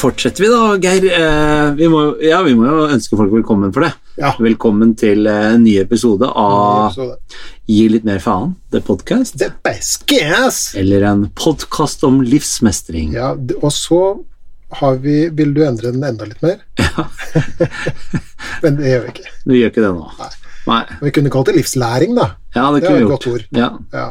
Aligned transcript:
fortsetter 0.00 0.44
vi 0.44 0.48
da, 0.48 0.60
Geir. 0.80 1.04
Eh, 1.12 1.72
vi, 1.76 1.88
må, 1.92 2.00
ja, 2.24 2.40
vi 2.46 2.54
må 2.56 2.66
jo 2.68 2.86
ønske 2.88 3.18
folk 3.18 3.32
velkommen 3.34 3.72
for 3.74 3.84
det. 3.84 3.90
Ja. 4.20 4.32
Velkommen 4.40 4.94
til 4.98 5.28
eh, 5.28 5.50
en 5.54 5.64
ny 5.64 5.76
episode 5.82 6.28
av 6.28 6.96
Gi 7.70 7.84
litt 7.92 8.06
mer 8.08 8.20
faen, 8.24 8.54
The 8.72 8.80
Podcast. 8.84 9.36
Det 9.40 9.50
er 9.68 9.80
guess. 10.10 10.62
Eller 10.80 11.04
en 11.10 11.26
podkast 11.36 12.04
om 12.08 12.20
livsmestring. 12.24 13.12
Ja, 13.16 13.34
og 13.60 13.72
så 13.76 14.00
har 14.80 15.00
vi 15.02 15.24
Vil 15.34 15.50
du 15.56 15.64
endre 15.66 15.90
den 15.90 16.04
enda 16.06 16.28
litt 16.28 16.40
mer? 16.46 16.60
Ja. 16.78 17.06
Men 18.62 18.78
det 18.78 18.88
gjør 18.92 19.04
vi 19.04 19.14
ikke. 19.16 19.36
Du 19.44 19.54
gjør 19.56 19.72
ikke 19.74 19.84
det 19.84 19.92
nå? 19.98 20.08
Nei. 20.20 20.30
Nei. 20.70 20.82
Vi 21.04 21.14
kunne 21.16 21.32
kalt 21.32 21.50
det 21.50 21.56
livslæring, 21.58 22.16
da. 22.16 22.32
Ja, 22.54 22.68
det 22.72 22.84
Det 22.84 22.90
er 22.90 22.96
vi 22.96 23.04
et 23.04 23.06
gjort. 23.06 23.12
godt 23.16 23.30
ord. 23.34 23.46
Ja. 23.56 23.70
Ja. 23.92 24.08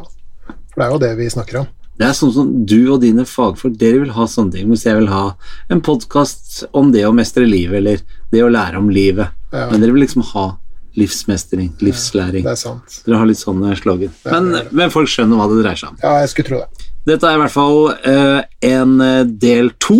For 0.69 0.81
det 0.81 0.85
er 0.87 0.93
jo 0.93 1.01
det 1.05 1.11
vi 1.19 1.29
snakker 1.33 1.61
om. 1.63 1.69
Det 1.99 2.08
er 2.08 2.16
sånn 2.16 2.31
som 2.31 2.52
du 2.63 2.77
og 2.94 3.02
dine 3.03 3.26
fagfolk, 3.27 3.73
dere 3.80 4.05
vil 4.05 4.13
ha 4.16 4.23
sånne 4.31 4.55
ting. 4.55 4.70
Hvis 4.71 4.85
jeg 4.88 4.95
vil 5.02 5.09
ha 5.12 5.34
en 5.67 5.81
podkast 5.84 6.62
om 6.72 6.94
det 6.94 7.03
å 7.03 7.12
mestre 7.16 7.44
livet, 7.44 7.81
eller 7.81 8.03
det 8.31 8.44
å 8.45 8.52
lære 8.52 8.80
om 8.80 8.88
livet. 8.94 9.34
Ja. 9.52 9.66
Men 9.67 9.84
dere 9.84 9.95
vil 9.98 10.05
liksom 10.05 10.23
ha 10.31 10.45
livsmestring, 10.99 11.73
livslæring. 11.84 12.45
Det 12.48 12.53
er 12.53 12.59
sant. 12.59 13.02
Dere 13.03 13.20
har 13.20 13.27
litt 13.27 13.41
sånne 13.41 13.75
slogan. 13.80 14.13
Ja, 14.23 14.31
Men, 14.31 14.48
det 14.53 14.63
det. 14.70 14.77
men 14.80 14.94
folk 14.95 15.12
skjønner 15.12 15.41
hva 15.41 15.49
det 15.52 15.59
dreier 15.59 15.81
seg 15.81 15.91
om. 15.91 15.99
Ja, 16.05 16.13
jeg 16.23 16.31
skulle 16.31 16.49
tro 16.53 16.62
det. 16.63 16.88
Dette 17.09 17.27
er 17.27 17.35
i 17.35 17.41
hvert 17.44 17.55
fall 17.55 17.77
uh, 17.91 18.39
en 18.70 18.95
eh, 19.03 19.22
del 19.44 19.72
to. 19.81 20.00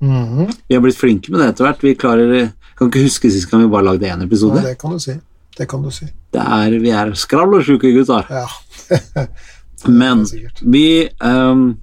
Mhm. 0.00 0.54
Vi 0.68 0.76
har 0.78 0.82
blitt 0.86 0.98
flinke 0.98 1.34
med 1.34 1.42
det 1.42 1.50
etter 1.52 1.66
hvert. 1.66 1.82
Vi 1.84 1.98
klarer 1.98 2.52
Kan 2.78 2.88
ikke 2.88 3.02
huske 3.04 3.28
sist 3.28 3.50
gang 3.50 3.60
vi 3.60 3.68
bare 3.68 3.84
lagde 3.90 4.08
én 4.08 4.22
episode. 4.24 4.62
Ja, 4.62 4.70
det 4.70 4.78
kan 4.80 4.94
du 4.94 5.02
si. 5.02 5.18
Det 5.58 5.66
kan 5.68 5.82
du 5.84 5.90
si. 5.92 6.06
Det 6.32 6.40
er, 6.40 6.76
vi 6.80 6.92
er 6.96 7.10
skravlesjuke 7.12 7.90
gutter. 7.92 8.30
Ja. 8.32 8.46
Men 9.88 10.26
vi 10.60 11.08
um, 11.24 11.78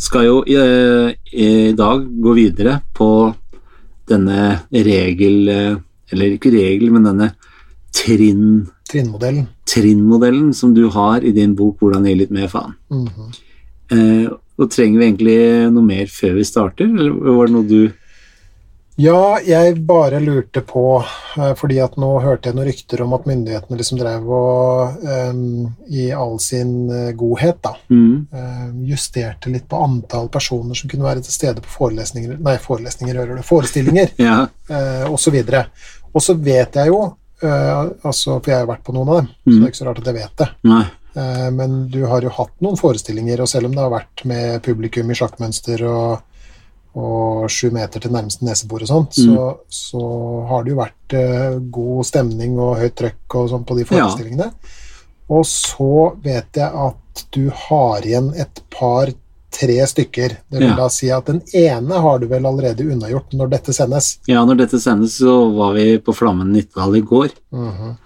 skal 0.00 0.26
jo 0.26 0.36
i, 0.46 0.58
i 1.32 1.72
dag 1.76 2.04
gå 2.04 2.34
videre 2.36 2.80
på 2.94 3.08
denne 4.08 4.66
regel 4.68 5.48
eh, 5.48 5.76
Eller 6.12 6.34
ikke 6.34 6.52
regel, 6.52 6.90
men 6.92 7.06
denne 7.08 7.30
trinn 7.94 8.66
Trinnmodellen. 8.84 9.46
trinnmodellen 9.64 10.50
som 10.54 10.74
du 10.76 10.84
har 10.92 11.24
i 11.24 11.32
din 11.32 11.54
bok 11.56 11.80
'Hvordan 11.80 12.04
gi 12.04 12.14
litt 12.14 12.30
mer 12.30 12.48
faen'. 12.52 12.74
Mm 12.90 13.06
-hmm. 13.06 13.30
uh, 13.94 14.28
og 14.58 14.70
trenger 14.70 14.98
vi 14.98 15.06
egentlig 15.06 15.72
noe 15.72 15.82
mer 15.82 16.06
før 16.06 16.34
vi 16.34 16.44
starter, 16.44 16.84
eller 16.84 17.10
var 17.10 17.46
det 17.46 17.54
noe 17.54 17.66
du 17.66 17.92
Ja, 18.96 19.40
jeg 19.42 19.80
bare 19.88 20.20
lurte 20.22 20.60
på, 20.62 21.02
eh, 21.36 21.54
fordi 21.58 21.80
at 21.82 21.96
nå 21.98 22.12
hørte 22.22 22.46
jeg 22.50 22.54
noen 22.54 22.68
rykter 22.68 23.00
om 23.02 23.14
at 23.16 23.24
myndighetene 23.26 23.78
liksom 23.80 23.98
drev 23.98 24.28
og 24.30 25.00
um, 25.02 25.40
i 25.90 26.04
all 26.14 26.36
sin 26.38 26.76
eh, 26.94 27.08
godhet, 27.18 27.58
da, 27.64 27.72
mm, 27.90 28.84
justerte 28.86 29.50
litt 29.50 29.66
på 29.68 29.80
antall 29.82 30.28
personer 30.30 30.78
som 30.78 30.90
kunne 30.92 31.08
være 31.08 31.24
til 31.26 31.34
stede 31.34 31.64
på 31.64 31.72
forelesninger, 31.74 32.36
nei, 32.38 32.54
forelesninger, 32.62 33.18
hører 33.18 33.40
du, 33.40 33.42
forestillinger, 33.42 34.12
Ja. 34.28 34.44
uh, 34.70 35.16
så 35.18 35.32
videre. 35.34 35.64
Og 36.14 36.22
så 36.22 36.36
vet 36.38 36.78
jeg 36.78 36.92
jo, 36.92 37.00
uh, 37.42 37.80
altså, 38.06 38.36
for 38.38 38.46
jeg 38.52 38.60
har 38.60 38.68
jo 38.68 38.72
vært 38.76 38.84
på 38.86 38.94
noen 38.94 39.10
av 39.10 39.18
dem, 39.24 39.32
så 39.34 39.50
Mm. 39.50 39.56
det 39.58 39.64
er 39.66 39.72
ikke 39.72 39.80
så 39.82 39.88
rart 39.88 39.98
at 40.04 40.12
jeg 40.12 40.20
vet 40.20 40.36
det. 40.44 40.48
Nei. 40.70 40.84
Uh, 41.14 41.50
Men 41.50 41.74
du 41.90 41.98
har 42.06 42.22
jo 42.22 42.30
hatt 42.38 42.54
noen 42.62 42.78
forestillinger, 42.78 43.42
og 43.42 43.48
selv 43.50 43.66
om 43.66 43.74
det 43.74 43.82
har 43.82 43.90
vært 43.90 44.24
med 44.24 44.62
publikum 44.62 45.10
i 45.10 45.18
sjakkmønster 45.18 45.82
og, 45.90 46.22
og 46.94 47.48
sju 47.50 47.70
meter 47.74 48.00
til 48.00 48.12
nærmeste 48.14 48.44
nesebor 48.46 48.82
og 48.82 48.88
sånt, 48.88 49.16
så, 49.18 49.56
så 49.68 50.02
har 50.48 50.62
det 50.64 50.70
jo 50.74 50.78
vært 50.78 51.14
eh, 51.18 51.58
god 51.74 52.04
stemning 52.06 52.58
og 52.62 52.76
høyt 52.78 52.94
trøkk 53.00 53.34
og 53.40 53.48
sånn 53.50 53.64
på 53.66 53.74
de 53.76 53.82
Ja. 53.82 53.90
forestillingene. 54.06 54.52
Og 55.34 55.44
så 55.48 55.88
vet 56.22 56.52
jeg 56.60 56.70
at 56.70 57.24
du 57.32 57.48
har 57.50 58.00
igjen 58.06 58.32
et 58.38 58.60
par-tre 58.70 59.78
stykker. 59.86 60.36
Det 60.50 60.58
vil 60.60 60.68
Ja. 60.68 60.76
da 60.76 60.88
si 60.88 61.10
at 61.10 61.24
den 61.26 61.40
ene 61.54 61.98
har 62.04 62.18
du 62.18 62.26
vel 62.28 62.44
allerede 62.46 62.84
unnagjort 62.86 63.32
når 63.34 63.50
dette 63.50 63.72
sendes. 63.74 64.18
Ja, 64.28 64.44
når 64.44 64.56
dette 64.62 64.78
sendes, 64.80 65.18
så 65.18 65.34
var 65.56 65.72
vi 65.74 65.98
på 65.98 66.14
Flammen 66.14 66.52
Nittedal 66.52 66.94
i 66.96 67.00
går 67.00 67.30
Mhm. 67.52 67.96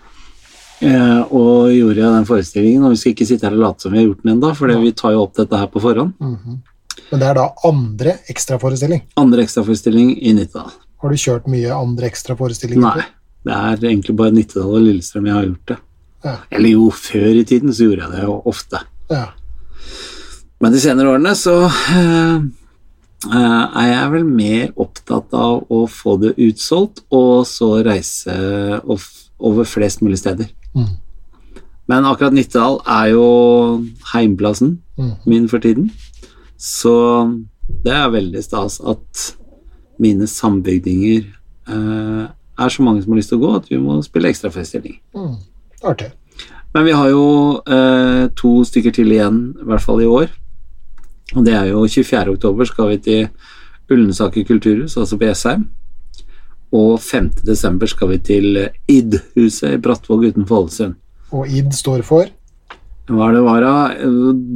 eh, 0.80 1.20
og 1.32 1.68
gjorde 1.74 2.08
den 2.14 2.24
forestillingen. 2.24 2.84
Og 2.84 2.90
vi 2.90 2.96
skal 2.96 3.12
ikke 3.12 3.26
sitte 3.26 3.44
her 3.48 3.52
og 3.56 3.64
late 3.66 3.80
som 3.82 3.92
vi 3.92 3.98
har 3.98 4.06
gjort 4.08 4.22
den 4.22 4.32
ennå, 4.36 4.54
for 4.56 4.66
vi 4.68 4.92
tar 4.92 5.12
jo 5.12 5.22
opp 5.24 5.34
dette 5.34 5.56
her 5.58 5.66
på 5.66 5.80
forhånd. 5.82 6.14
Mhm. 6.20 6.62
Men 7.10 7.20
det 7.22 7.28
er 7.30 7.38
da 7.38 7.46
andre 7.64 8.16
ekstraforestilling. 8.28 9.02
Andre 9.16 9.44
ekstraforestilling 9.46 10.10
i 10.20 10.34
Nittedal. 10.36 10.70
Har 11.00 11.12
du 11.14 11.16
kjørt 11.20 11.46
mye 11.48 11.72
andre 11.72 12.08
ekstraforestillinger? 12.10 13.00
Nei, 13.00 13.06
det 13.46 13.54
er 13.54 13.88
egentlig 13.92 14.16
bare 14.18 14.34
Nittedal 14.34 14.74
og 14.76 14.84
Lillestrøm 14.84 15.28
jeg 15.30 15.36
har 15.38 15.46
gjort 15.46 15.72
det. 15.72 15.78
Ja. 16.26 16.36
Eller 16.50 16.74
jo, 16.74 16.88
før 16.90 17.28
i 17.38 17.44
tiden 17.46 17.72
så 17.72 17.86
gjorde 17.86 18.04
jeg 18.08 18.16
det 18.16 18.24
jo 18.26 18.38
ofte. 18.50 18.80
Ja. 19.08 19.26
Men 20.60 20.74
de 20.74 20.80
senere 20.82 21.12
årene 21.14 21.32
så 21.38 21.54
eh, 21.70 22.40
er 23.30 23.86
jeg 23.92 24.12
vel 24.16 24.26
mer 24.26 24.72
opptatt 24.76 25.32
av 25.38 25.68
å 25.70 25.84
få 25.88 26.16
det 26.20 26.34
utsolgt, 26.48 27.04
og 27.14 27.46
så 27.46 27.76
reise 27.86 28.34
over 28.84 29.64
flest 29.70 30.02
mulig 30.02 30.18
steder. 30.20 30.50
Mm. 30.74 30.90
Men 31.88 32.04
akkurat 32.10 32.34
Nittedal 32.36 32.82
er 32.84 33.14
jo 33.14 33.24
heimplassen 34.12 34.80
Mm. 34.98 35.12
min 35.30 35.44
for 35.48 35.62
tiden, 35.62 35.92
så 36.58 36.96
det 37.84 37.94
er 37.94 38.10
veldig 38.10 38.42
stas 38.42 38.80
at 38.80 39.28
mine 40.02 40.26
sambygdinger 40.30 41.22
eh, 41.70 42.24
er 42.58 42.72
så 42.74 42.82
mange 42.82 43.02
som 43.02 43.14
har 43.14 43.20
lyst 43.20 43.32
til 43.32 43.38
å 43.38 43.44
gå, 43.44 43.52
at 43.60 43.70
vi 43.70 43.78
må 43.82 43.98
spille 44.02 44.30
ekstraforestilling. 44.32 44.98
Mm. 45.14 45.36
Artig. 45.86 46.10
Men 46.74 46.84
vi 46.84 46.94
har 46.94 47.08
jo 47.12 47.24
eh, 47.62 48.24
to 48.38 48.52
stykker 48.66 48.94
til 48.94 49.14
igjen, 49.14 49.40
i 49.62 49.68
hvert 49.70 49.84
fall 49.84 50.02
i 50.02 50.10
år. 50.10 50.28
Og 51.36 51.44
det 51.46 51.54
er 51.54 51.70
jo 51.70 51.84
24. 51.86 52.34
oktober 52.34 52.68
skal 52.68 52.92
vi 52.92 53.00
til 53.04 53.28
Ullensaker 53.88 54.44
kulturhus, 54.48 54.96
altså 55.00 55.18
på 55.18 55.28
Jessheim. 55.28 55.68
Og 56.74 56.98
5. 57.00 57.30
desember 57.46 57.88
skal 57.88 58.12
vi 58.12 58.18
til 58.20 58.58
ID-huset 58.90 59.76
i 59.76 59.80
Brattvåg 59.80 60.28
utenfor 60.28 60.64
Ålesund. 60.64 60.98
Og 61.32 61.48
ID 61.48 61.72
står 61.76 62.04
for 62.04 62.28
Hva 63.08 63.28
er 63.30 63.38
det 63.38 63.44
var 63.46 63.64
da? 63.64 63.74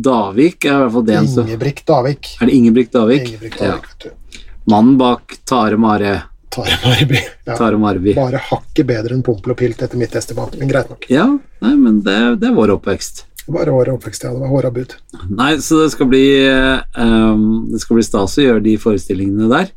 Davik 0.09 0.67
er 0.69 0.75
i 0.75 0.81
hvert 0.83 0.93
fall 0.97 1.07
det 1.09 1.15
eneste. 1.17 1.45
Ingebrigt 1.47 1.87
Davik. 1.89 2.35
Er 2.41 2.47
det 2.51 2.57
Ingebrigt 2.59 2.93
Davik? 2.93 3.25
Ingebrigt 3.31 3.61
Ja. 3.61 3.73
Davik, 3.73 3.89
vet 3.89 4.05
du. 4.05 4.43
Mannen 4.71 4.99
bak 5.01 5.37
Tare 5.49 5.77
Mare. 5.81 6.23
Tare 6.53 6.77
Marby. 6.85 7.19
Ja. 7.49 7.57
Tare 7.57 7.79
Marby. 7.81 8.13
Bare 8.15 8.39
hakket 8.51 8.87
bedre 8.87 9.17
enn 9.17 9.23
Pompel 9.25 9.55
og 9.55 9.59
Pilt 9.59 9.81
etter 9.83 9.97
mitt 9.99 10.15
estimat, 10.15 10.53
men 10.61 10.69
greit 10.69 10.91
nok. 10.93 11.07
Ja, 11.11 11.25
nei, 11.65 11.75
men 11.81 12.03
det, 12.05 12.19
det 12.43 12.51
er 12.51 12.55
vår 12.59 12.75
oppvekst. 12.77 13.25
Det 13.43 13.55
var 13.57 13.71
året 13.73 13.97
oppvekst, 13.97 14.23
ja. 14.23 14.31
Det 14.37 14.39
var 14.45 14.53
håra 14.53 14.71
bud. 14.71 14.93
Nei, 15.33 15.57
så 15.65 15.81
det 15.81 15.89
skal 15.97 16.07
bli 16.13 16.27
um, 16.95 17.65
Det 17.73 17.81
skal 17.83 17.99
bli 17.99 18.05
stas 18.07 18.37
å 18.39 18.45
gjøre 18.45 18.63
de 18.69 18.77
forestillingene 18.79 19.49
der. 19.51 19.73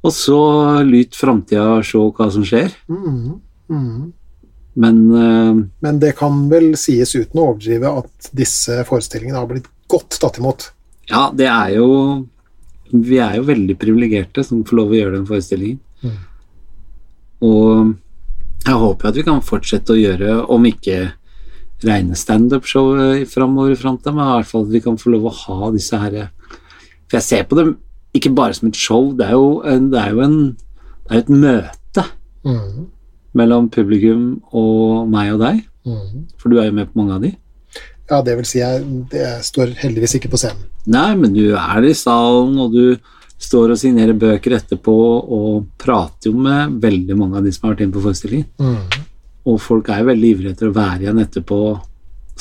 Og 0.00 0.14
så 0.16 0.38
lyt 0.86 1.18
framtida 1.18 1.82
se 1.84 2.00
hva 2.00 2.30
som 2.32 2.46
skjer. 2.46 2.70
Mhm. 2.88 3.34
Mhm. 3.68 4.12
Men 4.74 4.98
eh, 5.16 5.54
Men 5.82 5.98
det 5.98 6.12
kan 6.18 6.48
vel 6.50 6.76
sies 6.78 7.14
uten 7.16 7.40
å 7.40 7.48
overdrive 7.50 7.90
at 8.02 8.30
disse 8.36 8.84
forestillingene 8.86 9.38
har 9.40 9.48
blitt 9.50 9.66
godt 9.90 10.20
tatt 10.22 10.38
imot. 10.38 10.70
ja, 11.10 11.30
det 11.34 11.46
er 11.50 11.72
jo 11.76 12.26
Vi 12.92 13.18
er 13.18 13.36
jo 13.36 13.42
veldig 13.48 13.76
privilegerte 13.78 14.44
som 14.44 14.64
får 14.64 14.76
lov 14.76 14.90
å 14.90 14.98
gjøre 14.98 15.16
den 15.16 15.26
forestillingen. 15.26 15.80
Mm. 16.02 16.16
Og 17.42 17.94
jeg 18.66 18.74
håper 18.82 19.08
at 19.08 19.16
vi 19.16 19.22
kan 19.26 19.40
fortsette 19.42 19.94
å 19.94 19.98
gjøre, 19.98 20.32
om 20.50 20.64
ikke 20.68 21.12
rene 21.86 22.14
standup-show 22.18 22.90
framover 23.30 23.72
i 23.72 23.78
framtida, 23.78 24.12
men 24.12 24.26
i 24.26 24.32
hvert 24.36 24.50
fall 24.50 24.66
at 24.66 24.74
vi 24.74 24.82
kan 24.84 24.98
få 25.00 25.14
lov 25.14 25.30
å 25.30 25.36
ha 25.46 25.70
disse 25.72 25.96
her 25.96 26.18
For 27.08 27.16
jeg 27.16 27.22
ser 27.24 27.46
på 27.48 27.56
dem 27.56 27.76
ikke 28.12 28.34
bare 28.34 28.54
som 28.58 28.68
et 28.68 28.76
show, 28.76 29.12
det 29.16 29.28
er 29.30 29.32
jo, 29.38 29.62
en, 29.64 29.88
det 29.90 29.98
er 30.02 30.10
jo 30.10 30.20
en, 30.26 30.36
det 31.06 31.10
er 31.10 31.20
jo 31.20 31.24
et 31.24 31.36
møte 31.46 32.04
Mhm. 32.44 32.86
Mellom 33.36 33.68
publikum 33.70 34.40
og 34.52 35.08
meg 35.10 35.34
og 35.34 35.40
deg, 35.44 35.66
Mm. 35.86 36.26
for 36.36 36.50
du 36.52 36.58
er 36.60 36.66
jo 36.68 36.72
med 36.76 36.90
på 36.92 37.00
mange 37.00 37.14
av 37.14 37.22
de. 37.22 37.30
Ja, 38.10 38.20
det 38.22 38.34
vil 38.36 38.44
si, 38.44 38.58
jeg, 38.58 38.82
jeg 39.14 39.42
står 39.46 39.70
heldigvis 39.80 40.16
ikke 40.18 40.28
på 40.28 40.36
scenen. 40.36 40.66
Nei, 40.86 41.14
men 41.16 41.32
du 41.32 41.54
er 41.56 41.86
i 41.86 41.94
salen, 41.94 42.58
og 42.58 42.72
du 42.74 42.96
står 43.40 43.70
og 43.72 43.78
signerer 43.80 44.12
bøker 44.18 44.58
etterpå, 44.58 44.92
og 45.24 45.66
prater 45.78 46.28
jo 46.28 46.34
med 46.36 46.76
veldig 46.82 47.16
mange 47.16 47.38
av 47.38 47.44
de 47.46 47.52
som 47.54 47.68
har 47.68 47.74
vært 47.76 47.86
inne 47.86 47.94
på 47.96 48.02
forestillingen. 48.04 48.46
Mm. 48.60 49.06
Og 49.46 49.60
folk 49.62 49.88
er 49.88 50.02
jo 50.02 50.10
veldig 50.10 50.32
ivrige 50.34 50.52
etter 50.52 50.68
å 50.68 50.74
være 50.76 51.06
igjen 51.06 51.22
etterpå 51.24 51.60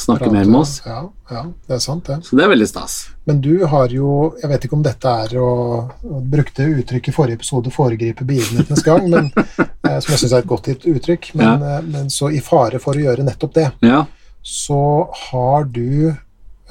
snakke 0.02 0.30
mer 0.32 0.48
med 0.50 0.62
oss. 0.62 0.80
Ja, 0.86 1.02
ja, 1.32 1.44
det 1.68 1.76
er 1.78 1.82
sant, 1.84 2.08
det. 2.10 2.20
Så 2.26 2.38
det 2.38 2.46
er 2.46 2.52
veldig 2.52 2.68
stas. 2.70 2.98
Men 3.30 3.42
du 3.42 3.66
har 3.70 3.92
jo 3.94 4.34
Jeg 4.42 4.50
vet 4.50 4.66
ikke 4.66 4.78
om 4.78 4.84
dette 4.86 5.12
er 5.24 5.36
å 5.38 5.50
å 5.90 6.22
brukte 6.22 6.66
uttrykk 6.66 7.10
i 7.10 7.16
forrige 7.16 7.40
episode 7.40 7.72
'foregripe 7.74 8.26
begivenhetenes 8.26 8.84
gang', 8.86 9.10
men, 9.10 9.32
eh, 9.88 10.00
som 10.00 10.14
jeg 10.14 10.22
syns 10.24 10.34
er 10.34 10.44
et 10.44 10.50
godt 10.50 10.72
uttrykk. 10.78 11.34
Men, 11.40 11.62
ja. 11.62 11.82
men 11.82 12.10
så 12.14 12.32
i 12.32 12.42
fare 12.44 12.80
for 12.80 12.98
å 12.98 13.06
gjøre 13.06 13.26
nettopp 13.28 13.54
det, 13.54 13.68
Ja. 13.86 14.06
så 14.44 15.10
har 15.30 15.64
du 15.64 16.14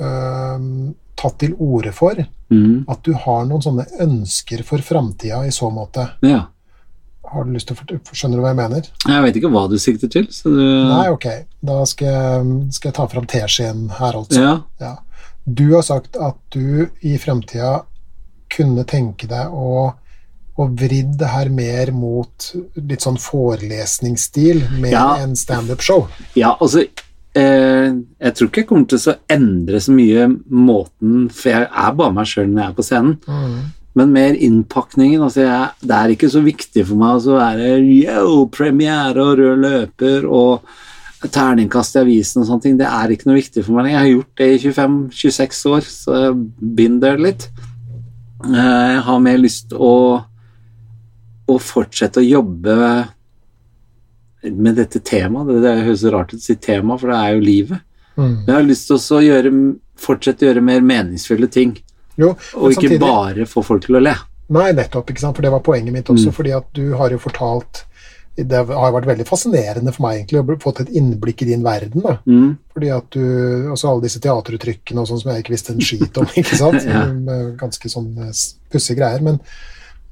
øh, 0.01 0.61
tatt 1.19 1.39
til 1.39 1.55
orde 1.59 1.93
for 1.93 2.15
mm. 2.51 2.85
at 2.89 3.03
du 3.05 3.13
har 3.15 3.45
noen 3.49 3.63
sånne 3.65 3.87
ønsker 4.01 4.63
for 4.67 4.79
framtida 4.79 5.45
i 5.47 5.53
så 5.55 5.71
måte. 5.71 6.11
ja. 6.23 6.47
Har 7.33 7.45
du 7.45 7.53
lyst 7.53 7.69
til 7.69 7.77
å 7.77 7.99
Skjønner 8.13 8.39
du 8.41 8.43
hva 8.45 8.53
jeg 8.55 8.59
mener? 8.63 8.89
Jeg 9.09 9.23
vet 9.27 9.37
ikke 9.41 9.51
hva 9.53 9.67
du 9.71 9.77
sikter 9.83 10.09
til, 10.13 10.27
så 10.33 10.49
du 10.55 10.63
Nei, 10.63 11.07
ok. 11.13 11.27
Da 11.69 11.79
skal 11.91 12.09
jeg, 12.09 12.57
skal 12.77 12.89
jeg 12.91 12.97
ta 12.99 13.07
fram 13.13 13.27
teskjeen 13.31 13.87
her, 13.99 14.19
altså. 14.23 14.41
Ja. 14.43 14.55
Ja. 14.81 14.95
Du 15.45 15.65
har 15.75 15.83
sagt 15.87 16.17
at 16.21 16.37
du 16.53 16.89
i 17.09 17.15
fremtida 17.21 17.83
kunne 18.53 18.85
tenke 18.89 19.29
deg 19.31 19.53
å 19.53 19.95
og 20.59 20.73
vridd 20.75 21.13
det 21.21 21.29
her 21.31 21.49
mer 21.55 21.93
mot 21.95 22.49
litt 22.75 23.05
sånn 23.05 23.15
forelesningsstil, 23.23 24.65
med 24.81 24.91
Ja. 24.93 25.17
en 25.23 25.37
standup-show. 25.37 26.09
Ja, 26.35 26.57
altså 26.61 26.81
eh, 27.37 27.93
Jeg 28.19 28.35
tror 28.35 28.49
ikke 28.49 28.63
jeg 28.65 28.67
kommer 28.67 28.89
til 28.91 28.99
å 28.99 29.15
endre 29.31 29.79
så 29.79 29.93
mye 29.95 30.25
måten 30.51 31.29
For 31.31 31.51
jeg 31.53 31.69
er 31.71 31.93
bare 31.95 32.13
meg 32.17 32.27
sjøl 32.27 32.49
når 32.51 32.63
jeg 32.65 32.71
er 32.73 32.75
på 32.75 32.87
scenen. 32.89 33.19
Men 33.99 34.13
mer 34.15 34.37
innpakningen. 34.37 35.23
Altså 35.25 35.43
jeg, 35.45 35.71
det 35.83 35.97
er 35.97 36.13
ikke 36.15 36.31
så 36.33 36.43
viktig 36.45 36.85
for 36.87 37.01
meg 37.01 37.27
å 37.27 37.39
være 37.39 37.73
yo, 37.83 38.45
premiere 38.55 39.25
og 39.25 39.41
rød 39.41 39.65
løper 39.65 40.29
og 40.29 40.69
terningkast 41.27 41.97
i 41.97 42.03
avisen 42.05 42.43
og 42.43 42.49
sånne 42.49 42.65
ting. 42.67 42.77
Det 42.79 42.87
er 42.87 43.11
ikke 43.15 43.31
noe 43.31 43.41
viktig 43.41 43.65
for 43.67 43.75
meg. 43.75 43.91
Jeg 43.91 43.99
har 43.99 44.11
gjort 44.13 44.43
det 44.43 44.49
i 44.53 44.61
25-26 44.69 45.65
år, 45.73 45.89
så 45.91 46.19
jeg 46.23 46.37
been 46.79 47.01
there 47.03 47.19
litt. 47.19 47.49
Eh, 48.45 48.55
Jeg 48.55 49.03
har 49.09 49.25
mer 49.25 49.41
lyst 49.43 49.75
å, 49.75 49.93
å 51.49 51.59
fortsette 51.59 52.23
å 52.23 52.29
jobbe 52.29 52.77
med 54.55 54.79
dette 54.79 55.03
temaet. 55.03 55.51
Det, 55.51 55.61
det 55.65 55.75
høres 55.89 56.07
rart 56.15 56.35
ut 56.35 56.39
å 56.39 56.45
si 56.45 56.57
tema, 56.63 56.99
for 57.01 57.11
det 57.11 57.19
er 57.19 57.35
jo 57.35 57.45
livet. 57.45 57.85
Mm. 58.15 58.23
Men 58.31 58.47
jeg 58.47 58.57
har 58.57 58.69
lyst 58.69 58.89
til 58.91 59.03
å 59.19 59.23
gjøre, 59.27 59.53
fortsette 59.99 60.47
å 60.47 60.51
gjøre 60.53 60.65
mer 60.71 60.87
meningsfulle 60.87 61.51
ting, 61.51 61.75
Jo, 62.19 62.31
og 62.57 62.71
ikke 62.73 62.89
samtidig- 62.89 63.01
bare 63.01 63.47
få 63.47 63.63
folk 63.65 63.85
til 63.87 63.97
å 63.97 64.03
le. 64.03 64.15
Nei, 64.51 64.73
nettopp, 64.73 65.11
ikke 65.13 65.21
sant? 65.21 65.37
for 65.37 65.43
det 65.43 65.51
var 65.53 65.61
poenget 65.61 65.93
mitt 65.93 66.07
Mm. 66.09 66.17
også. 66.17 66.33
fordi 66.33 66.57
at 66.57 66.65
du 66.73 66.95
har 66.97 67.11
jo 67.11 67.19
fortalt 67.19 67.85
Det 68.39 68.53
har 68.55 68.93
vært 68.93 69.05
veldig 69.07 69.27
fascinerende 69.27 69.93
for 69.93 70.03
meg 70.07 70.21
egentlig 70.29 70.39
å 70.39 70.47
få 70.47 70.59
fått 70.63 70.81
et 70.83 70.91
innblikk 70.95 71.43
i 71.43 71.47
din 71.47 71.63
verden. 71.65 72.01
da. 72.03 72.19
Mm. 72.25 72.57
Fordi 72.73 72.97
at 72.97 73.11
du, 73.11 73.19
også 73.73 73.89
Alle 73.91 74.03
disse 74.03 74.21
teateruttrykkene 74.21 75.01
og 75.01 75.09
sånn 75.09 75.21
som 75.21 75.33
jeg 75.33 75.43
ikke 75.43 75.51
visste 75.57 75.71
en 75.73 75.81
skit 75.81 76.17
om. 76.19 76.25
ikke 76.37 76.55
sant? 76.57 76.85
Ja. 76.87 77.03
Ganske 77.59 77.91
sånn 77.91 78.17
eh, 78.17 78.31
pussige 78.71 78.97
greier. 78.97 79.21
Men, 79.21 79.41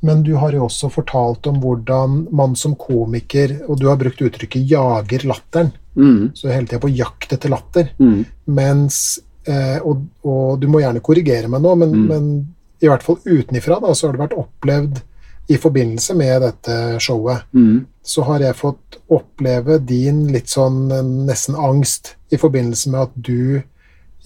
men 0.02 0.24
du 0.24 0.34
har 0.34 0.50
jo 0.50 0.66
også 0.66 0.90
fortalt 0.90 1.46
om 1.46 1.60
hvordan 1.60 2.26
man 2.32 2.56
som 2.56 2.74
komiker 2.74 3.62
Og 3.68 3.78
du 3.78 3.86
har 3.86 3.96
brukt 3.96 4.18
uttrykket 4.20 4.68
'jager 4.68 5.22
latteren'. 5.30 5.72
Mm. 5.96 6.34
Så 6.34 6.50
hele 6.52 6.66
tida 6.66 6.80
på 6.80 6.90
jakt 6.96 7.32
etter 7.32 7.48
latter. 7.48 7.90
Mm. 8.00 8.26
Mens 8.48 9.20
eh, 9.48 9.78
og, 9.84 10.02
og 10.24 10.60
du 10.60 10.66
må 10.68 10.80
gjerne 10.80 11.00
korrigere 11.00 11.48
meg 11.48 11.62
nå, 11.62 11.74
men, 11.78 11.92
Mm. 11.92 12.06
men 12.08 12.46
i 12.82 12.86
hvert 12.88 13.02
fall 13.02 13.16
utenifra 13.24 13.80
da, 13.80 13.92
så 13.94 14.06
har 14.08 14.12
det 14.16 14.20
vært 14.28 14.38
opplevd 14.38 15.02
i 15.48 15.56
forbindelse 15.62 16.14
med 16.16 16.42
dette 16.42 16.98
showet, 17.00 17.44
Mm. 17.54 17.86
så 18.02 18.22
har 18.24 18.40
jeg 18.40 18.54
fått 18.58 18.98
oppleve 19.10 19.78
din 19.86 20.26
litt 20.32 20.48
sånn 20.48 20.88
nesten 21.26 21.54
angst 21.54 22.14
i 22.32 22.36
forbindelse 22.36 22.90
med 22.90 23.00
at 23.00 23.10
du 23.16 23.62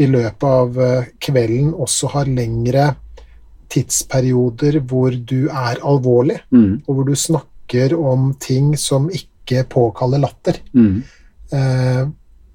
i 0.01 0.07
løpet 0.07 0.43
av 0.49 0.79
eh, 0.81 1.05
kvelden 1.21 1.75
også 1.75 2.09
har 2.15 2.25
lengre 2.25 2.97
tidsperioder 3.71 4.81
hvor 4.89 5.11
du 5.15 5.49
er 5.49 5.79
alvorlig, 5.87 6.41
Mm. 6.53 6.83
og 6.89 6.95
hvor 6.95 7.05
du 7.07 7.15
snakker 7.15 7.95
om 7.99 8.35
ting 8.41 8.77
som 8.77 9.09
ikke 9.11 9.65
påkaller 9.69 10.19
latter. 10.19 10.59
Mm. 10.75 11.03
Eh, 11.53 12.07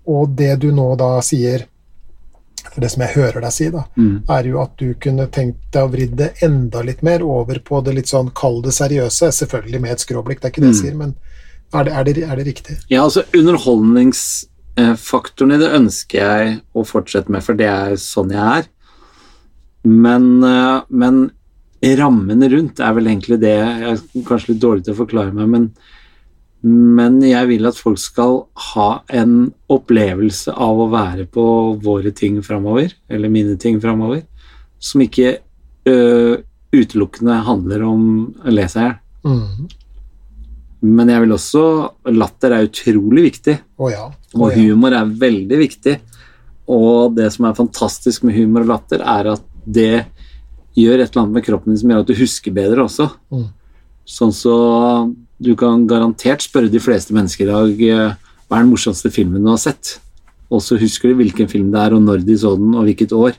og 0.07 0.35
det 0.35 0.59
du 0.59 0.71
nå 0.71 0.95
da 0.97 1.19
sier, 1.21 1.65
det 2.81 2.89
som 2.91 3.01
jeg 3.05 3.15
hører 3.15 3.41
deg 3.41 3.51
si, 3.51 3.69
da, 3.69 3.83
Mm. 3.97 4.21
er 4.29 4.43
jo 4.43 4.61
at 4.61 4.77
du 4.77 4.93
kunne 4.95 5.27
tenkt 5.27 5.57
deg 5.71 5.83
å 5.83 5.89
vri 5.91 6.05
det 6.15 6.33
enda 6.41 6.81
litt 6.83 7.01
mer 7.03 7.21
over 7.23 7.59
på 7.59 7.81
det 7.83 7.93
litt 7.95 8.07
sånn 8.07 8.31
kall 8.33 8.61
det 8.61 8.71
seriøse, 8.73 9.31
selvfølgelig 9.31 9.81
med 9.81 9.91
et 9.91 9.99
skråblikk, 9.99 10.39
det 10.41 10.45
er 10.45 10.49
ikke 10.51 10.61
det 10.61 10.73
jeg 10.73 10.75
Mm. 10.75 10.81
sier, 10.83 10.95
men 10.95 11.15
er 11.73 11.83
det, 11.83 11.93
er 11.93 12.03
det, 12.03 12.17
er 12.23 12.35
det 12.35 12.45
riktig? 12.47 12.77
Ja, 12.89 13.03
altså 13.03 13.23
underholdningsfaktoren 13.33 15.53
i 15.55 15.59
det 15.61 15.71
ønsker 15.73 16.19
jeg 16.19 16.61
å 16.75 16.83
fortsette 16.87 17.29
med, 17.29 17.43
for 17.43 17.53
det 17.57 17.67
er 17.67 17.95
sånn 17.99 18.31
jeg 18.31 18.63
er. 18.63 18.67
Men, 19.85 20.43
eh, 20.43 20.81
men 20.89 21.31
rammene 21.83 22.47
rundt 22.49 22.79
er 22.81 22.93
vel 22.97 23.05
egentlig 23.05 23.37
det 23.39 23.51
Jeg 23.53 23.91
er 23.91 23.97
kanskje 24.25 24.49
litt 24.49 24.61
dårlig 24.63 24.83
til 24.85 24.93
å 24.95 25.05
forklare 25.05 25.33
meg, 25.33 25.47
men, 25.47 25.67
men 26.65 27.19
jeg 27.21 27.45
vil 27.51 27.67
at 27.69 27.77
folk 27.77 27.99
skal 28.01 28.39
ha 28.71 28.87
en 29.13 29.51
opplevelse 29.69 30.49
av 30.49 30.79
å 30.81 30.89
være 30.89 31.27
på 31.29 31.45
våre 31.83 32.09
ting 32.15 32.39
framover, 32.45 32.95
eller 33.05 33.29
mine 33.29 33.53
ting 33.61 33.77
framover, 33.83 34.23
som 34.81 35.03
ikke 35.05 35.35
ø, 35.85 35.97
utelukkende 36.73 37.37
handler 37.45 37.83
om 37.85 38.07
å 38.41 38.53
le 38.53 38.65
seg. 38.71 38.95
Mm. 39.25 39.67
Men 40.85 41.09
jeg 41.09 41.23
vil 41.23 41.33
også 41.33 41.61
Latter 42.13 42.53
er 42.53 42.67
utrolig 42.67 43.27
viktig. 43.29 43.55
Oh 43.81 43.89
ja. 43.89 44.07
Å 44.09 44.41
Og 44.41 44.57
humor 44.57 44.93
er 44.97 45.13
veldig 45.21 45.59
viktig. 45.61 45.95
Og 46.73 47.13
det 47.17 47.29
som 47.33 47.45
er 47.45 47.57
fantastisk 47.57 48.25
med 48.25 48.37
humor 48.37 48.65
og 48.65 48.73
latter, 48.73 49.05
er 49.05 49.31
at 49.35 49.45
det 49.65 50.05
gjør 50.75 50.99
et 50.99 51.11
eller 51.11 51.21
annet 51.23 51.37
med 51.37 51.45
kroppen 51.45 51.73
din 51.73 51.79
som 51.81 51.93
gjør 51.93 52.03
at 52.03 52.09
du 52.09 52.17
husker 52.17 52.57
bedre 52.57 52.85
også. 52.89 53.07
Mm. 53.33 53.47
Sånn 54.05 54.33
så 54.35 54.57
du 55.41 55.55
kan 55.59 55.87
garantert 55.89 56.45
spørre 56.45 56.71
de 56.71 56.79
fleste 56.79 57.15
mennesker 57.15 57.47
i 57.47 57.51
dag 57.51 57.81
eh, 57.89 58.13
hva 58.45 58.59
er 58.59 58.63
den 58.63 58.71
morsomste 58.71 59.11
filmen 59.11 59.43
du 59.43 59.49
har 59.51 59.61
sett? 59.61 59.97
Og 60.53 60.61
så 60.61 60.77
husker 60.79 61.09
de 61.09 61.17
hvilken 61.19 61.49
film 61.49 61.71
det 61.73 61.81
er, 61.81 61.95
og 61.95 62.03
når 62.05 62.23
de 62.27 62.37
så 62.37 62.53
den, 62.59 62.75
og 62.77 62.85
hvilket 62.85 63.15
år. 63.17 63.35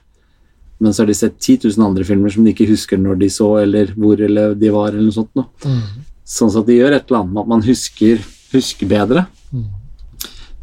Men 0.83 0.93
så 0.93 1.03
har 1.03 1.11
de 1.11 1.17
sett 1.17 1.39
10 1.39 1.71
000 1.71 1.87
andre 1.87 2.05
filmer 2.05 2.33
som 2.33 2.45
de 2.45 2.53
ikke 2.53 2.69
husker 2.69 3.01
når 3.01 3.21
de 3.23 3.31
så, 3.33 3.49
eller 3.63 3.95
hvor 3.97 4.21
eller 4.21 4.57
de 4.59 4.73
var, 4.75 4.91
eller 4.93 5.07
noe 5.07 5.15
sånt 5.15 5.33
noe. 5.39 5.49
Mm. 5.65 6.07
Sånn 6.27 6.53
at 6.59 6.67
de 6.67 6.81
gjør 6.81 6.97
et 6.97 7.07
eller 7.07 7.23
annet 7.23 7.37
med 7.37 7.45
at 7.45 7.53
man 7.55 7.65
husker, 7.65 8.25
husker 8.53 8.91
bedre. 8.91 9.25
Mm. 9.55 9.69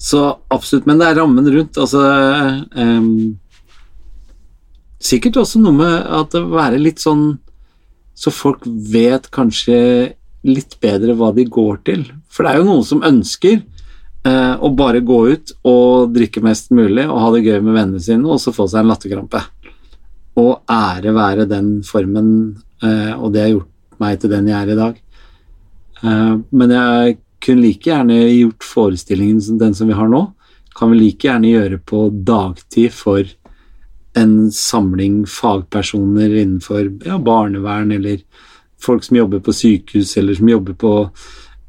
Så 0.03 0.25
absolutt, 0.51 0.85
men 0.89 0.99
det 0.99 1.07
er 1.07 1.21
rammen 1.21 1.47
rundt. 1.47 1.79
Altså 1.79 2.03
um, 2.75 3.37
Sikkert 5.03 5.39
også 5.39 5.59
noe 5.63 5.75
med 5.75 5.95
at 6.19 6.35
det 6.35 6.41
være 6.47 6.79
litt 6.79 7.01
sånn 7.03 7.37
Så 8.15 8.31
folk 8.31 8.63
vet 8.63 9.25
kanskje 9.35 9.77
litt 10.43 10.77
bedre 10.83 11.15
hva 11.17 11.31
de 11.35 11.45
går 11.47 11.79
til. 11.87 12.05
For 12.31 12.43
det 12.43 12.53
er 12.53 12.61
jo 12.61 12.67
noen 12.67 12.85
som 12.87 13.03
ønsker 13.05 13.61
eh, 14.27 14.55
å 14.59 14.71
bare 14.75 15.03
gå 15.05 15.19
ut 15.33 15.53
og 15.69 16.13
drikke 16.15 16.43
mest 16.43 16.71
mulig 16.75 17.05
og 17.07 17.19
ha 17.21 17.31
det 17.35 17.43
gøy 17.45 17.59
med 17.61 17.77
vennene 17.77 18.03
sine, 18.03 18.27
og 18.27 18.41
så 18.43 18.55
få 18.55 18.67
seg 18.69 18.83
en 18.83 18.91
latterkrampe. 18.91 19.43
Og 20.41 20.63
ære 20.71 21.13
være 21.15 21.49
den 21.49 21.75
formen, 21.87 22.29
eh, 22.83 23.13
og 23.15 23.33
det 23.33 23.45
har 23.45 23.53
gjort 23.55 23.99
meg 24.03 24.19
til 24.19 24.33
den 24.33 24.49
jeg 24.51 24.59
er 24.59 24.73
i 24.73 24.79
dag. 24.79 24.97
Eh, 26.03 26.33
men 26.51 26.75
jeg 26.77 27.19
kunne 27.43 27.65
like 27.65 27.89
gjerne 27.89 28.19
gjort 28.23 28.65
forestillingen 28.65 29.41
som 29.43 29.59
den 29.59 29.75
som 29.75 29.89
vi 29.91 29.97
har 29.97 30.11
nå, 30.11 30.25
kan 30.73 30.91
vi 30.91 30.99
like 30.99 31.27
gjerne 31.27 31.51
gjøre 31.51 31.79
på 31.85 32.07
dagtid 32.25 32.93
for 32.95 33.27
en 34.17 34.51
samling 34.53 35.23
fagpersoner 35.29 36.33
innenfor 36.37 36.85
ja, 37.05 37.17
barnevern 37.17 37.91
eller 37.95 38.21
folk 38.83 39.03
som 39.07 39.17
jobber 39.17 39.41
på 39.43 39.53
sykehus 39.55 40.15
eller 40.21 40.37
som 40.37 40.49
jobber, 40.51 40.75
på, 40.79 40.93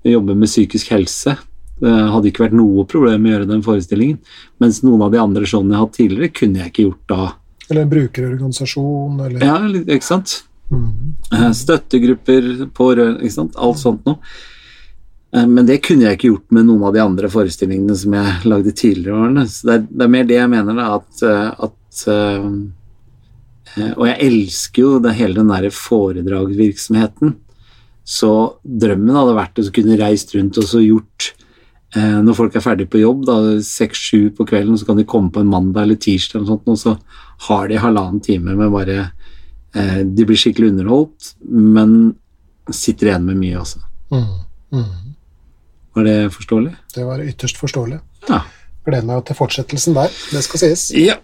jobber 0.07 0.35
med 0.39 0.51
psykisk 0.51 0.91
helse. 0.95 1.37
Det 1.81 1.91
hadde 1.91 2.31
ikke 2.31 2.45
vært 2.47 2.57
noe 2.57 2.85
problem 2.89 3.23
med 3.25 3.33
å 3.33 3.35
gjøre 3.39 3.51
den 3.51 3.63
forestillingen. 3.67 4.19
Mens 4.63 4.83
noen 4.87 5.03
av 5.07 5.11
de 5.15 5.19
andre 5.23 5.47
showene 5.49 5.75
jeg 5.75 5.79
har 5.81 5.87
hatt 5.89 5.97
tidligere, 5.99 6.33
kunne 6.39 6.63
jeg 6.63 6.73
ikke 6.73 6.87
gjort 6.89 7.09
da. 7.11 7.31
Eller 7.71 7.87
en 7.87 7.93
brukerorganisasjon, 7.95 9.21
eller 9.27 9.45
Ja, 9.45 9.57
ikke 9.97 10.07
sant? 10.07 10.43
mm. 10.71 11.15
Eh, 11.33 11.51
Støttegrupper, 11.57 12.51
pårørende, 12.77 13.23
ikke 13.25 13.39
sant? 13.41 13.57
Alt 13.57 13.81
sånt 13.83 14.05
noe. 14.07 14.21
Eh, 15.35 15.47
Men 15.47 15.67
det 15.67 15.81
kunne 15.83 16.07
jeg 16.07 16.19
ikke 16.19 16.31
gjort 16.31 16.55
med 16.55 16.67
noen 16.69 16.85
av 16.89 16.95
de 16.95 17.03
andre 17.03 17.29
forestillingene 17.33 17.97
som 17.99 18.15
jeg 18.15 18.45
lagde 18.53 18.73
tidligere 18.73 19.19
årene. 19.27 19.47
Så 19.51 19.67
det 19.69 19.75
er, 19.75 19.87
det 19.91 20.07
er 20.07 20.15
mer 20.15 20.25
det 20.31 20.39
jeg 20.39 20.53
mener, 20.55 20.79
da, 20.79 20.89
at, 21.01 21.23
eh, 21.27 21.67
at 21.69 22.05
eh, 22.07 22.39
eh, 22.39 22.49
Og 23.97 24.05
jeg 24.07 24.21
elsker 24.29 24.85
jo 24.85 24.99
det, 25.03 25.17
hele 25.19 25.39
den 25.41 25.51
derre 25.51 25.71
foredragsvirksomheten. 25.75 27.35
Så 28.05 28.31
drømmen 28.63 29.17
hadde 29.17 29.37
vært 29.39 29.59
å 29.59 29.65
kunne 29.75 29.99
reist 29.99 30.35
rundt 30.37 30.59
og 30.61 30.67
så 30.69 30.83
gjort 30.85 31.31
eh, 31.97 32.19
Når 32.21 32.37
folk 32.37 32.57
er 32.59 32.65
ferdig 32.65 32.87
på 32.93 33.01
jobb, 33.01 33.23
da 33.25 33.39
seks-sju 33.65 34.35
på 34.37 34.45
kvelden, 34.51 34.77
så 34.77 34.91
kan 34.91 35.01
de 35.01 35.07
komme 35.09 35.33
på 35.33 35.41
en 35.41 35.49
mandag 35.51 35.87
eller 35.87 35.97
tirsdag, 35.97 36.43
eller 36.43 36.53
sånt, 36.53 36.69
og 36.69 36.81
så 36.81 36.97
har 37.49 37.71
de 37.71 37.81
halvannen 37.81 38.21
time 38.25 38.57
med 38.59 38.75
bare 38.75 38.99
eh, 39.73 40.03
De 40.05 40.29
blir 40.29 40.39
skikkelig 40.39 40.75
underholdt, 40.75 41.33
men 41.49 42.13
sitter 42.73 43.11
igjen 43.11 43.27
med 43.27 43.41
mye 43.41 43.57
også. 43.61 43.81
Mm. 44.13 44.29
Mm. 44.75 44.93
Var 45.95 46.07
det 46.09 46.19
forståelig? 46.35 46.77
Det 46.95 47.09
var 47.09 47.25
ytterst 47.25 47.59
forståelig. 47.61 47.99
Ja. 48.29 48.41
Gleder 48.85 49.07
meg 49.09 49.23
til 49.25 49.37
fortsettelsen 49.39 49.95
der, 49.97 50.13
det 50.33 50.43
skal 50.45 50.61
sies. 50.61 50.83
ja. 50.93 51.15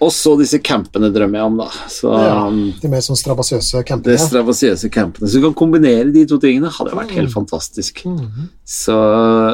Og 0.00 0.08
så 0.16 0.32
disse 0.40 0.58
campene 0.64 1.10
drømmer 1.12 1.38
jeg 1.42 1.48
om, 1.50 1.58
da. 1.60 1.66
Så 1.92 2.08
Ja. 2.10 2.46
um, 2.48 2.72
De 2.80 2.88
mer 2.88 3.04
sånn 3.04 3.18
strabasiøse 3.20 3.82
campene. 3.86 4.16
De 4.16 4.22
strabasiøse 4.24 4.88
campene. 4.90 5.28
Så 5.28 5.38
du 5.38 5.44
kan 5.44 5.54
kombinere 5.54 6.10
de 6.12 6.24
to 6.26 6.38
tingene. 6.42 6.70
Hadde 6.72 6.96
vært 6.96 7.12
helt 7.12 7.30
fantastisk. 7.34 8.00
Mm. 8.08 8.48
Så 8.64 8.96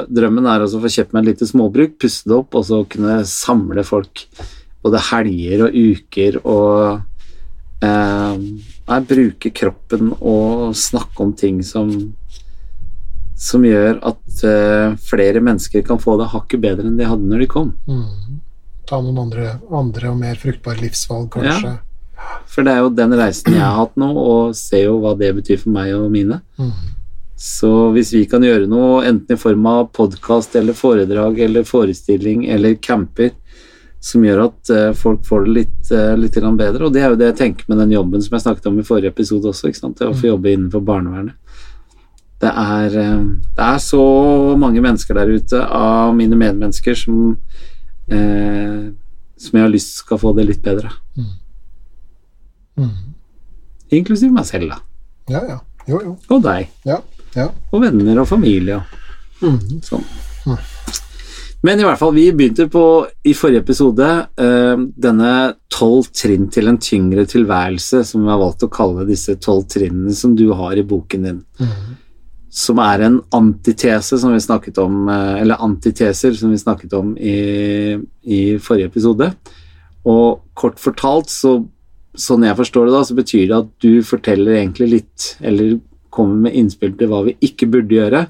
drømmen 0.09 0.47
er 0.47 0.63
også 0.65 0.79
å 0.79 0.85
få 0.87 0.93
kjøpt 0.95 1.13
meg 1.13 1.27
et 1.27 1.33
lite 1.35 1.51
småbruk, 1.51 1.99
pusse 1.99 2.23
det 2.25 2.37
opp, 2.39 2.55
og 2.55 2.65
så 2.65 2.85
kunne 2.89 3.19
samle 3.27 3.85
folk 3.85 4.25
både 4.83 5.03
helger 5.11 5.67
og 5.67 5.75
uker 5.75 6.41
og 6.47 7.03
eh, 7.83 9.01
bruke 9.09 9.53
kroppen 9.55 10.13
og 10.21 10.73
snakke 10.79 11.21
om 11.27 11.33
ting 11.39 11.61
som 11.67 11.91
som 13.43 13.65
gjør 13.67 13.99
at 14.07 14.43
uh, 14.47 14.95
flere 15.03 15.43
mennesker 15.43 15.83
kan 15.87 15.99
få 16.03 16.15
det 16.21 16.31
hakket 16.31 16.63
bedre 16.63 16.87
enn 16.87 16.99
de 17.01 17.09
hadde 17.09 17.27
når 17.27 17.43
de 17.43 17.49
kom. 17.51 17.73
Mm. 17.91 18.39
Ta 18.87 19.01
noen 19.03 19.19
andre, 19.25 19.57
andre 19.75 20.13
og 20.13 20.21
mer 20.21 20.39
fruktbare 20.39 20.83
livsvalg, 20.83 21.31
kanskje. 21.35 21.77
For 22.53 22.67
det 22.67 22.75
er 22.75 22.85
jo 22.85 22.93
den 22.95 23.15
reisen 23.19 23.57
jeg 23.57 23.65
har 23.65 23.79
hatt 23.81 23.95
nå, 23.99 24.11
og 24.15 24.57
ser 24.59 24.87
jo 24.87 24.99
hva 25.03 25.15
det 25.19 25.33
betyr 25.41 25.63
for 25.63 25.75
meg 25.75 25.95
og 25.97 26.11
mine. 26.13 26.39
Mm. 26.61 26.75
Så 27.43 27.71
hvis 27.97 28.13
vi 28.15 28.23
kan 28.31 28.45
gjøre 28.47 28.69
noe, 28.71 29.03
enten 29.09 29.35
i 29.35 29.41
form 29.41 29.67
av 29.67 29.89
podkast 29.97 30.55
eller 30.61 30.77
foredrag 30.79 31.41
eller 31.43 31.67
forestilling 31.67 32.45
eller 32.55 32.77
camper, 32.79 33.33
som 34.03 34.23
gjør 34.27 34.45
at 34.49 34.71
eh, 34.75 34.89
folk 34.99 35.25
får 35.27 35.47
det 35.47 35.55
litt, 35.57 35.91
eh, 35.95 36.15
litt 36.19 36.39
bedre, 36.39 36.87
og 36.87 36.95
det 36.95 37.03
er 37.03 37.13
jo 37.13 37.19
det 37.19 37.33
jeg 37.33 37.39
tenker 37.41 37.71
med 37.71 37.79
den 37.83 37.95
jobben 37.95 38.23
som 38.23 38.35
jeg 38.37 38.45
snakket 38.45 38.67
om 38.71 38.79
i 38.79 38.87
forrige 38.87 39.15
episode 39.15 39.51
også, 39.51 39.71
å 39.71 40.15
få 40.15 40.31
jobbe 40.31 40.55
innenfor 40.55 40.83
barnevernet. 40.87 41.39
Det 42.43 42.51
er, 42.51 42.97
eh, 42.99 43.25
det 43.57 43.67
er 43.69 43.79
så 43.83 44.03
mange 44.59 44.83
mennesker 44.83 45.15
der 45.15 45.31
ute 45.31 45.61
av 45.63 46.15
mine 46.17 46.39
medmennesker 46.39 46.97
som, 46.99 47.37
eh, 48.11 48.91
som 49.39 49.59
jeg 49.59 49.63
har 49.63 49.73
lyst 49.73 50.03
skal 50.03 50.19
få 50.19 50.35
det 50.37 50.49
litt 50.49 50.63
bedre. 50.63 50.91
Mm. 52.77 52.91
Inklusiv 53.93 54.33
meg 54.33 54.49
selv, 54.49 54.73
da. 54.73 54.81
Ja, 55.31 55.45
ja. 55.49 55.61
Jo, 55.87 56.01
jo. 56.01 56.17
Og 56.31 56.43
deg. 56.43 56.71
Ja. 56.87 56.99
ja. 57.37 57.49
Og 57.71 57.83
venner 57.83 58.23
og 58.23 58.29
familie. 58.31 58.81
og 58.81 58.99
Mm. 59.43 59.81
Sånn. 59.83 60.05
Men 61.63 61.79
i 61.79 61.85
hvert 61.87 61.99
fall, 62.01 62.15
vi 62.15 62.29
begynte 62.35 62.67
på 62.71 62.85
i 63.27 63.35
forrige 63.39 63.63
episode 63.63 64.07
eh, 64.35 64.81
denne 65.05 65.33
tolv 65.71 66.09
trinn 66.15 66.49
til 66.51 66.71
en 66.71 66.79
tyngre 66.83 67.25
tilværelse, 67.31 68.03
som 68.07 68.25
vi 68.25 68.33
har 68.33 68.41
valgt 68.41 68.65
å 68.67 68.71
kalle 68.73 69.07
disse 69.07 69.37
tolv 69.43 69.69
trinnene 69.71 70.15
som 70.19 70.35
du 70.39 70.49
har 70.59 70.75
i 70.79 70.87
boken 70.87 71.29
din. 71.29 71.39
Mm. 71.63 71.93
Som 72.53 72.81
er 72.85 73.07
en 73.07 73.21
antitese 73.33 74.19
som 74.21 74.35
vi 74.35 74.41
snakket 74.45 74.79
om, 74.83 75.07
eh, 75.09 75.41
eller 75.41 75.63
antiteser 75.65 76.37
som 76.37 76.53
vi 76.53 76.61
snakket 76.61 76.93
om 76.99 77.15
i, 77.17 77.97
i 78.29 78.41
forrige 78.61 78.91
episode. 78.93 79.31
Og 80.09 80.43
kort 80.59 80.81
fortalt, 80.83 81.33
så, 81.33 81.57
sånn 82.13 82.45
jeg 82.45 82.59
forstår 82.59 82.89
det 82.89 82.97
da, 82.97 83.03
så 83.09 83.17
betyr 83.17 83.47
det 83.47 83.59
at 83.59 83.73
du 83.85 84.03
forteller 84.05 84.59
egentlig 84.59 84.91
litt, 84.91 85.29
eller 85.41 85.79
kommer 86.13 86.49
med 86.49 86.59
innspill 86.61 86.93
til 86.99 87.09
hva 87.09 87.23
vi 87.29 87.39
ikke 87.49 87.71
burde 87.73 87.97
gjøre. 87.97 88.27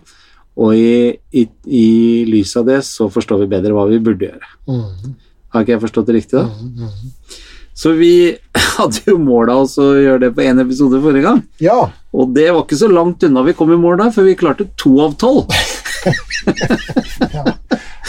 Og 0.63 0.77
i, 0.77 1.17
i, 1.33 1.47
i 1.65 1.87
lys 2.29 2.53
av 2.61 2.69
det 2.69 2.83
så 2.87 3.09
forstår 3.11 3.43
vi 3.43 3.53
bedre 3.55 3.73
hva 3.77 3.87
vi 3.89 4.01
burde 4.05 4.29
gjøre. 4.29 4.53
Mm. 4.69 5.17
Har 5.53 5.65
ikke 5.65 5.75
jeg 5.75 5.85
forstått 5.87 6.11
det 6.11 6.19
riktig, 6.19 6.39
da? 6.39 6.47
Mm. 6.53 6.87
Mm. 6.87 7.43
Så 7.83 7.95
vi 7.97 8.13
hadde 8.77 9.03
jo 9.09 9.17
mål 9.21 9.53
av 9.53 9.65
oss 9.65 9.79
å 9.81 9.89
gjøre 9.97 10.27
det 10.27 10.33
på 10.37 10.45
én 10.45 10.61
episode 10.63 11.01
forrige 11.03 11.27
gang. 11.27 11.43
Ja. 11.65 11.81
Og 12.13 12.35
det 12.37 12.51
var 12.51 12.65
ikke 12.65 12.81
så 12.83 12.91
langt 12.93 13.25
unna 13.25 13.45
vi 13.47 13.55
kom 13.57 13.73
i 13.73 13.81
mål 13.81 14.01
da, 14.03 14.11
for 14.13 14.29
vi 14.29 14.37
klarte 14.37 14.69
to 14.81 14.99
av 15.05 15.17
tolv. 15.21 15.53
ja. 17.33 17.45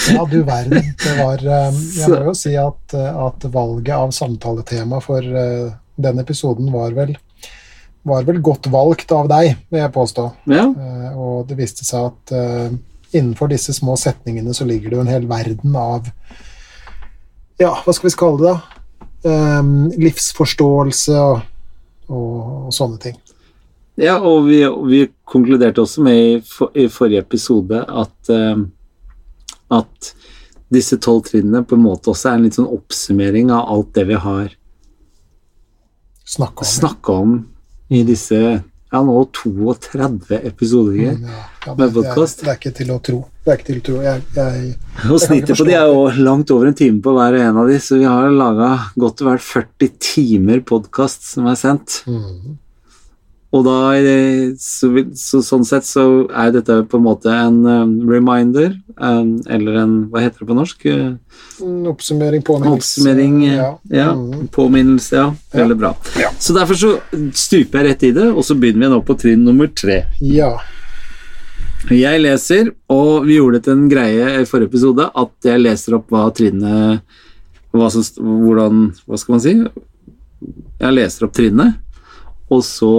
Ja, 0.08 0.26
du 0.32 0.44
verden. 0.44 0.94
Det 1.04 1.14
var 1.18 1.44
eh, 1.48 1.78
Jeg 1.98 2.10
må 2.12 2.24
jo 2.28 2.34
si 2.36 2.54
at, 2.60 2.96
eh, 2.98 3.20
at 3.28 3.46
valget 3.54 3.94
av 3.96 4.12
samtaletema 4.16 5.00
for 5.04 5.24
eh, 5.24 5.70
den 5.96 6.20
episoden 6.20 6.72
var 6.74 6.96
vel 6.98 7.16
var 8.04 8.26
vel 8.28 8.42
godt 8.44 8.68
valgt 8.68 9.14
av 9.16 9.30
deg, 9.32 9.54
vil 9.72 9.80
jeg 9.80 9.92
påstå. 9.96 10.26
Ja. 10.52 10.66
Uh, 10.68 11.12
Og 11.16 11.46
det 11.48 11.56
viste 11.56 11.86
seg 11.88 12.10
at 12.10 12.34
uh, 12.36 12.74
innenfor 13.16 13.48
disse 13.48 13.72
små 13.72 13.96
setningene 13.96 14.52
så 14.52 14.68
ligger 14.68 14.92
det 14.92 14.98
jo 14.98 15.04
en 15.06 15.12
hel 15.14 15.28
verden 15.30 15.78
av 15.80 16.10
Ja, 17.62 17.72
hva 17.86 17.96
skal 17.96 18.10
vi 18.10 18.16
kalle 18.20 18.42
det, 18.42 18.52
da? 18.52 18.80
Um, 19.24 19.88
livsforståelse 19.96 21.16
og, 21.16 21.46
og, 22.10 22.34
og 22.68 22.76
sånne 22.76 23.00
ting. 23.06 23.16
Ja, 24.02 24.18
og 24.18 24.48
vi, 24.48 24.64
vi 24.90 25.04
konkluderte 25.30 25.84
også 25.84 26.04
med 26.06 26.20
i, 26.20 26.36
for, 26.48 26.74
i 26.74 26.88
forrige 26.92 27.22
episode 27.22 27.84
at, 27.84 28.34
uh, 28.34 28.64
at 29.78 30.14
disse 30.74 30.98
tolv 31.04 31.26
trinnene 31.28 31.64
på 31.68 31.78
en 31.78 31.86
måte 31.86 32.10
også 32.14 32.32
er 32.32 32.40
en 32.40 32.46
litt 32.48 32.58
sånn 32.58 32.72
oppsummering 32.74 33.52
av 33.54 33.70
alt 33.70 33.94
det 33.98 34.08
vi 34.10 34.20
har 34.26 34.54
snakka 36.26 36.66
om. 36.66 36.70
snakka 36.70 37.18
om 37.26 37.36
i 37.94 38.02
disse 38.08 38.40
ja, 38.94 39.00
nå 39.02 39.14
32 39.34 40.38
episoder. 40.46 40.94
Mm, 40.94 41.24
ja, 41.26 41.44
ja, 41.66 41.76
med 41.76 41.94
podkast. 41.96 42.40
det, 42.40 42.46
det 42.46 42.52
er 42.52 42.60
ikke 42.60 42.72
til 42.78 42.92
å 42.94 42.98
tro. 43.02 43.22
Det 43.42 43.50
er 43.50 43.58
ikke 43.58 43.68
til 43.72 43.80
å 43.80 43.86
tro. 43.88 43.96
Jeg, 44.06 44.26
jeg, 44.38 44.74
Og 45.10 45.22
snittet 45.24 45.58
på 45.58 45.66
de 45.66 45.74
er 45.78 45.90
jo 45.90 46.04
langt 46.22 46.54
over 46.54 46.70
en 46.70 46.78
time 46.78 47.02
på 47.02 47.14
hver 47.16 47.40
og 47.40 47.46
en 47.48 47.62
av 47.64 47.72
de, 47.72 47.80
så 47.82 47.98
vi 47.98 48.06
har 48.06 48.30
laga 48.30 48.70
godt 48.94 49.24
og 49.26 49.32
vel 49.32 49.42
40 49.42 49.96
timer 49.98 50.62
podkast 50.70 51.26
som 51.32 51.50
er 51.50 51.58
sendt. 51.58 52.04
mm, 52.06 52.54
Og 53.54 53.62
da, 53.68 53.76
så, 54.58 54.90
så 55.14 55.40
sånn 55.46 55.66
sett 55.68 55.86
så 55.86 56.04
er 56.30 56.54
dette 56.56 56.80
på 56.90 56.98
en 56.98 57.06
måte 57.06 57.30
en 57.30 57.60
um, 57.68 57.92
reminder, 58.10 58.72
um, 58.98 59.36
eller 59.46 59.78
en 59.84 59.96
Hva 60.10 60.24
heter 60.24 60.42
det 60.42 60.50
på 60.50 60.58
norsk? 60.58 60.86
En 60.90 61.92
oppsummering, 61.92 62.42
påminnelse. 62.46 62.80
Oppsummering, 62.80 63.36
ja. 63.52 63.68
ja. 63.94 64.08
Mm, 64.18 64.48
Påminnelse, 64.54 65.20
ja. 65.20 65.28
Veldig 65.54 65.78
bra. 65.84 65.94
Ja. 66.18 66.32
Så 66.42 66.58
derfor 66.58 66.80
så 66.80 66.96
stuper 67.30 67.84
jeg 67.84 67.92
rett 67.92 68.08
i 68.10 68.14
det, 68.18 68.32
og 68.34 68.42
så 68.48 68.58
begynner 68.58 68.88
vi 68.88 68.94
nå 68.96 69.04
på 69.06 69.18
trinn 69.22 69.46
nummer 69.46 69.70
tre. 69.70 70.06
ja. 70.22 70.56
Jeg 71.92 72.22
leser, 72.22 72.70
og 72.88 73.26
vi 73.28 73.36
gjorde 73.36 73.58
det 73.60 73.66
til 73.66 73.74
en 73.76 73.90
greie 73.92 74.28
i 74.40 74.46
forrige 74.48 74.72
episode, 74.72 75.04
at 75.04 75.48
jeg 75.50 75.60
leser 75.60 75.98
opp 75.98 76.14
hva 76.16 76.30
trinnet 76.32 77.02
hva 77.74 77.90
som, 77.92 78.06
Hvordan 78.22 78.86
Hva 79.04 79.20
skal 79.20 79.36
man 79.36 79.44
si? 79.44 79.54
Jeg 80.80 80.96
leser 80.96 81.28
opp 81.28 81.36
trinnet, 81.36 81.80
og 82.54 82.62
så 82.66 82.94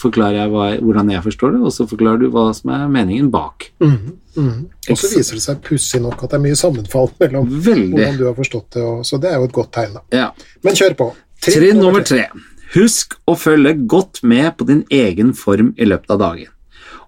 forklarer 0.00 0.42
jeg 0.42 0.52
hva, 0.52 0.66
hvordan 0.84 1.12
jeg 1.14 1.24
forstår 1.24 1.54
det, 1.54 1.60
og 1.64 1.74
så 1.74 1.86
forklarer 1.88 2.20
du 2.22 2.28
hva 2.34 2.48
som 2.56 2.72
er 2.74 2.88
meningen 2.92 3.30
bak. 3.32 3.70
Mm 3.80 3.96
-hmm. 3.96 4.66
Og 4.90 4.98
så 4.98 5.10
viser 5.16 5.34
det 5.34 5.42
seg 5.42 5.62
pussig 5.62 6.00
nok 6.02 6.22
at 6.22 6.30
det 6.30 6.36
er 6.38 6.44
mye 6.44 6.56
sammenfall 6.56 7.10
mellom 7.20 7.48
Veldig. 7.48 7.88
hvordan 7.90 8.18
du 8.18 8.26
har 8.26 8.34
forstått 8.34 8.70
det, 8.74 8.82
og, 8.82 9.06
så 9.06 9.18
det 9.18 9.30
er 9.30 9.36
jo 9.36 9.44
et 9.44 9.52
godt 9.52 9.72
tegn. 9.72 9.94
da. 9.94 10.00
Ja. 10.12 10.30
Men 10.62 10.74
kjør 10.74 10.94
på. 10.94 11.14
Trinn 11.42 11.78
nummer 11.78 12.02
tre. 12.02 12.28
Husk 12.74 13.14
å 13.26 13.34
følge 13.38 13.74
godt 13.86 14.22
med 14.22 14.56
på 14.58 14.66
din 14.68 14.84
egen 14.90 15.32
form 15.34 15.74
i 15.78 15.84
løpet 15.84 16.10
av 16.10 16.18
dagen. 16.18 16.52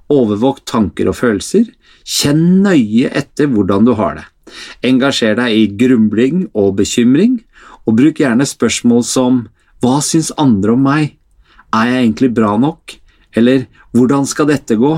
Overvåk 0.08 0.64
tanker 0.64 1.08
og 1.08 1.16
følelser. 1.16 1.68
Kjenn 2.04 2.62
nøye 2.64 3.10
etter 3.14 3.46
hvordan 3.46 3.84
du 3.84 3.92
har 3.94 4.14
det. 4.14 4.26
Engasjer 4.82 5.36
deg 5.38 5.54
i 5.54 5.66
grumling 5.78 6.48
og 6.54 6.76
bekymring, 6.80 7.40
og 7.86 7.96
bruk 8.00 8.18
gjerne 8.22 8.46
spørsmål 8.46 9.04
som 9.06 9.48
Hva 9.80 10.00
syns 10.04 10.32
andre 10.36 10.74
om 10.74 10.82
meg? 10.84 11.19
Er 11.74 11.86
jeg 11.92 12.02
egentlig 12.04 12.32
bra 12.34 12.56
nok? 12.58 12.96
Eller 13.36 13.66
Hvordan 13.94 14.26
skal 14.26 14.46
dette 14.50 14.76
gå? 14.78 14.92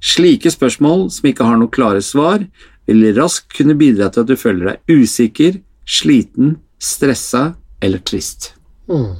Slike 0.00 0.48
spørsmål 0.52 1.10
som 1.12 1.28
ikke 1.28 1.44
har 1.44 1.58
noe 1.60 1.68
klare 1.72 2.00
svar, 2.04 2.46
vil 2.88 3.02
raskt 3.16 3.52
kunne 3.56 3.76
bidra 3.76 4.08
til 4.12 4.22
at 4.24 4.30
du 4.30 4.36
føler 4.40 4.70
deg 4.72 4.94
usikker, 5.02 5.58
sliten, 5.84 6.54
stressa 6.80 7.54
eller 7.84 8.00
trist. 8.08 8.54
Mm. 8.88 9.12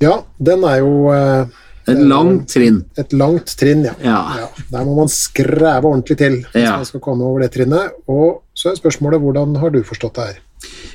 Ja, 0.00 0.14
den 0.40 0.62
er 0.64 0.78
jo 0.80 1.10
eh, 1.12 1.50
Et 1.90 1.98
langt 2.08 2.46
trinn. 2.54 2.84
et 2.96 3.12
langt 3.12 3.50
trinn, 3.58 3.82
ja. 3.84 3.94
Ja. 4.04 4.20
ja. 4.44 4.46
Der 4.70 4.84
må 4.86 4.94
man 5.02 5.10
skreve 5.12 5.84
ordentlig 5.90 6.16
til 6.22 6.38
hvis 6.52 6.62
Ja. 6.64 6.76
man 6.78 6.86
skal 6.88 7.02
komme 7.04 7.26
over 7.26 7.42
det 7.44 7.50
trinnet. 7.56 7.92
Og 8.08 8.42
så 8.54 8.70
er 8.70 8.78
spørsmålet 8.80 9.20
hvordan 9.20 9.58
har 9.60 9.70
du 9.74 9.82
forstått 9.84 10.14
det 10.20 10.28
her? 10.30 10.38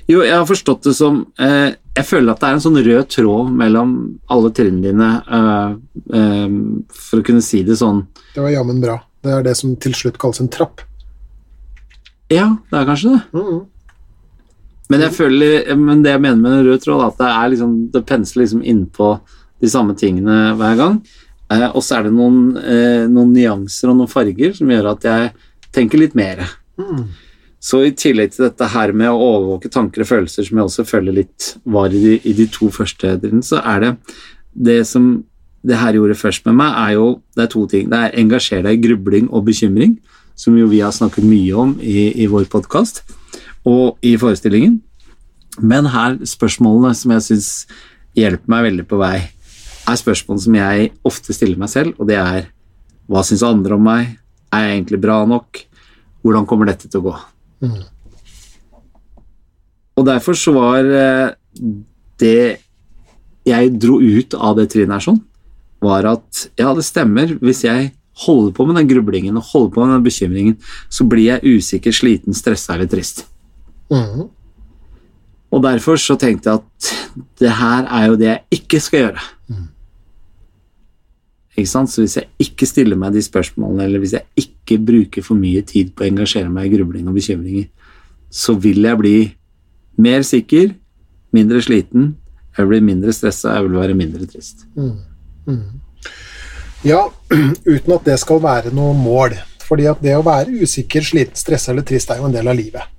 Jo, 0.07 0.21
jeg 0.21 0.35
har 0.35 0.45
forstått 0.45 0.85
det 0.85 0.93
som 0.93 1.23
eh, 1.41 1.73
Jeg 1.97 2.05
føler 2.05 2.35
at 2.35 2.41
det 2.43 2.49
er 2.49 2.57
en 2.57 2.61
sånn 2.61 2.81
rød 2.85 3.07
tråd 3.09 3.53
mellom 3.57 3.93
alle 4.29 4.51
trinnene 4.53 4.83
dine, 4.85 5.07
eh, 5.37 5.71
eh, 6.19 6.57
for 6.93 7.21
å 7.21 7.25
kunne 7.25 7.41
si 7.41 7.63
det 7.65 7.79
sånn 7.79 8.03
Det 8.35 8.43
var 8.43 8.53
jammen 8.53 8.81
bra. 8.83 8.99
Det 9.25 9.33
er 9.33 9.47
det 9.47 9.55
som 9.57 9.73
til 9.81 9.95
slutt 9.97 10.19
kalles 10.21 10.41
en 10.43 10.51
trapp. 10.53 10.83
Ja, 12.29 12.51
det 12.69 12.77
er 12.77 12.85
kanskje 12.85 13.15
det. 13.15 13.23
Mhm. 13.33 13.63
Men 14.89 15.01
jeg 15.01 15.15
føler, 15.17 15.75
men 15.81 16.03
det 16.05 16.11
jeg 16.13 16.21
mener 16.21 16.41
med 16.43 16.51
en 16.59 16.65
rød 16.67 16.83
tråd, 16.83 17.01
er 17.01 17.07
at 17.07 17.17
det 17.17 17.29
er 17.31 17.49
liksom 17.55 17.91
Det 17.91 18.05
pensler 18.05 18.43
liksom 18.43 18.61
innpå 18.61 19.19
de 19.61 19.69
samme 19.71 19.95
tingene 19.97 20.53
hver 20.59 20.77
gang. 20.77 20.99
Eh, 21.49 21.69
og 21.71 21.81
så 21.85 21.99
er 21.99 22.03
det 22.03 22.13
noen, 22.13 22.57
eh, 22.57 23.05
noen 23.09 23.33
nyanser 23.33 23.89
og 23.89 23.97
noen 23.97 24.11
farger 24.11 24.53
som 24.57 24.69
gjør 24.69 24.91
at 24.91 25.01
jeg 25.09 25.31
tenker 25.73 26.01
litt 26.01 26.15
mer. 26.15 26.45
Mhm. 26.77 27.07
Så 27.65 27.81
i 27.81 27.93
tillegg 27.97 28.35
til 28.35 28.45
dette 28.45 28.67
her 28.75 28.93
med 28.93 29.09
å 29.09 29.17
overvåke 29.17 29.71
tanker 29.73 30.03
og 30.03 30.09
følelser, 30.09 30.45
som 30.45 30.59
jeg 30.59 30.67
også 30.67 30.85
føler 30.85 31.15
litt 31.23 31.55
var 31.65 31.93
i 31.93 32.01
de, 32.01 32.17
i 32.21 32.33
de 32.37 32.45
to 32.53 32.69
første 32.73 33.15
trinnene, 33.21 33.45
så 33.45 33.61
er 33.65 33.81
det 33.81 33.91
det 34.53 34.81
som 34.85 35.23
det 35.65 35.79
her 35.81 35.97
gjorde 35.97 36.17
først 36.19 36.45
med 36.45 36.59
meg, 36.59 36.75
er 36.77 36.91
jo 36.93 37.07
Det 37.35 37.43
er 37.43 37.49
to 37.51 37.65
ting. 37.67 37.89
Det 37.89 37.97
er 37.97 38.19
engasjer 38.21 38.61
deg 38.63 38.77
i 38.77 38.87
grubling 38.87 39.29
og 39.33 39.47
bekymring, 39.47 39.97
som 40.37 40.57
jo 40.57 40.67
vi 40.69 40.83
har 40.83 40.93
snakket 40.93 41.25
mye 41.25 41.55
om 41.57 41.75
i, 41.81 42.11
i 42.13 42.27
vår 42.29 42.45
podkast 42.51 43.01
og 43.65 43.97
i 44.05 44.13
forestillingen. 44.19 44.77
Men 45.59 45.89
her 45.89 46.19
spørsmålene 46.21 46.93
som 46.95 47.15
jeg 47.15 47.25
syns 47.25 47.49
hjelper 48.15 48.51
meg 48.51 48.67
veldig 48.69 48.87
på 48.87 48.99
vei, 49.01 49.17
er 49.85 50.01
spørsmål 50.01 50.41
som 50.43 50.57
jeg 50.57 50.91
ofte 51.05 51.33
stiller 51.33 51.57
meg 51.57 51.71
selv, 51.73 51.97
og 51.97 52.09
det 52.09 52.19
er 52.21 52.51
hva 53.09 53.25
syns 53.25 53.45
andre 53.45 53.77
om 53.77 53.85
meg? 53.89 54.17
Er 54.53 54.67
jeg 54.67 54.77
egentlig 54.77 55.01
bra 55.01 55.23
nok? 55.29 55.65
Hvordan 56.21 56.45
kommer 56.49 56.69
dette 56.69 56.89
til 56.89 57.01
å 57.01 57.09
gå? 57.09 57.15
Mhm. 57.65 57.83
Og 59.95 60.05
derfor 60.05 60.35
så 60.35 60.51
var 60.51 60.83
eh, 60.83 61.29
det 62.19 62.59
jeg 63.45 63.75
dro 63.79 63.99
ut 64.01 64.33
av 64.35 64.57
det 64.57 64.69
trinnet 64.73 64.97
her 64.97 65.05
sånn, 65.05 65.21
var 65.83 66.07
at 66.09 66.47
ja, 66.59 66.73
det 66.75 66.83
stemmer. 66.87 67.35
Hvis 67.39 67.63
jeg 67.63 67.93
holder 68.25 68.51
på 68.55 68.65
med 68.67 68.79
den 68.79 68.89
grublingen 68.89 69.37
og 69.37 69.47
holder 69.51 69.73
på 69.75 69.85
med 69.85 69.95
den 69.95 70.07
bekymringen, 70.07 70.57
så 70.89 71.05
blir 71.07 71.35
jeg 71.35 71.59
usikker, 71.59 71.95
sliten, 71.95 72.35
stressa 72.35 72.75
eller 72.75 72.89
trist. 72.91 73.25
Mm. 73.93 74.25
Og 75.53 75.63
derfor 75.63 75.99
så 76.01 76.17
tenkte 76.19 76.49
jeg 76.51 76.63
at 76.63 76.91
det 77.39 77.53
her 77.59 77.85
er 77.85 78.09
jo 78.09 78.19
det 78.19 78.31
jeg 78.31 78.59
ikke 78.59 78.81
skal 78.83 79.03
gjøre. 79.05 79.25
Så 81.55 82.01
hvis 82.01 82.17
jeg 82.19 82.27
ikke 82.39 82.67
stiller 82.67 82.99
meg 82.99 83.13
de 83.15 83.21
spørsmålene, 83.23 83.85
eller 83.87 84.01
hvis 84.03 84.13
jeg 84.17 84.25
ikke 84.35 84.77
bruker 84.83 85.23
for 85.23 85.39
mye 85.39 85.61
tid 85.63 85.93
på 85.95 86.03
å 86.03 86.09
engasjere 86.09 86.51
meg 86.51 86.67
i 86.67 86.75
grubling 86.75 87.07
og 87.07 87.15
bekymringer, 87.15 87.69
så 88.29 88.57
vil 88.59 88.83
jeg 88.83 88.99
bli 88.99 89.15
mer 90.03 90.25
sikker, 90.27 90.73
mindre 91.31 91.61
sliten, 91.63 92.15
jeg 92.57 92.67
blir 92.67 92.83
mindre 92.83 93.13
stressa, 93.15 93.55
jeg 93.55 93.67
vil 93.67 93.79
være 93.79 93.95
mindre 93.95 94.27
trist. 94.27 94.65
Ja, 96.83 97.01
uten 97.75 97.95
at 97.95 98.07
det 98.07 98.19
skal 98.19 98.43
være 98.43 98.75
noe 98.75 98.95
mål. 98.97 99.37
Fordi 99.65 99.87
at 99.89 100.01
det 100.03 100.13
å 100.13 100.23
være 100.25 100.61
usikker, 100.61 101.03
sliten, 101.03 101.39
stressa 101.39 101.71
eller 101.71 101.85
trist 101.87 102.11
er 102.13 102.19
jo 102.19 102.27
en 102.27 102.35
del 102.35 102.51
av 102.51 102.57
livet. 102.57 102.91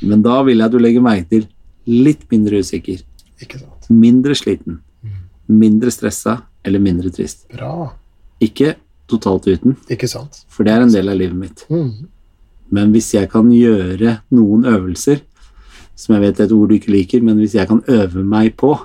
Men 0.00 0.24
da 0.24 0.40
vil 0.46 0.58
jeg 0.58 0.66
at 0.66 0.74
du 0.74 0.80
legger 0.80 1.04
merke 1.04 1.28
til 1.30 1.46
litt 1.90 2.24
mindre 2.32 2.62
usikker, 2.64 3.02
mindre 3.92 4.34
sliten, 4.36 4.80
mindre 5.46 5.92
stressa 5.92 6.40
eller 6.64 6.82
mindre 6.82 7.10
trist. 7.14 7.46
Bra. 7.52 7.90
Ikke 8.42 8.74
totalt 9.10 9.48
uten, 9.50 9.76
Ikke 9.90 10.08
sant? 10.08 10.44
for 10.48 10.64
det 10.64 10.74
er 10.74 10.84
en 10.84 10.92
del 10.92 11.10
av 11.10 11.18
livet 11.18 11.36
mitt. 11.36 11.64
Mm. 11.70 12.08
Men 12.70 12.92
hvis 12.94 13.10
jeg 13.16 13.30
kan 13.32 13.48
gjøre 13.50 14.20
noen 14.30 14.66
øvelser, 14.70 15.24
som 15.98 16.14
jeg 16.14 16.22
vet 16.24 16.40
er 16.40 16.46
et 16.46 16.54
ord 16.54 16.70
du 16.70 16.76
ikke 16.76 16.94
liker, 16.94 17.24
men 17.26 17.40
hvis 17.42 17.56
jeg 17.58 17.68
kan 17.68 17.82
øve 17.90 18.22
meg 18.24 18.54
på 18.60 18.76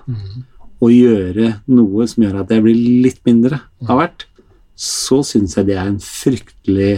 å 0.83 0.89
gjøre 0.91 1.51
noe 1.71 2.07
som 2.09 2.25
gjør 2.25 2.41
at 2.41 2.51
jeg 2.51 2.63
blir 2.65 2.79
litt 3.05 3.21
mindre 3.27 3.61
av 3.85 4.01
hvert, 4.01 4.25
så 4.75 5.21
syns 5.23 5.55
jeg 5.55 5.69
det 5.69 5.77
er 5.79 5.87
en 5.87 6.01
fryktelig 6.03 6.95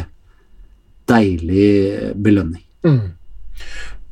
deilig 1.07 2.15
belønning. 2.17 2.63
Mm. 2.88 3.13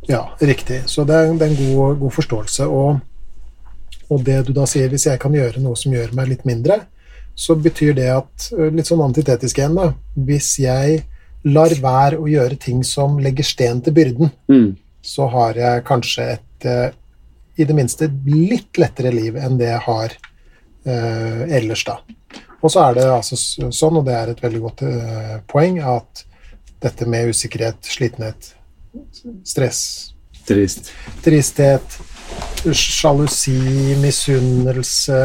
Ja, 0.08 0.22
riktig. 0.40 0.84
Så 0.92 1.04
det 1.08 1.16
er, 1.18 1.34
det 1.34 1.48
er 1.48 1.56
en 1.56 1.74
god, 1.74 1.98
god 2.04 2.14
forståelse. 2.14 2.68
Og, 2.70 3.00
og 4.10 4.24
det 4.28 4.46
du 4.48 4.54
da 4.54 4.66
sier, 4.70 4.90
hvis 4.90 5.06
jeg 5.08 5.20
kan 5.20 5.34
gjøre 5.34 5.62
noe 5.64 5.76
som 5.80 5.94
gjør 5.94 6.14
meg 6.18 6.30
litt 6.30 6.46
mindre, 6.46 6.82
så 7.36 7.56
betyr 7.60 7.94
det 7.98 8.08
at 8.14 8.50
Litt 8.72 8.88
sånn 8.88 9.02
antitetisk 9.04 9.58
igjen, 9.60 9.76
da. 9.76 9.90
Hvis 10.16 10.54
jeg 10.62 11.02
lar 11.46 11.74
være 11.84 12.18
å 12.18 12.30
gjøre 12.32 12.56
ting 12.58 12.84
som 12.88 13.18
legger 13.20 13.44
sten 13.44 13.82
til 13.82 13.94
byrden, 13.94 14.32
Mm. 14.48 14.76
så 15.02 15.28
har 15.30 15.54
jeg 15.54 15.84
kanskje 15.86 16.24
et 16.34 16.66
i 17.58 17.64
det 17.64 17.76
minste 17.76 18.08
litt 18.26 18.78
lettere 18.78 19.12
liv 19.14 19.36
enn 19.38 19.58
det 19.58 19.68
jeg 19.70 19.82
har 19.86 20.16
eh, 20.86 21.56
ellers, 21.58 21.84
da. 21.88 22.00
Og 22.62 22.72
så 22.72 22.82
er 22.90 22.94
det 22.98 23.06
altså 23.12 23.36
sånn, 23.38 23.98
og 24.00 24.06
det 24.08 24.14
er 24.16 24.32
et 24.34 24.42
veldig 24.42 24.62
godt 24.64 24.82
eh, 24.88 25.36
poeng, 25.48 25.80
at 25.80 26.26
dette 26.82 27.06
med 27.08 27.30
usikkerhet, 27.32 27.78
slitenhet, 27.86 28.54
stress, 29.48 30.12
Trist. 30.46 30.92
tristhet, 31.26 31.96
sjalusi, 32.74 33.96
misunnelse, 34.02 35.18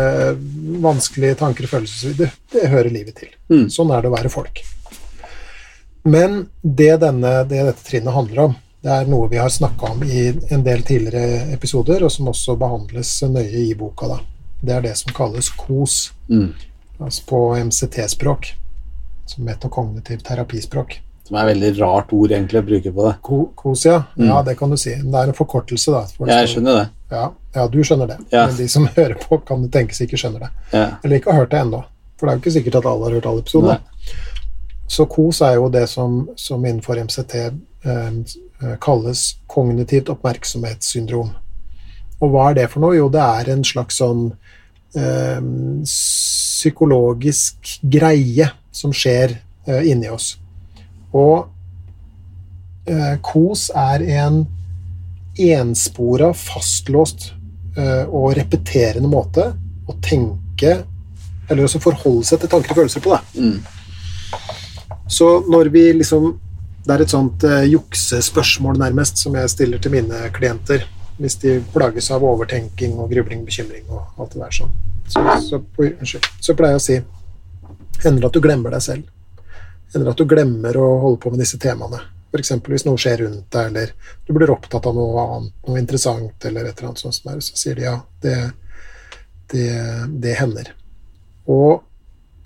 vanskelige 0.85 1.39
tanker 1.41 1.65
og 1.67 1.73
følelser 1.75 2.17
det, 2.19 2.29
det 2.53 2.69
hører 2.69 2.91
livet 2.93 3.17
til. 3.23 3.31
Mm. 3.53 3.69
Sånn 3.73 3.93
er 3.95 4.03
det 4.05 4.11
å 4.11 4.17
være 4.17 4.33
folk. 4.33 4.61
Men 6.05 6.47
det, 6.63 6.95
denne, 7.03 7.33
det 7.49 7.65
dette 7.71 7.85
trinnet 7.87 8.15
handler 8.15 8.45
om, 8.49 8.55
det 8.81 8.93
er 8.95 9.09
noe 9.13 9.29
vi 9.29 9.37
har 9.41 9.53
snakka 9.53 9.93
om 9.93 10.05
i 10.05 10.31
en 10.53 10.63
del 10.65 10.83
tidligere 10.89 11.51
episoder, 11.53 12.05
og 12.05 12.13
som 12.13 12.31
også 12.33 12.57
behandles 12.61 13.11
nøye 13.29 13.67
i 13.67 13.75
boka. 13.77 14.09
Da. 14.09 14.21
Det 14.61 14.77
er 14.77 14.87
det 14.89 14.97
som 15.01 15.13
kalles 15.17 15.51
KOS, 15.57 16.13
Mm. 16.31 16.53
altså 17.01 17.23
på 17.27 17.39
MCT-språk, 17.59 18.53
som 19.27 19.45
metakognitiv 19.45 20.23
terapispråk. 20.25 21.01
Som 21.31 21.37
er 21.39 21.47
et 21.47 21.53
veldig 21.55 21.69
rart 21.79 22.11
ord 22.17 22.33
egentlig 22.35 22.59
å 22.59 22.67
bruke 22.67 22.91
på 22.97 23.05
det. 23.07 23.13
Ko- 23.23 23.53
KOS, 23.55 23.85
ja. 23.87 23.99
Ja, 24.19 24.41
det 24.43 24.57
kan 24.59 24.71
du 24.75 24.77
si. 24.81 24.97
Det 24.99 25.15
er 25.21 25.31
en 25.31 25.37
forkortelse, 25.39 25.93
da. 25.95 26.01
for 26.17 26.27
Jeg 26.27 26.49
skjønner 26.51 26.81
det. 26.81 26.89
Ja, 27.15 27.29
ja, 27.55 27.67
du 27.71 27.79
skjønner 27.87 28.11
det. 28.11 28.17
Ja. 28.35 28.49
Men 28.51 28.57
de 28.59 28.67
som 28.73 28.89
hører 28.97 29.15
på, 29.23 29.39
kan 29.47 29.63
det 29.63 29.71
tenkes 29.77 30.03
ikke 30.03 30.19
skjønner 30.19 30.43
det. 30.49 30.51
Ja. 30.75 30.89
Eller 31.05 31.21
ikke 31.21 31.31
har 31.31 31.45
hørt 31.45 31.53
det 31.55 31.61
ennå. 31.63 31.85
For 32.19 32.27
det 32.27 32.33
er 32.33 32.37
jo 32.41 32.43
ikke 32.43 32.55
sikkert 32.59 32.81
at 32.83 32.89
alle 32.91 33.07
har 33.07 33.15
hørt 33.21 33.27
alle 33.31 33.45
episodene. 33.47 33.79
Så 34.91 35.07
KOS 35.07 35.41
er 35.47 35.55
jo 35.55 35.69
det 35.71 35.85
som, 35.89 36.17
som 36.37 36.67
innenfor 36.67 36.99
MCT 37.07 37.37
eh, 37.39 38.75
kalles 38.83 39.23
kognitivt 39.47 40.11
oppmerksomhetssyndrom. 40.11 41.31
Og 42.21 42.35
hva 42.35 42.49
er 42.51 42.59
det 42.59 42.67
for 42.75 42.83
noe? 42.83 42.99
Jo, 42.99 43.07
det 43.09 43.23
er 43.23 43.53
en 43.55 43.63
slags 43.65 44.03
sånn 44.03 44.27
eh, 44.99 45.39
psykologisk 45.87 47.79
greie 47.83 48.51
som 48.75 48.93
skjer 48.93 49.39
eh, 49.67 49.87
inni 49.91 50.11
oss. 50.13 50.35
Og 51.17 51.49
eh, 52.91 53.17
KOS 53.23 53.71
er 53.75 54.05
en 54.21 54.45
enspora, 55.41 56.33
fastlåst 56.37 57.31
eh, 57.77 58.05
og 58.07 58.35
repeterende 58.39 59.11
måte 59.11 59.53
å 59.89 59.97
tenke 60.03 60.81
Eller 61.51 61.65
også 61.65 61.81
forholde 61.83 62.27
seg 62.27 62.43
til 62.43 62.51
tanker 62.53 62.75
og 62.75 62.83
følelser 62.83 63.03
på. 63.03 63.15
Da. 63.15 63.21
Mm. 63.35 63.59
Så 65.11 65.41
når 65.51 65.73
vi 65.75 65.89
liksom 65.97 66.33
Det 66.87 66.95
er 66.95 67.05
et 67.05 67.13
sånt 67.13 67.45
eh, 67.45 67.67
juksespørsmål 67.73 68.79
nærmest 68.81 69.21
som 69.21 69.35
jeg 69.37 69.53
stiller 69.53 69.83
til 69.83 69.95
mine 69.99 70.31
klienter 70.37 70.87
hvis 71.21 71.37
de 71.43 71.59
plages 71.75 72.07
av 72.15 72.23
overtenking 72.25 72.95
og 72.97 73.11
grubling, 73.13 73.43
bekymring 73.45 73.83
og 73.93 74.23
alt 74.23 74.31
det 74.33 74.41
der 74.41 74.55
sånn. 74.57 74.71
Så, 75.11 75.25
så, 75.45 76.21
så 76.41 76.55
pleier 76.57 76.79
jeg 76.79 76.81
å 76.81 76.85
si 76.85 76.97
Hender 78.01 78.23
det 78.23 78.29
at 78.31 78.37
du 78.39 78.41
glemmer 78.41 78.73
deg 78.73 78.81
selv? 78.81 79.20
Hender 79.93 80.13
at 80.13 80.21
du 80.21 80.27
glemmer 80.31 80.77
å 80.79 80.89
holde 81.03 81.21
på 81.23 81.33
med 81.33 81.43
disse 81.43 81.59
temaene? 81.61 82.01
F.eks. 82.31 82.53
hvis 82.63 82.87
noe 82.87 83.01
skjer 83.01 83.25
rundt 83.25 83.51
deg, 83.51 83.71
eller 83.73 83.93
du 84.27 84.35
blir 84.37 84.53
opptatt 84.55 84.87
av 84.87 84.95
noe 84.95 85.23
annet, 85.25 85.55
noe 85.67 85.81
interessant, 85.81 86.37
eller 86.47 86.69
et 86.69 86.77
eller 86.79 86.93
annet 86.93 87.03
sånt, 87.03 87.17
som 87.17 87.33
er, 87.33 87.41
så 87.43 87.59
sier 87.59 87.79
de 87.79 87.89
ja, 87.89 87.97
det, 88.23 88.37
det, 89.51 89.71
det 90.23 90.37
hender. 90.39 90.71
Og 91.51 91.83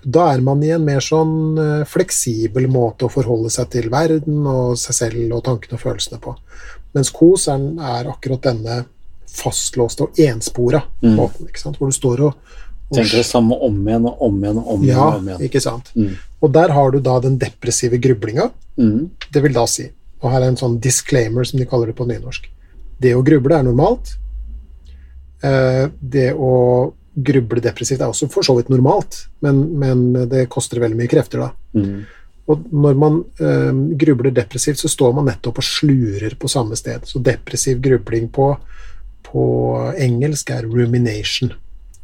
da 0.04 0.30
er 0.32 0.40
man 0.44 0.62
i 0.64 0.72
en 0.72 0.84
mer 0.84 1.04
sånn 1.04 1.58
eh, 1.60 1.84
fleksibel 1.88 2.66
måte 2.72 3.06
å 3.06 3.12
forholde 3.12 3.52
seg 3.52 3.70
til 3.72 3.90
verden 3.92 4.44
og 4.48 4.74
seg 4.80 4.98
selv 4.98 5.36
og 5.36 5.44
tankene 5.46 5.78
og 5.78 5.84
følelsene 5.84 6.20
på. 6.24 6.34
Mens 6.96 7.12
kos 7.12 7.48
er, 7.52 7.64
er 7.80 8.10
akkurat 8.12 8.44
denne 8.44 8.82
fastlåste 9.34 10.06
og 10.06 10.20
enspora 10.20 10.84
Mm. 11.02 11.16
måten, 11.16 11.48
hvor 11.76 11.90
du 11.90 11.92
står 11.92 12.20
og 12.24 12.34
Tenker 12.96 13.20
det 13.20 13.26
samme 13.28 13.58
om 13.68 13.76
igjen 13.86 14.06
og 14.10 14.22
om 14.28 14.40
igjen 14.42 14.58
og 14.62 14.72
om 14.74 14.82
igjen. 14.86 14.96
Ja, 14.96 15.10
om 15.18 15.28
igjen. 15.28 15.44
ikke 15.48 15.60
sant. 15.64 15.90
Mm. 15.96 16.16
Og 16.42 16.52
der 16.54 16.74
har 16.76 16.90
du 16.94 16.98
da 17.00 17.18
den 17.24 17.38
depressive 17.40 17.98
grublinga. 17.98 18.50
Mm. 18.80 19.10
Det 19.32 19.42
vil 19.44 19.54
da 19.56 19.66
si, 19.70 19.88
og 20.22 20.30
her 20.32 20.42
er 20.42 20.50
en 20.52 20.60
sånn 20.60 20.80
disclaimer 20.82 21.44
som 21.48 21.58
de 21.60 21.66
kaller 21.70 21.90
det 21.92 21.96
på 21.98 22.06
nynorsk, 22.08 22.50
det 23.02 23.14
å 23.14 23.22
gruble 23.26 23.56
er 23.58 23.66
normalt. 23.66 24.14
Eh, 25.44 25.88
Det 26.00 26.32
å 26.34 26.92
gruble 27.14 27.60
depressivt 27.62 28.00
er 28.02 28.10
også 28.10 28.26
for 28.32 28.42
så 28.42 28.56
vidt 28.56 28.70
normalt, 28.72 29.26
men, 29.44 29.60
men 29.78 30.28
det 30.30 30.48
koster 30.50 30.80
veldig 30.82 30.98
mye 30.98 31.10
krefter 31.10 31.44
da. 31.44 31.50
Mm. 31.78 32.04
Og 32.50 32.64
når 32.72 32.96
man 33.00 33.18
eh, 33.40 33.72
grubler 33.96 34.34
depressivt, 34.34 34.80
så 34.82 34.88
står 34.90 35.14
man 35.16 35.28
nettopp 35.30 35.60
og 35.62 35.64
slurer 35.64 36.34
på 36.36 36.50
samme 36.50 36.76
sted. 36.76 37.06
Så 37.08 37.22
depressiv 37.24 37.78
grubling 37.84 38.26
på, 38.28 38.50
på 39.24 39.44
engelsk 39.96 40.50
er 40.52 40.66
rumination. 40.68 41.54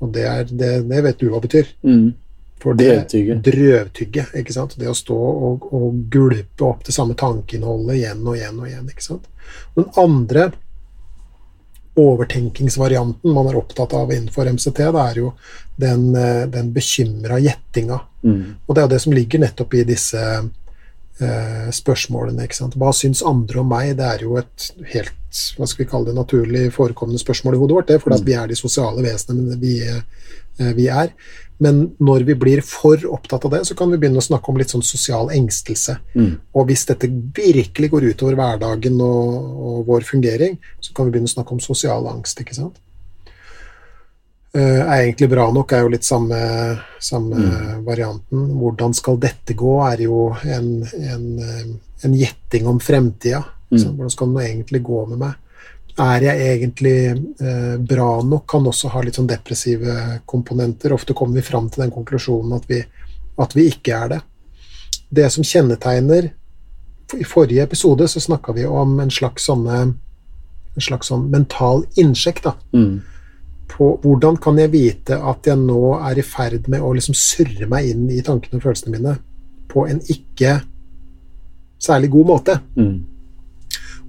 Og 0.01 0.13
det, 0.15 0.25
er, 0.27 0.45
det, 0.51 0.71
det 0.89 1.03
vet 1.05 1.19
du 1.21 1.29
hva 1.33 1.41
betyr. 1.45 1.69
Mm. 1.85 2.15
For 2.61 2.75
det- 2.77 2.89
Drøvtygge. 2.93 3.37
Drøvtygge, 3.45 4.25
ikke 4.41 4.53
sant. 4.53 4.75
Det 4.81 4.89
å 4.89 4.97
stå 4.97 5.17
og, 5.17 5.69
og 5.77 6.01
gulpe 6.13 6.65
opp 6.67 6.83
det 6.85 6.93
samme 6.97 7.15
tankeinnholdet 7.17 7.97
igjen 8.01 8.27
og 8.27 8.37
igjen 8.37 8.59
og 8.61 8.69
igjen. 8.69 8.89
ikke 8.93 9.07
sant. 9.07 9.29
Den 9.77 9.89
andre 10.01 10.51
overtenkingsvarianten 12.01 13.33
man 13.35 13.49
er 13.51 13.57
opptatt 13.59 13.93
av 13.99 14.13
innenfor 14.15 14.49
MCT, 14.53 14.79
det 14.95 15.03
er 15.03 15.19
jo 15.21 15.33
den, 15.81 16.05
eh, 16.17 16.47
den 16.53 16.73
bekymra 16.73 17.41
gjettinga. 17.43 18.01
Mm. 18.25 18.57
Og 18.67 18.75
det 18.75 18.81
er 18.83 18.87
jo 18.89 18.93
det 18.95 19.01
som 19.05 19.13
ligger 19.17 19.43
nettopp 19.43 19.75
i 19.75 19.85
disse 19.89 20.21
eh, 21.21 21.71
spørsmålene. 21.75 22.45
ikke 22.47 22.57
sant? 22.61 22.77
Hva 22.81 22.93
syns 22.97 23.23
andre 23.27 23.61
om 23.61 23.69
meg? 23.73 23.97
Det 23.99 24.07
er 24.07 24.25
jo 24.27 24.37
et 24.41 24.71
helt 24.95 25.13
hva 25.57 25.69
skal 25.69 25.85
vi 25.85 25.91
kalle 25.91 26.11
det, 26.11 26.17
naturlig 26.19 26.65
forekommende 26.75 27.21
spørsmål 27.23 27.57
i 27.57 27.61
hodet 27.61 27.77
vårt. 27.77 27.89
Det 27.89 27.99
er 27.99 28.03
fordi 28.03 28.19
at 28.19 28.27
vi 28.27 28.37
er 28.39 28.51
de 28.51 28.59
sosiale 28.59 29.05
vesenene 29.05 29.59
vi, 29.61 29.77
eh, 29.87 30.73
vi 30.77 30.89
er. 30.91 31.15
Men 31.61 31.81
når 32.01 32.25
vi 32.25 32.37
blir 32.41 32.63
for 32.65 33.01
opptatt 33.13 33.45
av 33.45 33.53
det, 33.53 33.65
så 33.69 33.77
kan 33.77 33.91
vi 33.93 33.99
begynne 34.01 34.21
å 34.23 34.25
snakke 34.25 34.49
om 34.49 34.57
litt 34.57 34.73
sånn 34.73 34.85
sosial 34.87 35.29
engstelse. 35.37 35.99
Mm. 36.17 36.31
Og 36.57 36.71
hvis 36.71 36.87
dette 36.89 37.11
virkelig 37.37 37.91
går 37.93 38.07
utover 38.15 38.39
hverdagen 38.39 38.97
og, 39.05 39.35
og 39.71 39.83
vår 39.91 40.07
fungering, 40.09 40.57
så 40.81 40.95
kan 40.97 41.07
vi 41.07 41.15
begynne 41.15 41.29
å 41.29 41.35
snakke 41.37 41.53
om 41.57 41.61
sosial 41.61 42.09
angst. 42.09 42.41
ikke 42.41 42.57
sant? 42.57 42.81
Eh, 44.51 44.81
er 44.81 45.05
egentlig 45.05 45.29
bra 45.31 45.45
nok, 45.55 45.73
er 45.73 45.85
jo 45.85 45.93
litt 45.93 46.07
samme, 46.07 46.39
samme 46.99 47.53
varianten. 47.87 48.49
Hvordan 48.59 48.97
skal 48.97 49.21
dette 49.23 49.55
gå, 49.55 49.77
er 49.87 50.07
jo 50.09 50.31
en, 50.43 50.73
en, 50.97 51.27
eh, 51.45 51.69
en 52.09 52.17
gjetting 52.19 52.67
om 52.67 52.81
fremtida. 52.83 53.45
Ikke? 53.71 53.93
Hvordan 53.97 54.11
skal 54.11 54.27
det 54.27 54.35
nå 54.35 54.41
egentlig 54.41 54.83
gå 54.83 55.07
med 55.07 55.19
meg? 55.19 55.33
Er 56.01 56.21
jeg 56.23 56.41
egentlig 56.57 56.97
eh, 57.41 57.77
bra 57.79 58.23
nok? 58.23 58.47
Kan 58.49 58.67
også 58.67 58.89
ha 58.89 59.03
litt 59.03 59.15
sånn 59.19 59.29
depressive 59.29 60.21
komponenter. 60.27 60.93
Ofte 60.93 61.15
kommer 61.15 61.35
vi 61.35 61.43
fram 61.43 61.69
til 61.71 61.83
den 61.85 61.91
konklusjonen 61.91 62.53
at 62.57 62.69
vi, 62.71 62.83
at 63.39 63.57
vi 63.57 63.67
ikke 63.69 63.97
er 63.97 64.09
det. 64.09 64.21
Det 65.11 65.27
som 65.33 65.45
kjennetegner 65.45 66.31
I 67.19 67.25
forrige 67.27 67.63
episode 67.63 68.07
så 68.09 68.21
snakka 68.23 68.53
vi 68.55 68.65
om 68.67 69.01
en 69.03 69.11
slags 69.11 69.49
sånne 69.49 69.81
en 70.77 70.85
slags 70.85 71.09
sånn 71.11 71.31
mental 71.31 71.85
innsjekk 71.99 72.45
Mm. 72.73 73.01
på 73.69 74.01
hvordan 74.03 74.37
kan 74.41 74.59
jeg 74.59 74.71
vite 74.71 75.19
at 75.19 75.47
jeg 75.47 75.59
nå 75.59 75.99
er 76.09 76.19
i 76.19 76.23
ferd 76.23 76.69
med 76.69 76.81
å 76.81 76.93
liksom 76.95 77.15
surre 77.15 77.67
meg 77.67 77.89
inn 77.91 78.09
i 78.11 78.23
tankene 78.23 78.59
og 78.59 78.63
følelsene 78.63 78.95
mine 78.97 79.19
på 79.69 79.87
en 79.89 80.01
ikke 80.01 80.61
særlig 81.81 82.11
god 82.11 82.27
måte. 82.27 82.61
Mm. 82.77 83.05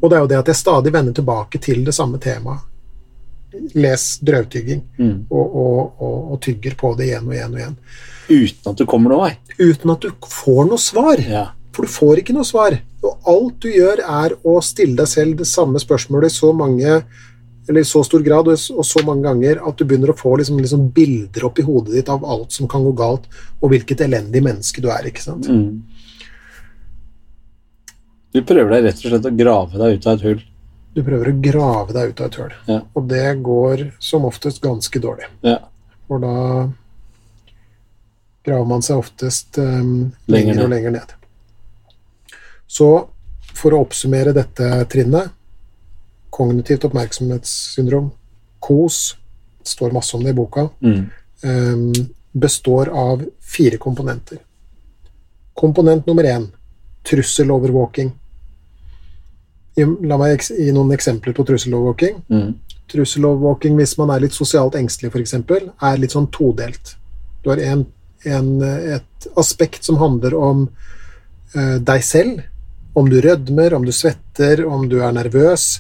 Og 0.02 0.10
det 0.10 0.18
er 0.18 0.22
jo 0.24 0.28
det 0.32 0.38
at 0.42 0.48
jeg 0.52 0.56
stadig 0.56 0.92
vender 0.94 1.14
tilbake 1.14 1.60
til 1.62 1.84
det 1.86 1.94
samme 1.94 2.18
temaet. 2.20 2.68
Les 3.76 4.04
drøvtygging, 4.24 4.82
Mm. 4.98 5.26
og, 5.30 5.56
og, 5.56 5.94
og, 6.02 6.32
og 6.34 6.40
tygger 6.42 6.76
på 6.80 6.94
det 6.98 7.10
igjen 7.10 7.28
og 7.28 7.34
igjen 7.36 7.54
og 7.54 7.60
igjen. 7.60 7.76
Uten 8.32 8.72
at 8.72 8.78
du 8.80 8.86
kommer 8.88 9.12
noen 9.12 9.26
vei. 9.26 9.34
Uten 9.60 9.92
at 9.92 10.06
du 10.06 10.12
får 10.32 10.70
noe 10.70 10.80
svar. 10.80 11.20
Ja. 11.28 11.44
For 11.76 11.84
du 11.88 11.92
får 11.92 12.22
ikke 12.22 12.34
noe 12.38 12.48
svar. 12.48 12.78
Og 13.04 13.28
alt 13.28 13.60
du 13.60 13.68
gjør, 13.74 14.00
er 14.08 14.38
å 14.48 14.56
stille 14.64 14.96
deg 14.96 15.08
selv 15.12 15.38
det 15.42 15.48
samme 15.52 15.80
spørsmålet 15.84 16.32
i 16.32 16.36
så 16.40 16.54
mange 16.56 17.04
eller 17.70 17.84
i 17.84 17.88
så 17.88 18.02
stor 18.04 18.24
grad 18.26 18.48
og 18.50 18.58
så- 18.58 19.04
mange 19.06 19.22
ganger 19.24 19.60
at 19.68 19.78
du 19.78 19.86
begynner 19.86 20.10
å 20.12 20.18
få 20.18 20.36
liksom, 20.38 20.58
liksom 20.60 20.90
bilder 20.92 21.46
opp 21.46 21.60
i 21.60 21.64
hodet 21.64 21.94
ditt 21.94 22.10
av 22.10 22.24
alt 22.26 22.52
som 22.52 22.68
kan 22.68 22.84
gå 22.84 22.92
galt, 22.96 23.28
og 23.62 23.70
hvilket 23.70 24.02
elendig 24.02 24.42
menneske 24.44 24.82
du 24.82 24.90
er. 24.90 25.04
ikke 25.06 25.22
sant? 25.22 25.48
Mm. 25.48 25.84
Du 28.34 28.42
prøver 28.48 28.70
deg 28.78 28.84
rett 28.86 29.02
og 29.06 29.12
slett 29.12 29.26
å 29.28 29.36
grave 29.38 29.78
deg 29.82 29.98
ut 30.00 30.08
av 30.08 30.14
et 30.18 30.22
hull. 30.28 30.42
Du 30.96 31.02
prøver 31.04 31.32
å 31.32 31.42
grave 31.44 31.94
deg 31.96 32.10
ut 32.14 32.22
av 32.22 32.28
et 32.28 32.36
hull, 32.40 32.54
Ja. 32.68 32.82
og 32.96 33.08
det 33.08 33.26
går 33.44 33.92
som 34.00 34.26
oftest 34.26 34.62
ganske 34.62 35.00
dårlig. 35.00 35.28
Ja. 35.44 35.58
For 36.08 36.20
da 36.20 36.70
graver 38.46 38.66
man 38.68 38.82
seg 38.82 38.98
oftest 38.98 39.58
um, 39.62 40.12
Lenger 40.28 40.54
lenger, 40.54 40.56
ned. 40.56 40.64
og 40.64 40.70
lenger 40.70 40.92
ned. 40.92 41.14
Så 42.68 42.88
for 43.54 43.76
å 43.76 43.82
oppsummere 43.86 44.34
dette 44.34 44.72
trinnet 44.92 45.32
Kognitivt 46.32 46.86
oppmerksomhetssyndrom, 46.88 48.06
KOS, 48.64 49.16
det 49.60 49.68
står 49.68 49.92
masse 49.92 50.16
om 50.16 50.24
det 50.24 50.32
i 50.32 50.34
boka, 50.38 50.70
Mm. 50.82 51.10
um, 51.44 51.92
består 52.34 52.88
av 52.88 53.26
fire 53.42 53.78
komponenter. 53.78 54.38
Komponent 55.54 56.08
nummer 56.08 56.24
én 56.24 56.48
trusselovervåking. 57.04 58.14
La 59.80 60.18
meg 60.20 60.44
gi 60.44 60.72
noen 60.76 60.92
eksempler 60.92 61.36
på 61.36 61.46
trusselovervåking. 61.48 62.22
Mm. 62.28 62.54
Trusselovervåking 62.92 63.78
hvis 63.80 63.96
man 64.02 64.12
er 64.12 64.26
litt 64.26 64.36
sosialt 64.36 64.76
engstelig, 64.76 65.14
f.eks., 65.14 65.38
er 65.40 66.02
litt 66.02 66.16
sånn 66.16 66.28
todelt. 66.34 66.96
Du 67.44 67.50
har 67.54 67.62
en, 67.64 67.86
en, 68.28 68.50
et 68.62 69.30
aspekt 69.40 69.88
som 69.88 70.00
handler 70.02 70.36
om 70.36 70.66
uh, 71.56 71.78
deg 71.80 72.04
selv. 72.06 72.44
Om 72.94 73.08
du 73.08 73.22
rødmer, 73.24 73.74
om 73.74 73.86
du 73.88 73.94
svetter, 73.96 74.66
om 74.68 74.90
du 74.92 75.00
er 75.00 75.16
nervøs, 75.16 75.78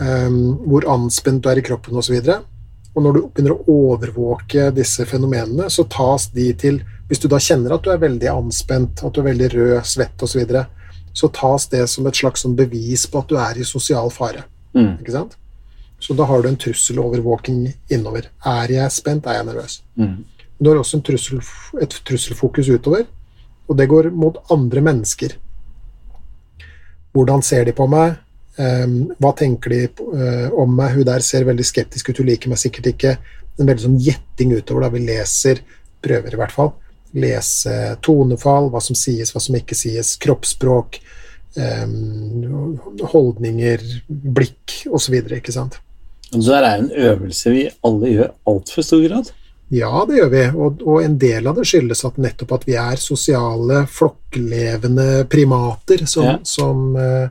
um, 0.00 0.58
hvor 0.66 0.88
anspent 0.90 1.44
du 1.44 1.52
er 1.52 1.62
i 1.62 1.64
kroppen 1.64 2.02
osv. 2.02 2.18
Og, 2.18 2.50
og 2.92 3.06
når 3.06 3.14
du 3.14 3.22
begynner 3.28 3.54
å 3.54 3.76
overvåke 3.92 4.72
disse 4.74 5.06
fenomenene, 5.06 5.70
så 5.70 5.86
tas 5.86 6.28
de 6.34 6.50
til 6.58 6.82
Hvis 7.12 7.20
du 7.20 7.26
da 7.28 7.36
kjenner 7.36 7.74
at 7.74 7.82
du 7.84 7.90
er 7.92 7.98
veldig 8.00 8.28
anspent, 8.32 9.02
at 9.04 9.12
du 9.12 9.18
er 9.20 9.26
veldig 9.26 9.48
rød, 9.52 9.72
svett 9.84 10.22
osv., 10.24 10.32
så, 10.32 10.38
videre, 10.38 10.62
så 11.12 11.28
tas 11.28 11.68
det 11.72 11.84
som 11.92 12.06
et 12.08 12.18
slags 12.18 12.44
sånn 12.44 12.56
bevis 12.56 13.06
på 13.10 13.20
at 13.20 13.30
du 13.30 13.38
er 13.40 13.60
i 13.60 13.68
sosial 13.68 14.10
fare. 14.12 14.46
Mm. 14.76 14.98
Ikke 15.02 15.14
sant? 15.14 15.36
Så 16.02 16.16
da 16.18 16.26
har 16.26 16.42
du 16.42 16.48
en 16.48 16.58
trusselovervåking 16.58 17.66
innover. 17.94 18.26
Er 18.48 18.72
jeg 18.74 18.90
spent? 18.90 19.26
Er 19.26 19.38
jeg 19.38 19.46
nervøs? 19.46 19.78
Mm. 19.94 20.24
Du 20.58 20.70
har 20.70 20.80
også 20.80 20.98
en 20.98 21.04
trussel, 21.06 21.42
et 21.82 21.94
trusselfokus 22.06 22.70
utover, 22.72 23.06
og 23.68 23.78
det 23.78 23.88
går 23.90 24.10
mot 24.14 24.40
andre 24.50 24.82
mennesker. 24.82 25.36
Hvordan 27.12 27.42
ser 27.44 27.68
de 27.68 27.74
på 27.76 27.86
meg? 27.90 28.16
Ehm, 28.60 29.12
hva 29.20 29.32
tenker 29.36 29.72
de 29.72 29.80
eh, 29.84 30.48
om 30.58 30.74
meg? 30.76 30.96
Hun 30.96 31.06
der 31.08 31.24
ser 31.24 31.46
veldig 31.48 31.66
skeptisk 31.66 32.10
ut, 32.10 32.20
hun 32.20 32.30
liker 32.30 32.52
meg 32.52 32.60
sikkert 32.60 32.90
ikke. 32.92 33.16
En 33.58 33.68
veldig 33.68 33.84
sånn 33.84 34.00
gjetting 34.00 34.54
utover 34.56 34.86
da 34.86 34.92
vi 34.94 35.04
leser, 35.06 35.62
prøver 36.02 36.34
i 36.34 36.40
hvert 36.40 36.54
fall, 36.54 36.72
lese 37.14 37.96
tonefall, 38.04 38.70
hva 38.72 38.80
som 38.82 38.96
sies, 38.98 39.32
hva 39.34 39.40
som 39.42 39.56
ikke 39.58 39.76
sies, 39.76 40.14
kroppsspråk, 40.22 40.98
um, 41.56 42.78
holdninger, 43.12 43.84
blikk 44.08 44.82
osv., 44.92 45.18
ikke 45.38 45.54
sant? 45.54 45.78
Så 46.32 46.46
det 46.48 46.58
er 46.64 46.80
en 46.80 46.90
øvelse 47.10 47.52
vi 47.52 47.66
alle 47.84 48.12
gjør 48.14 48.30
altfor 48.48 48.86
stor 48.86 49.02
grad. 49.04 49.32
Ja, 49.72 49.90
det 50.08 50.18
gjør 50.18 50.30
vi, 50.32 50.42
og, 50.56 50.82
og 50.84 51.04
en 51.04 51.14
del 51.20 51.46
av 51.48 51.56
det 51.56 51.64
skyldes 51.68 52.04
at 52.04 52.18
nettopp 52.20 52.58
at 52.58 52.66
vi 52.68 52.74
er 52.80 53.00
sosiale, 53.00 53.86
flokklevende 53.88 55.24
primater 55.32 56.04
som, 56.08 56.26
Ja. 56.28 56.38
som, 56.44 56.96
uh, 56.96 57.28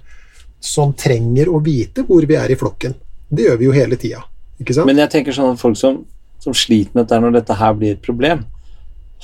som 0.62 0.94
trenger 0.94 1.50
å 1.50 1.62
vite 1.62 2.06
hvor 2.06 2.26
vi 2.26 2.38
er 2.38 2.54
i 2.54 2.58
flokken. 2.58 2.94
Det 3.30 3.46
gjør 3.48 3.58
vi 3.58 3.70
jo 3.70 3.76
hele 3.76 3.98
tida? 3.98 4.24
Men 4.86 5.00
jeg 5.02 5.10
tenker 5.10 5.34
sånn 5.34 5.56
at 5.56 5.62
folk 5.62 5.78
som, 5.78 6.04
som 6.41 6.54
sliter 6.54 6.94
med 6.94 7.08
dette 7.08 7.17
når 7.22 7.39
dette 7.39 7.56
her 7.58 7.78
blir 7.78 7.96
et 7.96 8.04
problem, 8.06 8.44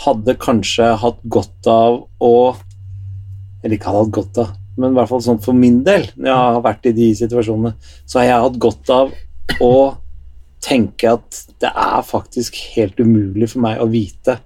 hadde 0.03 0.35
kanskje 0.39 0.91
hatt 1.01 1.19
godt 1.25 1.67
av 1.71 2.03
å 2.23 2.33
Eller 3.63 3.77
ikke 3.77 3.89
hadde 3.89 4.03
hatt 4.05 4.13
godt 4.13 4.37
av, 4.43 4.49
men 4.77 4.93
i 4.93 4.97
hvert 4.99 5.09
fall 5.09 5.23
sånn 5.25 5.39
for 5.41 5.57
min 5.57 5.79
del, 5.83 6.05
når 6.15 6.29
jeg 6.29 6.41
har 6.55 6.59
vært 6.61 6.85
i 6.85 6.91
de 6.93 7.07
situasjonene, 7.17 7.71
så 8.05 8.19
har 8.19 8.27
jeg 8.27 8.43
hatt 8.43 8.59
godt 8.61 8.91
av 8.93 9.15
å 9.65 9.71
tenke 10.63 11.09
at 11.17 11.39
det 11.61 11.71
er 11.71 12.05
faktisk 12.05 12.59
helt 12.75 12.99
umulig 13.01 13.49
for 13.49 13.63
meg 13.65 13.81
å 13.81 13.89
vite 13.89 14.37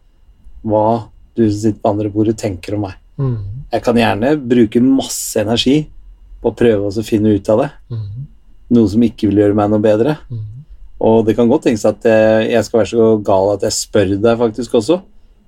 hva 0.63 1.09
du 1.35 1.43
som 1.49 1.59
sitter 1.59 1.81
på 1.83 1.91
andre 1.91 2.11
bordet, 2.13 2.37
tenker 2.39 2.77
om 2.77 2.85
meg. 2.87 2.95
mm, 3.19 3.67
Jeg 3.71 3.83
kan 3.83 3.99
gjerne 3.99 4.33
bruke 4.39 4.81
masse 4.81 5.43
energi 5.43 5.87
på 6.41 6.49
å 6.49 6.55
prøve 6.55 6.87
å 6.87 7.03
finne 7.05 7.35
ut 7.35 7.49
av 7.49 7.65
det, 7.65 7.69
mm, 7.91 8.25
noe 8.71 8.87
som 8.87 9.03
ikke 9.03 9.27
vil 9.27 9.43
gjøre 9.43 9.59
meg 9.59 9.69
noe 9.69 9.83
bedre. 9.83 10.17
mm. 10.31 10.47
Og 11.01 11.25
det 11.25 11.35
kan 11.35 11.49
godt 11.49 11.63
tenkes 11.65 11.85
at 11.85 12.03
jeg, 12.05 12.63
skal 12.63 12.79
være 12.79 12.91
så 12.91 13.05
gal 13.25 13.55
at 13.55 13.63
jeg 13.65 13.73
spør 13.73 14.11
deg 14.21 14.37
faktisk 14.37 14.75
også, 14.77 15.01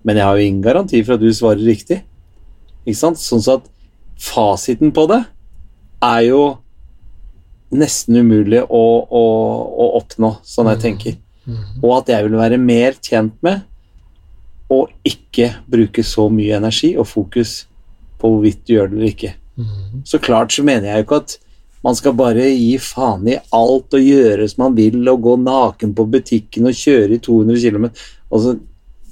men 0.04 0.20
jeg 0.20 0.28
har 0.28 0.40
jo 0.40 0.48
ingen 0.48 0.64
garanti 0.64 1.04
for 1.04 1.16
at 1.16 1.24
du 1.24 1.30
svarer 1.34 1.64
riktig. 1.64 2.02
Ikke 2.84 3.00
sant? 3.00 3.22
Sånn 3.22 3.44
så 3.44 3.58
at 3.60 3.70
fasiten 4.20 4.92
på 4.96 5.08
det 5.12 5.22
er 6.04 6.22
jo 6.28 6.42
nesten 7.74 8.20
umulig 8.22 8.62
å, 8.64 8.84
å, 9.04 9.24
å 9.84 9.86
oppnå, 10.00 10.36
sånn 10.46 10.70
jeg 10.74 10.82
tenker. 10.84 11.16
Og 11.82 11.98
at 11.98 12.12
jeg 12.14 12.28
vil 12.28 12.40
være 12.40 12.60
mer 12.62 12.98
tjent 13.04 13.36
med 13.44 13.64
å 14.72 14.86
ikke 15.06 15.50
bruke 15.70 16.04
så 16.06 16.30
mye 16.32 16.60
energi 16.60 16.94
og 16.98 17.08
fokus 17.10 17.64
på 18.22 18.30
hvorvidt 18.32 18.62
du 18.68 18.76
gjør 18.78 18.92
det 18.92 18.98
eller 19.00 19.10
ikke. 19.12 19.34
mm. 19.60 20.04
Så 20.08 20.20
klart 20.24 20.54
så 20.56 20.64
mener 20.64 20.90
jeg 20.90 21.02
jo 21.02 21.08
ikke 21.08 21.22
at 21.24 21.36
man 21.84 21.98
skal 22.00 22.16
bare 22.16 22.46
gi 22.48 22.78
faen 22.80 23.28
i 23.28 23.40
alt 23.52 23.98
og 23.98 24.06
gjøre 24.08 24.48
som 24.48 24.64
man 24.64 24.78
vil 24.78 25.02
og 25.12 25.26
gå 25.26 25.34
naken 25.44 25.92
på 25.98 26.06
butikken 26.14 26.70
og 26.70 26.78
kjøre 26.80 27.18
i 27.18 27.24
200 27.26 27.60
km. 27.60 27.90
Altså, 28.32 28.56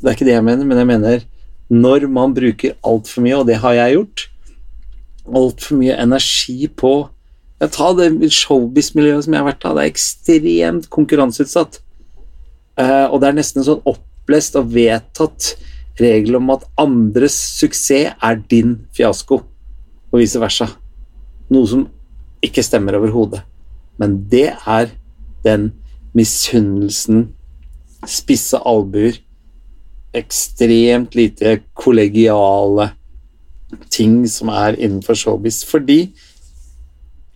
det 0.01 0.09
er 0.09 0.17
ikke 0.17 0.27
det 0.27 0.35
jeg 0.35 0.45
mener, 0.45 0.67
men 0.67 0.81
jeg 0.81 0.89
mener 0.89 1.23
når 1.71 2.07
man 2.11 2.33
bruker 2.35 2.75
altfor 2.83 3.23
mye, 3.23 3.37
og 3.39 3.47
det 3.47 3.61
har 3.63 3.77
jeg 3.77 3.95
gjort, 3.95 4.23
altfor 5.31 5.77
mye 5.79 5.95
energi 6.03 6.67
på 6.67 6.93
ja, 7.61 7.69
Ta 7.69 7.91
det 7.93 8.09
showbiz-miljøet 8.33 9.23
som 9.23 9.35
jeg 9.35 9.43
har 9.43 9.47
vært 9.51 9.65
av, 9.69 9.77
det 9.77 9.83
er 9.85 9.91
ekstremt 9.91 10.87
konkurranseutsatt. 10.91 11.77
Eh, 12.81 13.05
og 13.05 13.21
det 13.21 13.29
er 13.29 13.37
nesten 13.37 13.61
en 13.61 13.67
sånn 13.67 13.85
opplest 13.87 14.57
og 14.57 14.71
vedtatt 14.73 15.51
regel 16.01 16.39
om 16.39 16.49
at 16.55 16.65
andres 16.81 17.37
suksess 17.59 18.15
er 18.17 18.41
din 18.49 18.79
fiasko, 18.97 19.43
og 20.09 20.17
vice 20.17 20.41
versa. 20.41 20.71
Noe 21.53 21.69
som 21.69 21.85
ikke 22.41 22.65
stemmer 22.65 22.97
overhodet. 22.97 23.43
Men 24.01 24.17
det 24.31 24.49
er 24.65 24.89
den 25.45 25.69
misunnelsen, 26.17 27.27
spisse 28.09 28.57
albuer, 28.65 29.19
ekstremt 30.17 31.15
lite 31.15 31.59
kollegiale 31.77 32.89
ting 33.93 34.25
som 34.27 34.51
er 34.51 34.75
innenfor 34.79 35.15
showbiz. 35.15 35.61
Fordi 35.67 36.01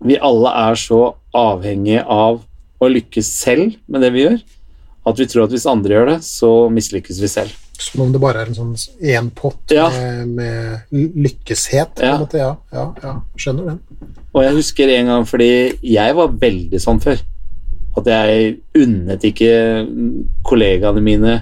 vi 0.05 0.17
alle 0.19 0.51
er 0.69 0.75
så 0.79 1.01
avhengige 1.35 2.03
av 2.03 2.41
å 2.83 2.89
lykkes 2.91 3.29
selv 3.39 3.77
med 3.87 4.03
det 4.03 4.11
vi 4.15 4.25
gjør, 4.25 4.41
at 5.07 5.19
vi 5.21 5.27
tror 5.29 5.45
at 5.45 5.53
hvis 5.53 5.67
andre 5.69 5.95
gjør 5.95 6.09
det, 6.11 6.17
så 6.25 6.49
mislykkes 6.73 7.21
vi 7.23 7.29
selv. 7.31 7.53
Som 7.75 8.05
om 8.05 8.11
det 8.13 8.21
bare 8.23 8.43
er 8.43 8.49
en 8.51 8.55
sånn 8.55 8.75
én 9.03 9.27
pott 9.35 9.71
Ja. 9.73 9.89
med, 9.91 10.27
med 10.35 11.15
lykkeshet. 11.15 11.99
Ja. 12.03 12.17
måte. 12.21 12.39
Ja, 12.39 12.53
ja, 12.71 12.85
ja, 13.03 13.15
skjønner 13.39 13.73
den. 13.73 13.79
Og 14.35 14.43
jeg 14.43 14.55
husker 14.55 14.91
en 14.95 15.11
gang 15.11 15.25
fordi 15.27 15.49
jeg 15.83 16.15
var 16.15 16.35
veldig 16.39 16.79
sånn 16.83 17.01
før. 17.03 17.19
At 17.95 18.07
jeg 18.11 18.57
unnet 18.75 19.23
ikke 19.27 19.51
kollegaene 20.47 21.03
mine 21.03 21.35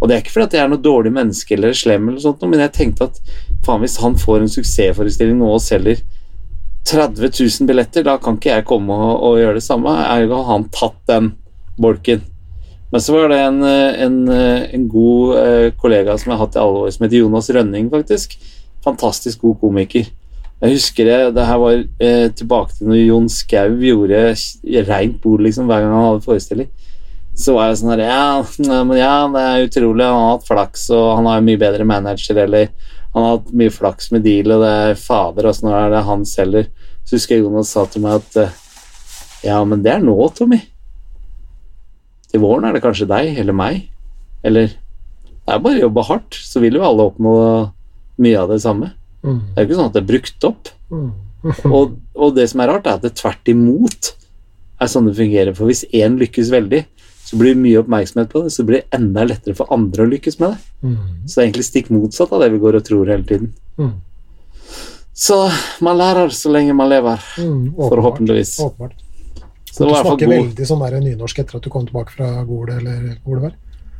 Og 0.00 0.08
det 0.08 0.16
er 0.16 0.22
ikke 0.22 0.32
fordi 0.32 0.48
at 0.48 0.56
jeg 0.56 0.64
er 0.64 0.72
noe 0.72 0.82
dårlig 0.82 1.12
menneske 1.12 1.54
eller 1.56 1.76
slem, 1.76 2.08
eller 2.08 2.22
sånt, 2.24 2.42
men 2.48 2.62
jeg 2.64 2.72
tenkte 2.76 3.10
at 3.10 3.20
faen, 3.66 3.82
hvis 3.84 3.98
han 4.00 4.16
får 4.18 4.40
en 4.40 4.52
suksessforestilling 4.52 5.36
nå 5.40 5.50
og 5.52 5.62
selger 5.64 6.00
30 6.88 7.28
000 7.28 7.68
billetter, 7.68 8.06
da 8.06 8.16
kan 8.22 8.38
ikke 8.38 8.54
jeg 8.54 8.66
komme 8.68 8.96
og, 8.96 9.12
og 9.28 9.40
gjøre 9.42 9.58
det 9.58 9.66
samme. 9.66 9.92
Ergo 10.08 10.40
har 10.40 10.54
han 10.54 10.70
tatt 10.72 10.96
den 11.10 11.34
bolken. 11.80 12.24
Men 12.90 13.04
så 13.04 13.14
var 13.14 13.28
det 13.30 13.42
en, 13.44 13.60
en, 13.62 14.16
en 14.30 14.86
god 14.90 15.36
eh, 15.38 15.66
kollega 15.78 16.16
som 16.18 16.32
jeg 16.32 16.38
har 16.38 16.46
hatt 16.46 16.56
i 16.56 16.62
alle 16.62 16.86
år, 16.86 16.94
som 16.94 17.04
heter 17.06 17.20
Jonas 17.20 17.50
Rønning, 17.54 17.90
faktisk. 17.92 18.34
Fantastisk 18.82 19.44
god 19.44 19.60
komiker. 19.60 20.08
Jeg 20.60 20.76
husker 20.76 21.06
det, 21.08 21.18
det 21.36 21.46
her 21.46 21.60
var 21.60 21.78
eh, 21.78 22.26
tilbake 22.36 22.74
til 22.76 22.90
når 22.90 22.98
Jon 23.00 23.28
Skau 23.32 23.76
gjorde 23.80 24.24
reint 24.90 25.20
bord 25.22 25.44
liksom, 25.44 25.70
hver 25.70 25.84
gang 25.84 25.94
han 25.94 26.08
hadde 26.08 26.26
forestilling. 26.26 26.72
Så 27.38 27.54
var 27.56 27.70
jeg 27.70 27.80
sånn 27.80 27.92
her 27.94 28.02
ja, 28.04 28.82
men 28.84 28.96
ja, 28.98 29.14
det 29.32 29.42
er 29.42 29.66
utrolig. 29.68 30.04
Han 30.04 30.24
har 30.24 30.32
hatt 30.34 30.48
flaks, 30.48 30.88
og 30.94 31.06
han 31.18 31.28
har 31.30 31.44
mye 31.44 31.60
bedre 31.60 31.86
manager, 31.88 32.42
eller 32.44 32.72
han 33.14 33.24
har 33.24 33.38
hatt 33.38 33.54
mye 33.56 33.72
flaks 33.74 34.10
med 34.14 34.26
deal, 34.26 34.52
og 34.54 34.64
det 34.64 34.72
er 34.90 34.98
fader, 34.98 35.48
åssen 35.50 35.70
er 35.72 35.94
det 35.94 36.02
han 36.06 36.26
selger? 36.28 36.68
Så 37.04 37.16
husker 37.16 37.36
jeg 37.36 37.46
Jonas 37.46 37.72
sa 37.74 37.86
til 37.90 38.04
meg 38.04 38.20
at 38.20 38.36
eh, 38.38 38.58
ja, 39.48 39.56
men 39.64 39.82
det 39.82 39.94
er 39.94 40.04
nå, 40.04 40.14
Tommy. 40.36 40.60
Til 42.30 42.42
våren 42.44 42.68
er 42.68 42.76
det 42.76 42.84
kanskje 42.84 43.08
deg 43.10 43.40
eller 43.40 43.56
meg. 43.56 43.88
Eller 44.46 44.70
det 44.70 45.56
er 45.56 45.62
bare 45.64 45.80
å 45.80 45.84
jobbe 45.86 46.06
hardt, 46.06 46.38
så 46.46 46.62
vil 46.62 46.78
jo 46.78 46.84
alle 46.86 47.08
oppnå 47.10 47.32
mye 48.20 48.38
av 48.38 48.52
det 48.52 48.60
samme. 48.62 48.92
Mm. 49.24 49.40
Det 49.40 49.56
er 49.56 49.64
jo 49.64 49.68
ikke 49.68 49.78
sånn 49.80 49.90
at 49.90 49.96
det 49.96 50.02
er 50.02 50.10
brukt 50.12 50.48
opp. 50.48 50.72
Mm. 50.92 51.10
Og, 51.72 51.94
og 52.20 52.34
det 52.36 52.44
som 52.50 52.60
er 52.60 52.68
rart, 52.68 52.84
er 52.84 52.98
at 52.98 53.04
det 53.06 53.14
tvert 53.16 53.48
imot 53.48 54.10
er 54.76 54.88
sånn 54.92 55.06
det 55.08 55.14
fungerer. 55.16 55.54
For 55.56 55.70
hvis 55.70 55.86
én 55.96 56.18
lykkes 56.20 56.50
veldig, 56.52 56.82
så 57.30 57.38
blir 57.38 57.54
det 57.54 57.62
mye 57.62 57.80
oppmerksomhet 57.84 58.30
på 58.32 58.42
det, 58.44 58.50
så 58.54 58.64
blir 58.66 58.80
det 58.82 58.96
enda 58.98 59.22
lettere 59.28 59.54
for 59.54 59.70
andre 59.74 60.02
å 60.02 60.10
lykkes 60.10 60.40
med 60.42 60.50
det. 60.56 60.72
Mm. 60.82 60.96
Så 61.26 61.34
det 61.36 61.42
er 61.42 61.46
egentlig 61.48 61.66
stikk 61.68 61.90
motsatt 61.94 62.32
av 62.34 62.42
det 62.42 62.48
vi 62.56 62.58
går 62.62 62.78
og 62.80 62.86
tror 62.88 63.10
hele 63.12 63.26
tiden. 63.28 63.52
Mm. 63.78 63.92
Så 65.14 65.36
man 65.84 65.98
lærer 66.00 66.28
så 66.34 66.50
lenge 66.52 66.74
man 66.74 66.88
lever, 66.90 67.20
Mm. 67.38 67.74
Åpenbart. 67.76 67.88
forhåpentligvis. 67.94 68.60
Åpenbart. 68.60 68.92
Så 69.70 69.84
du 69.86 69.94
snakker 69.94 70.26
veldig 70.28 70.66
sånn 70.66 70.80
der 70.82 71.00
nynorsk 71.00 71.38
etter 71.38 71.56
at 71.60 71.62
du 71.62 71.70
kom 71.70 71.86
tilbake 71.86 72.10
fra 72.16 72.30
Gol, 72.44 72.70
eller 72.74 73.16
hvor 73.24 73.36
det 73.38 73.42
var? 73.42 73.52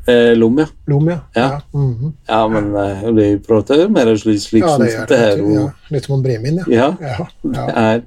eh, 0.09 0.35
lom, 0.35 0.59
ja. 0.59 0.67
Lom, 0.91 1.09
ja. 1.09 1.19
Ja. 1.37 1.61
mhm. 1.73 2.13
Ja, 2.27 2.49
men 2.49 2.75
eh, 2.75 3.05
å 3.07 3.15
prater 3.47 3.89
mer 3.89 4.11
slik, 4.17 4.41
slik 4.43 4.65
ja 4.65 4.77
det 4.81 4.89
gjør 4.91 5.07
det 5.07 5.09
det. 5.09 5.19
her. 5.19 5.53
Ja. 5.55 5.67
Litt 5.91 6.05
som 6.09 6.15
om 6.17 6.23
Bremin, 6.25 6.57
ja. 6.57 6.65
Ja, 6.67 6.97
ja. 7.01 7.27
det 7.43 7.77
er 7.77 8.03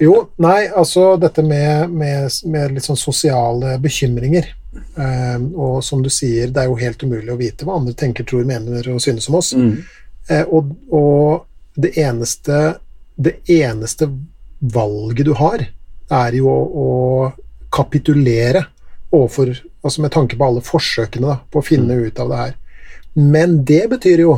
Jo, 0.00 0.26
nei, 0.42 0.66
altså 0.68 1.14
dette 1.20 1.42
med, 1.42 1.90
med, 1.90 2.32
med 2.52 2.74
litt 2.76 2.84
sånn 2.84 3.00
sosiale 3.00 3.78
bekymringer. 3.80 4.50
Eh, 4.76 5.38
og 5.56 5.78
som 5.84 6.02
du 6.04 6.10
sier, 6.12 6.50
det 6.52 6.64
er 6.64 6.68
jo 6.68 6.80
helt 6.80 7.02
umulig 7.02 7.32
å 7.32 7.38
vite 7.40 7.64
hva 7.64 7.78
andre 7.80 7.96
tenker, 7.96 8.26
tror, 8.28 8.44
mener 8.48 8.90
og 8.92 9.00
synes 9.02 9.30
om 9.30 9.40
oss. 9.40 9.54
mm, 9.56 9.78
Eh, 10.26 10.42
og, 10.50 10.72
og 10.90 11.78
det 11.78 11.92
eneste 12.02 12.80
det 13.16 13.36
eneste 13.46 14.08
valget 14.58 15.26
du 15.26 15.32
har, 15.38 15.62
er 16.10 16.36
jo 16.36 16.50
å, 16.50 16.60
å 16.82 17.68
kapitulere 17.72 18.66
overfor 19.14 19.54
Altså 19.86 20.02
med 20.02 20.10
tanke 20.10 20.34
på 20.34 20.42
alle 20.42 20.60
forsøkene 20.66 21.28
da, 21.28 21.34
på 21.46 21.60
å 21.60 21.62
finne 21.62 21.94
ut 21.94 22.16
av 22.18 22.30
det 22.32 22.38
her. 22.40 22.54
Men 23.14 23.52
det 23.62 23.84
betyr 23.92 24.18
jo 24.24 24.32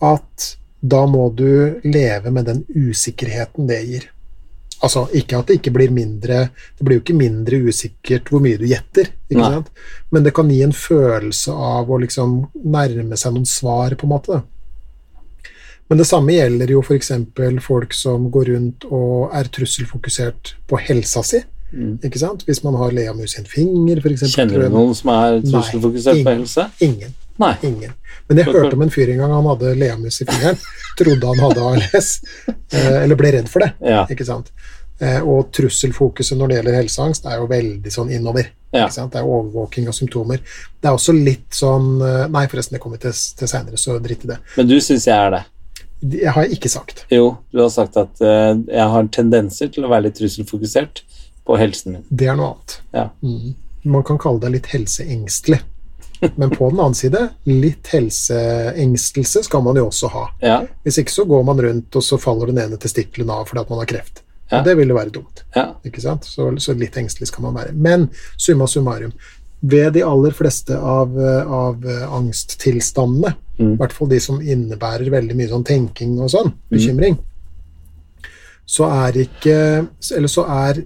at 0.00 0.46
da 0.80 1.02
må 1.04 1.26
du 1.36 1.76
leve 1.84 2.32
med 2.32 2.48
den 2.48 2.62
usikkerheten 2.72 3.68
det 3.68 3.82
gir. 3.84 4.06
Altså 4.82 5.04
ikke 5.14 5.38
at 5.38 5.46
det 5.46 5.60
ikke 5.60 5.70
blir 5.76 5.92
mindre 5.94 6.48
Det 6.78 6.82
blir 6.82 6.96
jo 6.98 7.02
ikke 7.04 7.14
mindre 7.14 7.60
usikkert 7.68 8.32
hvor 8.32 8.42
mye 8.42 8.58
du 8.58 8.64
gjetter, 8.66 9.12
ikke 9.30 9.38
Nei. 9.40 9.50
sant? 9.54 9.68
men 10.10 10.24
det 10.26 10.32
kan 10.34 10.50
gi 10.50 10.58
en 10.64 10.74
følelse 10.74 11.54
av 11.54 11.90
å 11.90 12.00
liksom 12.02 12.34
nærme 12.66 13.16
seg 13.16 13.36
noen 13.36 13.46
svar, 13.48 13.94
på 13.96 14.08
en 14.08 14.12
måte. 14.12 14.40
da. 14.40 14.42
Men 15.88 16.00
det 16.00 16.06
samme 16.08 16.34
gjelder 16.34 16.70
jo 16.72 16.82
f.eks. 16.82 17.10
folk 17.64 17.94
som 17.96 18.28
går 18.32 18.52
rundt 18.54 18.84
og 18.88 19.32
er 19.36 19.48
trusselfokusert 19.52 20.54
på 20.68 20.78
helsa 20.88 21.22
si. 21.26 21.42
mm. 21.72 21.98
ikke 22.04 22.20
sant? 22.20 22.44
Hvis 22.48 22.62
man 22.64 22.76
har 22.80 22.94
leamus 22.96 23.36
i 23.36 23.42
en 23.42 23.48
finger, 23.48 24.00
f.eks. 24.02 24.26
Kjenner 24.34 24.66
du 24.66 24.68
noen 24.72 24.94
som 24.96 25.12
er 25.14 25.38
Nei, 25.40 25.50
trusselfokusert 25.50 26.20
på 26.20 26.24
ingen. 26.24 26.42
helse? 26.42 26.68
Ingen. 26.84 27.14
Nei. 27.40 27.54
Ingen. 27.62 27.92
Men 28.28 28.38
jeg 28.38 28.46
hørte 28.50 28.76
om 28.76 28.82
en 28.84 28.92
fyr 28.92 29.10
en 29.12 29.22
gang, 29.22 29.32
han 29.32 29.48
hadde 29.52 29.74
leamus 29.78 30.20
i 30.22 30.26
fingeren. 30.28 30.58
Trodde 30.98 31.32
han 31.32 31.40
hadde 31.42 31.64
ALS, 31.70 32.10
eh, 32.48 33.02
eller 33.02 33.18
ble 33.18 33.32
redd 33.38 33.48
for 33.52 33.64
det. 33.64 33.72
Ja. 33.80 34.04
ikke 34.10 34.26
sant? 34.28 34.52
Eh, 35.02 35.20
Og 35.22 35.48
trusselfokuset 35.56 36.38
når 36.38 36.48
det 36.50 36.58
gjelder 36.60 36.76
helseangst, 36.82 37.24
er 37.26 37.40
jo 37.40 37.48
veldig 37.50 37.92
sånn 37.94 38.12
innover. 38.14 38.52
Ja. 38.72 38.86
Det 38.88 39.18
er 39.20 39.26
overvåking 39.26 39.88
av 39.90 39.96
symptomer. 39.96 40.40
Det 40.80 40.88
er 40.88 40.96
også 40.96 41.12
litt 41.16 41.50
sånn 41.56 41.96
eh, 42.00 42.28
Nei, 42.32 42.46
forresten, 42.52 42.76
det 42.78 42.84
kommer 42.84 43.00
til, 43.02 43.12
til 43.12 43.50
seinere, 43.50 43.80
så 43.80 43.98
drit 44.00 44.24
i 44.24 44.32
det. 44.32 44.38
Men 44.56 44.70
du 44.70 44.78
syns 44.80 45.08
jeg 45.08 45.16
er 45.16 45.34
det? 45.34 45.42
Det 46.02 46.22
har 46.34 46.46
jeg 46.46 46.56
ikke 46.58 46.70
sagt. 46.72 47.04
Jo, 47.14 47.36
du 47.54 47.60
har 47.62 47.68
sagt 47.70 47.94
at 48.00 48.18
uh, 48.26 48.56
jeg 48.58 48.86
har 48.90 49.10
tendenser 49.14 49.68
til 49.70 49.84
å 49.86 49.90
være 49.92 50.08
litt 50.08 50.16
trusselfokusert 50.18 51.04
på 51.46 51.58
helsen 51.60 51.94
min. 51.94 52.06
Det 52.10 52.26
er 52.26 52.38
noe 52.38 52.56
annet. 52.56 52.74
Ja. 52.90 53.04
Mm. 53.22 53.52
Man 53.94 54.02
kan 54.06 54.18
kalle 54.18 54.42
deg 54.42 54.56
litt 54.56 54.70
helseengstelig. 54.74 55.60
Men 56.36 56.50
på 56.54 56.68
den 56.70 56.78
annen 56.80 56.94
side, 56.94 57.20
litt 57.50 57.88
helseengstelse 57.92 59.42
skal 59.48 59.62
man 59.66 59.76
jo 59.80 59.88
også 59.88 60.10
ha. 60.12 60.24
Ja, 60.42 60.60
Hvis 60.84 60.98
ikke 61.02 61.10
så 61.14 61.24
går 61.28 61.42
man 61.48 61.60
rundt, 61.64 61.96
og 61.98 62.04
så 62.06 62.18
faller 62.22 62.52
den 62.52 62.60
ene 62.62 62.78
testikkelen 62.78 63.30
av 63.34 63.48
fordi 63.50 63.64
at 63.64 63.70
man 63.72 63.80
har 63.82 63.90
kreft. 63.90 64.22
Ja. 64.52 64.60
Og 64.60 64.66
det 64.68 64.74
ville 64.78 64.94
være 64.94 65.10
dumt. 65.14 65.42
ja. 65.56 65.68
ikke 65.84 66.00
sant? 66.04 66.24
Så, 66.28 66.50
så 66.60 66.74
litt 66.76 66.96
engstelig 67.00 67.30
skal 67.32 67.46
man 67.48 67.54
være. 67.56 67.72
Men 67.74 68.08
summa 68.36 68.66
summarum, 68.68 69.12
ved 69.62 69.92
de 69.94 70.02
aller 70.04 70.34
fleste 70.34 70.74
av, 70.76 71.16
av 71.46 71.84
angsttilstandene, 72.20 73.34
Mm. 73.60 73.74
i 73.74 73.76
hvert 73.76 73.92
fall 73.92 74.08
de 74.08 74.16
som 74.18 74.38
innebærer 74.40 75.10
veldig 75.12 75.34
mye 75.36 75.48
sånn 75.50 75.64
tenking 75.68 76.14
og 76.24 76.30
sånn, 76.32 76.48
bekymring, 76.72 77.18
så 78.64 78.86
er 78.88 79.18
ikke 79.26 79.56
Eller 80.16 80.30
så 80.32 80.46
er 80.48 80.80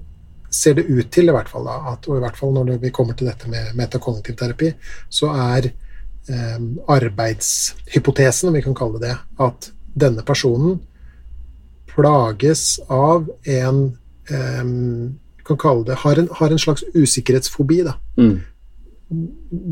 ser 0.57 0.75
det 0.79 0.87
ut 0.89 1.11
til, 1.13 1.29
i 1.29 1.35
hvert 1.37 1.51
fall, 1.53 1.67
da, 1.69 1.77
at, 1.93 2.09
og 2.09 2.19
i 2.19 2.23
hvert 2.25 2.39
fall 2.39 2.55
når 2.57 2.79
vi 2.83 2.91
kommer 2.95 3.17
til 3.19 3.29
dette 3.31 3.51
med 3.53 3.75
metakognitiv 3.79 4.37
terapi, 4.41 4.73
så 5.13 5.31
er 5.53 5.69
eh, 5.69 6.59
arbeidshypotesen, 6.97 8.49
om 8.51 8.57
vi 8.57 8.65
kan 8.65 8.77
kalle 8.79 9.01
det 9.03 9.13
det, 9.13 9.17
at 9.47 9.71
denne 9.97 10.25
personen 10.27 10.81
plages 11.93 12.81
av 12.93 13.29
en 13.49 13.79
eh, 14.29 14.65
kan 15.47 15.59
kalle 15.63 15.87
det, 15.87 15.95
har 16.03 16.19
en, 16.19 16.29
har 16.41 16.51
en 16.51 16.59
slags 16.59 16.85
usikkerhetsfobi. 16.95 17.83
da. 17.87 17.95
Mm. 18.19 18.41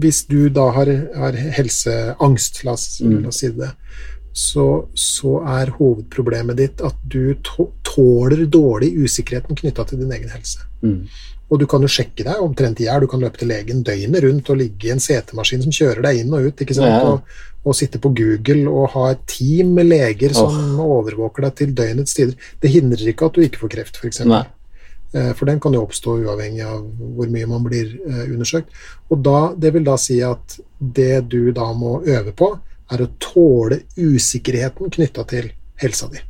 Hvis 0.01 0.23
du 0.31 0.49
da 0.55 0.68
har, 0.77 0.90
har 1.18 1.33
helseangst, 1.57 2.62
la 2.64 2.77
oss, 2.77 3.01
Mm. 3.03 3.23
la 3.23 3.29
oss 3.29 3.40
si 3.42 3.51
det, 3.51 3.73
så, 4.35 4.66
så 4.99 5.37
er 5.47 5.70
hovedproblemet 5.77 6.59
ditt 6.59 6.81
at 6.83 6.97
du 7.07 7.37
tåler 7.44 8.42
dårlig 8.51 8.90
usikkerheten 9.05 9.55
knytta 9.61 9.87
til 9.87 10.01
din 10.03 10.11
egen 10.16 10.33
helse. 10.35 10.66
Mm. 10.83 11.05
Og 11.53 11.61
du 11.61 11.68
kan 11.70 11.85
jo 11.85 11.90
sjekke 11.92 12.25
deg 12.27 12.40
omtrent 12.42 12.81
i 12.83 12.88
hjel. 12.88 13.05
Du 13.05 13.11
kan 13.12 13.23
løpe 13.23 13.38
til 13.38 13.53
legen 13.53 13.85
døgnet 13.87 14.25
rundt 14.25 14.51
og 14.51 14.59
ligge 14.59 14.88
i 14.88 14.94
en 14.94 15.03
setemaskin 15.03 15.62
som 15.62 15.77
kjører 15.77 16.03
deg 16.09 16.25
inn 16.25 16.35
og 16.35 16.49
ut. 16.49 16.64
ikke 16.64 16.75
sant? 16.75 16.90
Ja. 16.90 17.12
Og, 17.12 17.44
og 17.64 17.79
sitte 17.79 18.01
på 18.03 18.11
Google 18.16 18.66
og 18.73 18.90
ha 18.97 19.07
et 19.12 19.23
team 19.31 19.70
med 19.79 19.87
leger 19.92 20.35
som 20.37 20.81
overvåker 20.83 21.47
deg 21.47 21.57
til 21.61 21.79
døgnets 21.79 22.18
tider. 22.18 22.51
Det 22.61 22.75
hindrer 22.75 23.07
ikke 23.12 23.31
at 23.31 23.38
du 23.38 23.44
ikke 23.44 23.62
får 23.62 23.75
kreft, 23.77 24.03
f.eks. 24.03 24.25
Eh, 24.25 25.31
For 25.38 25.47
den 25.47 25.62
kan 25.62 25.77
jo 25.77 25.85
oppstå 25.87 26.18
uavhengig 26.25 26.66
av 26.66 26.83
hvor 27.14 27.31
mye 27.31 27.49
man 27.55 27.64
blir 27.70 27.92
eh, 28.03 28.27
undersøkt. 28.35 28.75
Og 29.14 29.23
da, 29.23 29.38
det 29.55 29.77
vil 29.77 29.87
da 29.87 29.94
si 30.01 30.18
at 30.27 30.59
det 30.79 31.29
du 31.31 31.53
da 31.55 31.70
må 31.77 32.01
øve 32.03 32.35
på, 32.35 32.57
er 32.94 33.04
å 33.04 33.11
tåle 33.22 33.83
usikkerheten 33.96 34.94
knytta 34.94 35.26
til 35.30 35.50
helsa 35.83 36.09
di. 36.12 36.22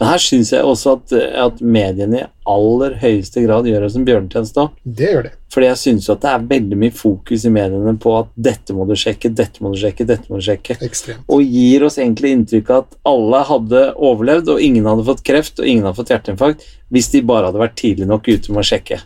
Men 0.00 0.14
her 0.14 0.22
syns 0.24 0.48
jeg 0.54 0.64
også 0.64 0.94
at, 0.96 1.12
at 1.44 1.58
mediene 1.60 2.22
i 2.22 2.28
aller 2.48 2.94
høyeste 3.02 3.42
grad 3.44 3.66
gjør 3.68 3.82
oss 3.84 3.98
en 3.98 4.06
bjørnetjeneste 4.08 4.62
òg. 4.62 4.78
Det 4.80 5.10
gjør 5.10 5.26
det. 5.26 5.32
Fordi 5.52 5.66
jeg 5.66 5.80
syns 5.82 6.06
at 6.14 6.22
det 6.22 6.30
er 6.30 6.46
veldig 6.54 6.78
mye 6.80 6.94
fokus 6.96 7.44
i 7.44 7.52
mediene 7.52 7.92
på 8.00 8.14
at 8.16 8.30
dette 8.48 8.72
må 8.76 8.86
du 8.88 8.94
sjekke, 8.96 9.28
dette 9.36 9.60
må 9.60 9.74
du 9.74 9.76
sjekke, 9.82 10.06
dette 10.08 10.32
må 10.32 10.40
du 10.40 10.46
sjekke. 10.46 10.78
Ekstremt. 10.86 11.26
Og 11.28 11.44
gir 11.44 11.84
oss 11.84 11.98
egentlig 12.00 12.32
inntrykk 12.32 12.72
av 12.72 12.86
at 12.86 12.96
alle 13.12 13.42
hadde 13.50 13.82
overlevd, 14.08 14.54
og 14.54 14.64
ingen 14.64 14.88
hadde 14.88 15.04
fått 15.10 15.20
kreft, 15.26 15.60
og 15.60 15.68
ingen 15.68 15.84
hadde 15.84 16.00
fått 16.00 16.14
hjerteinfarkt, 16.14 16.64
hvis 16.88 17.12
de 17.12 17.22
bare 17.28 17.50
hadde 17.50 17.60
vært 17.60 17.76
tidlig 17.82 18.08
nok 18.08 18.32
ute 18.32 18.54
med 18.54 18.64
å 18.64 18.68
sjekke. 18.70 19.02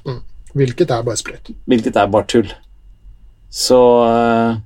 Hvilket 0.55 0.95
er 0.95 1.03
bare 1.11 1.19
sprøyt. 1.19 1.51
Hvilket 1.67 1.99
er 1.99 2.15
bare 2.15 2.31
tull. 2.31 2.55
Så 3.51 3.81
eh, 4.07 4.63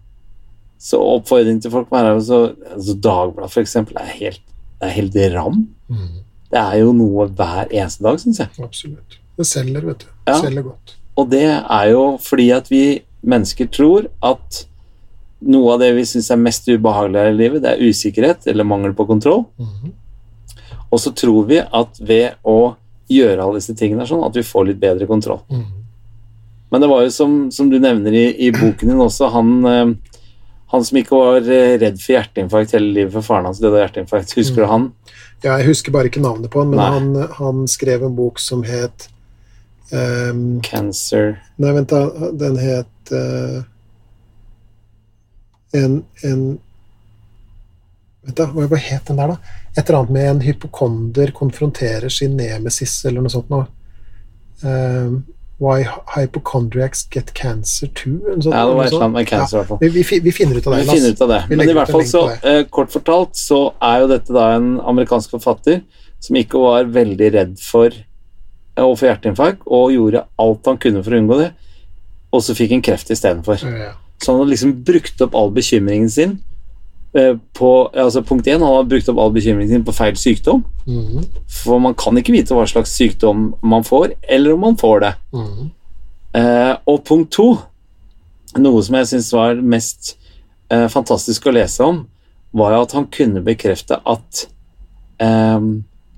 Så 0.79 1.01
oppfordring 1.03 1.59
til 1.63 1.73
folk 1.75 1.91
må 1.91 2.03
være 2.07 2.23
så, 2.23 2.41
altså 2.71 2.95
Dagbladet, 3.03 3.51
for 3.53 3.65
eksempel, 3.65 3.99
er 3.99 4.13
helt, 4.15 4.43
er 4.81 4.95
helt 4.95 5.17
ram. 5.35 5.65
Mm. 5.91 6.23
Det 6.53 6.61
er 6.61 6.79
jo 6.81 6.93
noe 6.97 7.27
hver 7.29 7.67
eneste 7.67 8.07
dag, 8.07 8.21
syns 8.23 8.41
jeg. 8.41 8.53
Absolutt. 8.63 9.19
Det 9.39 9.47
selger, 9.47 9.85
vet 9.87 10.07
du. 10.07 10.09
Ja. 10.29 10.39
Selger 10.41 10.71
godt. 10.71 10.97
Og 11.19 11.31
det 11.31 11.45
er 11.51 11.87
jo 11.91 12.03
fordi 12.23 12.51
at 12.55 12.71
vi 12.71 12.83
mennesker 13.27 13.69
tror 13.75 14.07
at 14.25 14.65
noe 15.49 15.75
av 15.75 15.83
det 15.83 15.93
vi 15.97 16.05
syns 16.07 16.31
er 16.35 16.41
mest 16.41 16.67
ubehagelig 16.71 17.25
i 17.31 17.37
livet, 17.37 17.63
det 17.63 17.75
er 17.75 17.91
usikkerhet 17.91 18.47
eller 18.51 18.67
mangel 18.67 18.95
på 18.95 19.07
kontroll. 19.07 19.47
Mhm. 19.59 19.95
Og 20.89 21.01
så 21.03 21.13
tror 21.13 21.45
vi 21.51 21.59
at 21.61 21.99
ved 22.01 22.39
å 22.49 22.77
gjøre 23.13 23.43
alle 23.43 23.61
disse 23.61 23.75
tingene 23.77 24.07
sånn, 24.09 24.25
at 24.25 24.37
vi 24.37 24.47
får 24.47 24.71
litt 24.71 24.81
bedre 24.81 25.07
kontroll. 25.07 25.43
Mhm. 25.51 25.75
Men 26.71 26.81
det 26.81 26.89
var 26.91 27.03
jo 27.03 27.11
som, 27.11 27.37
som 27.51 27.71
du 27.71 27.79
nevner 27.81 28.13
i, 28.13 28.27
i 28.47 28.51
boken 28.53 28.91
din 28.91 29.01
også, 29.01 29.31
han, 29.33 29.53
eh, 29.65 29.93
han 30.69 30.85
som 30.85 30.99
ikke 31.01 31.17
var 31.17 31.47
eh, 31.49 31.77
redd 31.81 32.01
for 32.03 32.15
hjerteinfarkt 32.17 32.75
hele 32.77 32.93
livet 32.93 33.15
for 33.15 33.25
faren 33.25 33.49
hans 33.49 33.61
døde 33.63 33.79
av 33.79 33.87
hjerteinfarkt. 33.87 34.35
Husker 34.37 34.65
du 34.65 34.69
han? 34.69 34.91
Ja, 35.45 35.55
jeg 35.61 35.71
husker 35.71 35.95
bare 35.95 36.11
ikke 36.11 36.23
navnet 36.25 36.51
på 36.53 36.61
han, 36.61 36.75
men 36.75 36.83
han, 36.83 37.33
han 37.39 37.65
skrev 37.71 38.05
en 38.05 38.17
bok 38.19 38.41
som 38.43 38.65
het 38.67 39.09
um, 39.95 40.59
Cancer 40.67 41.39
Nei, 41.57 41.73
vent, 41.77 41.93
da. 41.93 42.31
Den 42.37 42.59
het 42.61 43.13
uh, 43.15 43.61
en, 45.79 46.03
en 46.27 46.45
Vent, 48.27 48.37
da. 48.37 48.49
Hva 48.53 48.83
het 48.83 49.09
den 49.09 49.21
der, 49.23 49.33
da? 49.33 49.57
Et 49.73 49.83
eller 49.87 50.03
annet 50.03 50.15
med 50.19 50.31
en 50.35 50.45
hypokonder 50.45 51.33
konfronterer 51.37 52.13
sin 52.13 52.37
nemesis, 52.37 52.99
eller 53.09 53.25
noe 53.25 53.33
sånt 53.33 53.53
noe. 53.53 53.69
Um, 54.61 55.23
why 55.59 55.85
hypochondriacs 56.15 57.03
get 57.11 57.35
cancer 57.35 57.89
too? 57.95 58.19
noe 58.23 58.55
Ja, 58.55 58.65
det 58.65 58.75
var 58.75 58.75
noe 58.75 58.85
et 58.85 58.93
eller 58.93 59.07
annet 59.09 59.17
med 59.19 59.29
cancer, 59.31 59.57
i 59.57 59.61
hvert 59.61 59.71
fall. 59.73 59.81
Vi, 59.83 59.89
vi, 59.97 60.19
vi 60.29 60.35
finner 60.35 60.59
ut 60.59 60.67
av 60.67 60.75
det. 60.77 60.83
Vi 60.85 60.97
finner 60.97 61.15
ut 61.15 61.23
av 61.27 61.33
det. 61.35 61.41
Men 61.51 61.71
i 61.73 61.77
hvert 61.79 61.95
fall 61.95 62.05
så, 62.07 62.25
uh, 62.45 62.61
kort 62.71 62.93
fortalt, 62.95 63.39
så 63.39 63.61
er 63.91 64.05
jo 64.05 64.11
dette 64.13 64.35
da 64.35 64.51
en 64.57 64.77
amerikansk 64.93 65.35
forfatter 65.35 65.81
som 66.23 66.39
ikke 66.39 66.63
var 66.63 66.91
veldig 66.95 67.31
redd 67.35 67.57
for 67.63 67.91
eh, 67.91 68.85
å 68.85 68.95
få 68.99 69.11
hjerteinfarkt, 69.11 69.65
og 69.67 69.95
gjorde 69.95 70.25
alt 70.43 70.71
han 70.71 70.81
kunne 70.83 71.03
for 71.07 71.15
å 71.15 71.21
unngå 71.23 71.41
det, 71.43 71.53
og 72.35 72.45
så 72.45 72.57
fikk 72.59 72.75
han 72.75 72.85
kreft 72.85 73.11
istedenfor. 73.15 73.63
Ja. 73.63 73.93
Så 74.19 74.33
han 74.33 74.43
hadde 74.43 74.53
liksom 74.53 74.75
brukt 74.87 75.23
opp 75.23 75.37
all 75.39 75.53
bekymringen 75.55 76.11
sin 76.11 76.39
på 77.13 77.69
altså 77.97 78.21
Punkt 78.23 78.47
én, 78.47 78.61
han 78.61 78.69
har 78.69 78.85
brukt 78.85 79.09
opp 79.09 79.19
all 79.19 79.33
bekymringen 79.33 79.71
sin 79.71 79.85
på 79.85 79.95
feil 79.97 80.17
sykdom. 80.21 80.65
Mhm, 80.87 81.25
For 81.49 81.79
man 81.81 81.95
kan 81.95 82.17
ikke 82.21 82.33
vite 82.35 82.55
hva 82.55 82.67
slags 82.69 82.93
sykdom 82.99 83.55
man 83.63 83.83
får, 83.85 84.13
eller 84.29 84.53
om 84.55 84.61
man 84.61 84.77
får 84.77 85.01
det. 85.01 85.15
mhm. 85.33 85.71
Eh, 86.37 86.77
og 86.87 87.05
punkt 87.09 87.31
to, 87.33 87.59
noe 88.59 88.83
som 88.85 88.95
jeg 88.99 89.07
syns 89.07 89.33
var 89.33 89.55
mest 89.55 90.17
eh, 90.71 90.87
fantastisk 90.93 91.47
å 91.49 91.55
lese 91.57 91.81
om, 91.83 92.03
var 92.53 92.77
at 92.77 92.93
han 92.93 93.07
kunne 93.07 93.41
bekrefte 93.43 93.97
at 94.07 94.47
eh, 95.25 95.59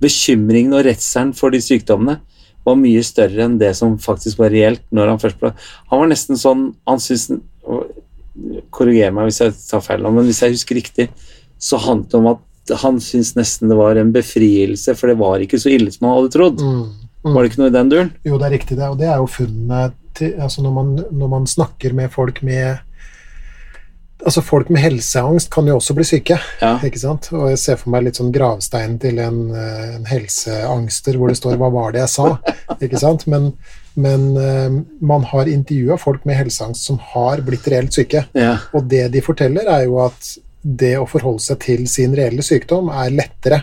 bekymringen 0.03 0.75
og 0.75 0.85
redselen 0.85 1.33
for 1.33 1.55
de 1.55 1.61
sykdommene 1.63 2.19
var 2.67 2.77
mye 2.77 3.03
større 3.07 3.47
enn 3.47 3.59
det 3.59 3.71
som 3.79 3.95
faktisk 4.03 4.39
var 4.43 4.51
reelt 4.53 4.83
når 4.93 5.15
han 5.15 5.23
først 5.23 5.39
ble 5.41 5.53
Han 5.89 6.03
var 6.03 6.11
nesten 6.11 6.37
sånn 6.37 6.75
Han 6.87 7.01
syntes 7.01 7.41
Korriger 8.75 9.13
meg 9.15 9.29
hvis 9.29 9.41
jeg 9.43 9.57
tar 9.59 9.85
feil, 9.85 10.07
men 10.07 10.29
hvis 10.29 10.43
jeg 10.45 10.57
husker 10.57 10.79
riktig, 10.79 11.09
så 11.61 11.81
handlet 11.81 12.13
det 12.13 12.21
om 12.21 12.31
at 12.35 12.75
han 12.83 13.01
syntes 13.03 13.35
nesten 13.39 13.71
det 13.71 13.79
var 13.79 13.99
en 13.99 14.13
befrielse, 14.15 14.95
for 14.99 15.11
det 15.11 15.19
var 15.21 15.43
ikke 15.43 15.61
så 15.61 15.73
ille 15.75 15.93
som 15.93 16.09
han 16.09 16.19
hadde 16.19 16.35
trodd. 16.35 16.61
Mm, 16.63 16.85
mm. 17.25 17.33
Var 17.33 17.41
det 17.43 17.51
ikke 17.51 17.63
noe 17.63 17.73
i 17.73 17.79
den 17.79 17.91
duren? 17.93 18.13
Jo, 18.27 18.39
det 18.39 18.47
er 18.49 18.55
riktig, 18.57 18.79
det. 18.79 18.93
Og 18.93 19.01
det 19.01 19.09
er 19.11 19.19
jo 19.23 19.31
funnet 19.31 19.97
til 20.19 20.39
altså 20.43 20.63
når, 20.65 20.73
man, 20.77 20.95
når 21.15 21.35
man 21.35 21.51
snakker 21.51 21.93
med 21.97 22.11
folk 22.13 22.43
med 22.47 22.87
Altså 24.21 24.43
Folk 24.45 24.69
med 24.69 24.83
helseangst 24.83 25.49
kan 25.49 25.65
jo 25.65 25.79
også 25.79 25.95
bli 25.97 26.05
syke. 26.05 26.37
Ja. 26.61 26.75
ikke 26.85 27.01
sant? 27.01 27.31
Og 27.33 27.47
jeg 27.49 27.61
ser 27.63 27.79
for 27.81 27.89
meg 27.95 28.03
litt 28.05 28.19
sånn 28.21 28.35
gravstein 28.35 28.99
til 29.01 29.17
en, 29.25 29.39
eh, 29.57 29.95
en 29.95 30.05
helseangster 30.05 31.17
hvor 31.17 31.33
det 31.33 31.39
står 31.39 31.57
'hva 31.57 31.71
var 31.73 31.95
det 31.95 32.03
jeg 32.03 32.13
sa'? 32.19 32.37
ikke 32.85 33.01
sant? 33.01 33.25
Men, 33.33 33.55
men 33.95 34.29
uh, 34.37 34.81
man 35.01 35.27
har 35.31 35.49
intervjua 35.51 35.99
folk 35.99 36.25
med 36.29 36.39
helseangst 36.39 36.87
som 36.87 37.01
har 37.13 37.43
blitt 37.47 37.67
reelt 37.69 37.95
syke. 37.97 38.25
Ja. 38.37 38.57
Og 38.77 38.87
det 38.91 39.09
de 39.15 39.23
forteller, 39.25 39.67
er 39.67 39.87
jo 39.89 40.01
at 40.05 40.35
det 40.61 40.95
å 41.01 41.09
forholde 41.09 41.43
seg 41.43 41.61
til 41.65 41.87
sin 41.89 42.15
reelle 42.17 42.45
sykdom 42.45 42.91
er 42.93 43.15
lettere 43.15 43.63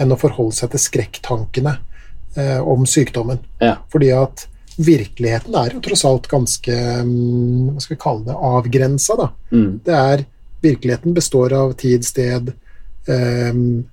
enn 0.00 0.14
å 0.14 0.18
forholde 0.20 0.56
seg 0.56 0.72
til 0.72 0.82
skrekktankene 0.82 1.74
uh, 2.38 2.60
om 2.62 2.86
sykdommen. 2.88 3.42
ja. 3.62 3.76
Fordi 3.92 4.12
at 4.16 4.46
virkeligheten 4.78 5.54
er 5.58 5.74
jo 5.74 5.82
tross 5.82 6.04
alt 6.06 6.28
ganske 6.30 6.74
um, 7.02 7.72
Hva 7.74 7.82
skal 7.82 7.96
vi 7.96 8.02
kalle 8.02 8.28
det? 8.28 8.36
Avgrensa, 8.48 9.16
da. 9.18 9.30
Mm. 9.50 9.70
Det 9.84 9.94
er 9.94 10.26
Virkeligheten 10.58 11.14
består 11.14 11.52
av 11.54 11.72
tid, 11.78 12.02
sted, 12.02 12.48
um, 13.06 13.84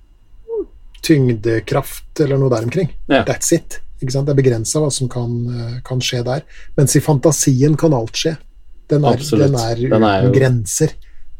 tyngdekraft 1.06 2.22
eller 2.24 2.40
noe 2.40 2.50
der 2.50 2.66
omkring. 2.66 2.88
Ja. 3.06 3.20
That's 3.22 3.52
it. 3.54 3.76
Det 4.00 4.14
er 4.16 4.36
begrensa 4.36 4.82
hva 4.82 4.90
som 4.92 5.08
kan, 5.08 5.32
eh, 5.48 5.78
kan 5.86 6.02
skje 6.04 6.22
der. 6.26 6.44
Mens 6.76 6.96
i 6.96 7.00
fantasien 7.00 7.76
kan 7.76 7.94
alt 7.96 8.16
skje. 8.16 8.36
Den 8.90 9.04
er, 9.04 9.16
den 9.18 9.54
er 9.58 9.88
Den 9.90 10.04
er 10.04 10.30
grenser. 10.30 10.92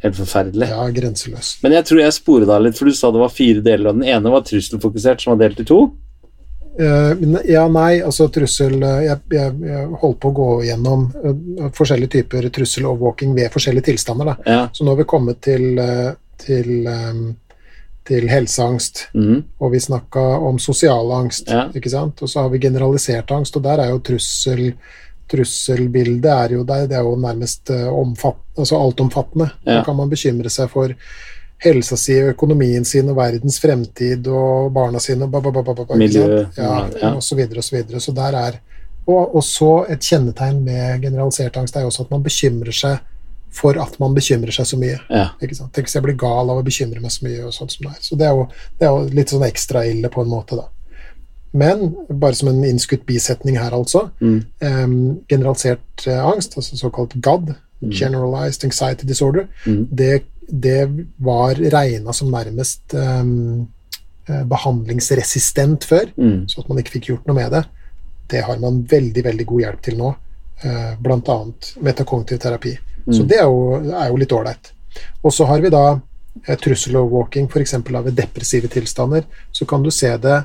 Helt 0.02 0.16
forferdelig. 0.18 0.68
Ja, 0.68 0.88
grenseløs. 0.92 1.56
Men 1.62 1.72
jeg 1.72 1.86
tror 1.88 2.00
jeg 2.02 2.16
sporet 2.16 2.50
deg 2.50 2.64
litt, 2.66 2.78
for 2.78 2.88
du 2.88 2.96
sa 2.96 3.10
det 3.14 3.22
var 3.22 3.32
fire 3.32 3.62
deler, 3.64 3.90
og 3.90 4.00
den 4.00 4.10
ene 4.10 4.32
var 4.32 4.44
trusselfokusert, 4.44 5.22
som 5.22 5.32
var 5.34 5.46
delt 5.46 5.62
i 5.62 5.68
to. 5.68 5.80
Uh, 6.76 7.38
ja, 7.48 7.62
nei, 7.72 8.02
altså 8.04 8.26
trussel 8.28 8.74
eh, 8.84 9.06
Jeg, 9.06 9.22
jeg, 9.32 9.52
jeg 9.64 9.84
holdt 10.02 10.18
på 10.20 10.28
å 10.28 10.34
gå 10.36 10.48
gjennom 10.66 11.06
uh, 11.08 11.70
forskjellige 11.72 12.18
typer 12.18 12.50
trusselovervåking 12.52 13.32
ved 13.38 13.48
forskjellige 13.54 13.86
tilstander. 13.88 14.28
Da. 14.28 14.36
Ja. 14.44 14.58
Så 14.76 14.84
nå 14.84 14.92
har 14.92 15.00
vi 15.00 15.06
kommet 15.08 15.40
til, 15.46 15.64
uh, 15.80 16.12
til, 16.42 16.68
eh, 16.92 17.22
til 18.06 18.28
helseangst, 18.30 19.08
Mm. 19.14 19.44
og 19.60 19.72
vi 19.72 19.80
snakka 19.80 20.20
om 20.48 20.58
sosial 20.58 21.12
angst. 21.12 21.48
Ja. 21.48 21.68
ikke 21.74 21.90
sant? 21.90 22.22
Og 22.22 22.28
så 22.28 22.42
har 22.42 22.48
vi 22.50 22.58
generalisert 22.58 23.30
angst, 23.30 23.56
og 23.56 23.62
der 23.62 23.78
er 23.84 23.90
jo 23.90 23.98
trussel 23.98 24.72
Trusselbildet 25.26 26.30
er 26.30 26.52
jo 26.54 26.62
der, 26.62 26.86
det 26.86 26.94
er 26.94 27.02
jo 27.02 27.16
nærmest 27.18 27.70
eh, 27.74 27.88
omfatt, 27.90 28.38
altså 28.58 28.78
altomfattende. 28.78 29.48
Ja. 29.64 29.78
Da 29.80 29.84
kan 29.84 29.96
man 29.98 30.10
bekymre 30.10 30.52
seg 30.54 30.70
for 30.70 30.94
helsa 31.64 31.96
si, 31.96 32.14
økonomien 32.30 32.84
sin 32.84 33.08
og 33.10 33.16
verdens 33.18 33.58
fremtid 33.58 34.28
og 34.28 34.70
barna 34.76 35.00
sine 35.02 35.26
og 35.26 35.32
ja, 36.56 36.72
ja. 37.02 37.10
så 37.20 37.34
videre 37.34 37.58
og 37.58 37.64
så 37.64 37.76
videre. 37.76 38.00
Så 38.00 38.14
der 38.14 38.38
er 38.38 38.60
og, 39.06 39.36
og 39.38 39.44
så 39.46 39.86
et 39.90 40.02
kjennetegn 40.02 40.64
med 40.66 41.02
generalisert 41.02 41.56
angst 41.60 41.76
er 41.76 41.84
jo 41.84 41.92
også 41.92 42.06
at 42.06 42.14
man 42.14 42.24
bekymrer 42.24 42.74
seg 42.74 42.96
for 43.56 43.78
at 43.80 43.94
man 44.02 44.14
bekymrer 44.16 44.52
seg 44.52 44.66
så 44.68 44.76
mye. 44.80 44.98
Ja. 45.08 45.30
Tenk 45.40 45.86
hvis 45.86 45.94
jeg 45.96 46.04
blir 46.04 46.16
gal 46.20 46.50
av 46.52 46.60
å 46.60 46.64
bekymre 46.66 47.00
meg 47.00 47.10
så 47.14 47.24
mye. 47.24 47.44
og 47.48 47.54
sånt 47.56 47.72
som 47.72 47.86
det 47.86 47.94
er. 47.94 48.00
Så 48.04 48.16
det 48.20 48.26
er, 48.28 48.34
jo, 48.36 48.48
det 48.78 48.86
er 48.88 48.92
jo 48.92 49.14
litt 49.16 49.32
sånn 49.32 49.46
ekstra 49.48 49.86
ille 49.88 50.10
på 50.12 50.20
en 50.24 50.28
måte, 50.32 50.58
da. 50.60 50.66
Men 51.56 51.86
bare 52.20 52.36
som 52.36 52.50
en 52.50 52.64
innskutt 52.68 53.06
bisetning 53.08 53.56
her, 53.56 53.72
altså. 53.72 54.10
Mm. 54.20 54.40
Um, 54.60 54.96
generalisert 55.30 56.04
uh, 56.06 56.26
angst, 56.34 56.56
altså 56.60 56.76
såkalt 56.76 57.14
GAD, 57.24 57.54
Generalized 57.92 58.64
Anxiety 58.64 59.04
Disorder, 59.06 59.48
Mm. 59.66 59.86
det, 59.92 60.22
det 60.48 61.06
var 61.20 61.54
regna 61.60 62.12
som 62.16 62.30
nærmest 62.32 62.94
eh, 62.96 64.44
behandlingsresistent 64.48 65.84
før, 65.84 66.06
Mm. 66.16 66.48
så 66.48 66.60
at 66.62 66.68
man 66.68 66.78
ikke 66.78 66.90
fikk 66.96 67.08
gjort 67.10 67.26
noe 67.26 67.36
med 67.36 67.50
det. 67.52 67.64
Det 68.28 68.42
har 68.44 68.58
man 68.58 68.82
veldig 68.90 69.24
veldig 69.24 69.46
god 69.46 69.60
hjelp 69.60 69.82
til 69.82 69.96
nå, 69.98 70.14
eh, 70.64 70.96
bl.a. 71.00 71.36
metakognitiv 71.82 72.38
terapi. 72.42 72.76
Så 73.14 73.22
det 73.28 73.38
er 73.38 73.46
jo, 73.46 73.78
er 73.92 74.10
jo 74.10 74.18
litt 74.20 74.34
ålreit. 74.34 74.72
Og 75.22 75.34
så 75.34 75.46
har 75.46 75.62
vi 75.62 75.70
da 75.70 75.84
eh, 75.92 76.56
trusselovervåking 76.58 77.48
f.eks. 77.50 77.74
av 77.74 78.10
depressive 78.10 78.70
tilstander. 78.72 79.26
Så 79.52 79.66
kan 79.66 79.82
du 79.82 79.90
se 79.90 80.10
det 80.16 80.44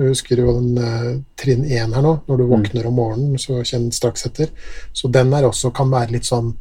Du 0.00 0.06
husker 0.08 0.38
jo 0.40 0.54
den 0.56 0.78
eh, 0.80 1.08
trinn 1.36 1.66
1 1.66 1.92
her 1.92 2.02
nå, 2.02 2.14
når 2.26 2.38
du 2.40 2.44
våkner 2.48 2.86
om 2.88 2.94
morgenen, 2.96 3.38
så 3.38 3.58
kjenn 3.60 3.90
straks 3.92 4.24
etter. 4.30 4.48
Så 4.96 5.10
den 5.12 5.34
er 5.36 5.44
også 5.44 5.74
kan 5.76 5.90
være 5.92 6.14
litt 6.14 6.28
sånn 6.28 6.54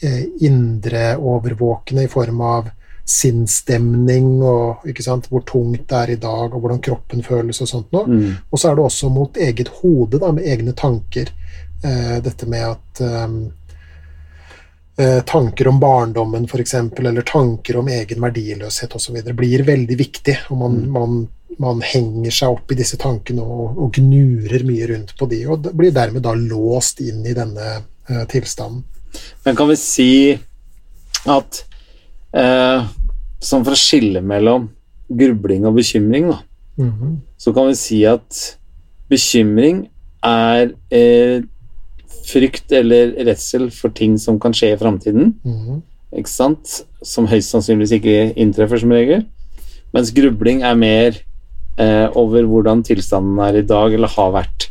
eh, 0.00 0.24
indre 0.46 1.18
overvåkende 1.18 2.06
i 2.06 2.12
form 2.12 2.40
av 2.40 2.70
sinnsstemning 3.08 4.42
og 4.44 4.88
ikke 4.88 5.04
sant, 5.04 5.28
hvor 5.32 5.44
tungt 5.48 5.86
det 5.88 5.96
er 5.96 6.10
i 6.12 6.18
dag, 6.20 6.52
og 6.52 6.60
hvordan 6.60 6.80
kroppen 6.84 7.24
føles 7.24 7.60
og 7.64 7.70
sånt 7.70 7.94
noe. 7.96 8.04
Mm. 8.04 8.34
Og 8.50 8.60
så 8.60 8.70
er 8.70 8.76
det 8.76 8.84
også 8.84 9.08
mot 9.12 9.40
eget 9.40 9.70
hode, 9.80 10.20
da, 10.20 10.32
med 10.36 10.48
egne 10.48 10.74
tanker. 10.76 11.32
Eh, 11.84 12.18
dette 12.24 12.48
med 12.50 12.66
at 12.68 13.02
ehm, 13.04 13.38
eh, 14.98 15.20
Tanker 15.26 15.68
om 15.70 15.78
barndommen, 15.80 16.44
f.eks., 16.50 16.74
eller 16.74 17.22
tanker 17.26 17.78
om 17.80 17.88
egen 17.88 18.20
verdiløshet 18.24 18.94
osv. 18.98 19.20
blir 19.34 19.64
veldig 19.66 19.98
viktig. 19.98 20.36
og 20.50 20.58
man, 20.58 20.78
man, 20.92 21.18
man 21.58 21.80
henger 21.82 22.30
seg 22.34 22.48
opp 22.58 22.72
i 22.72 22.78
disse 22.78 22.98
tankene 23.00 23.42
og, 23.42 23.78
og 23.78 23.92
gnurer 23.96 24.64
mye 24.68 24.90
rundt 24.92 25.14
på 25.18 25.28
de, 25.30 25.44
og 25.46 25.70
blir 25.74 25.94
dermed 25.94 26.22
da 26.26 26.34
låst 26.34 27.00
inn 27.00 27.24
i 27.26 27.34
denne 27.36 27.70
eh, 28.08 28.24
tilstanden. 28.30 28.84
Men 29.44 29.56
kan 29.56 29.68
vi 29.70 29.76
si 29.80 30.10
at 31.26 31.64
eh, 32.36 32.84
Sånn 33.38 33.62
for 33.62 33.70
å 33.70 33.78
skille 33.78 34.18
mellom 34.26 34.64
grubling 35.08 35.62
og 35.68 35.76
bekymring, 35.78 36.28
da, 36.32 36.40
Mhm. 36.78 37.20
så 37.38 37.52
kan 37.54 37.68
vi 37.68 37.74
si 37.78 38.04
at 38.06 38.56
bekymring 39.10 39.88
er 40.26 40.72
eh, 40.90 41.42
frykt 42.28 42.72
eller 42.76 43.12
redsel 43.26 43.70
for 43.74 43.90
ting 43.96 44.18
som 44.20 44.38
kan 44.40 44.52
skje 44.52 44.74
i 44.74 44.78
framtiden, 44.80 45.34
Mm. 45.44 45.82
ikke 46.16 46.28
sant? 46.28 46.82
Som 47.02 47.26
høyst 47.30 47.50
sannsynligvis 47.54 47.92
ikke 48.00 48.34
inntreffer 48.36 48.78
som 48.80 48.90
regel. 48.92 49.24
Mens 49.94 50.10
grubling 50.12 50.62
er 50.62 50.74
mer 50.74 51.16
eh, 51.78 52.08
over 52.18 52.42
hvordan 52.42 52.82
tilstanden 52.84 53.38
er 53.38 53.58
i 53.60 53.62
dag, 53.62 53.92
eller 53.94 54.08
har 54.08 54.32
vært. 54.34 54.68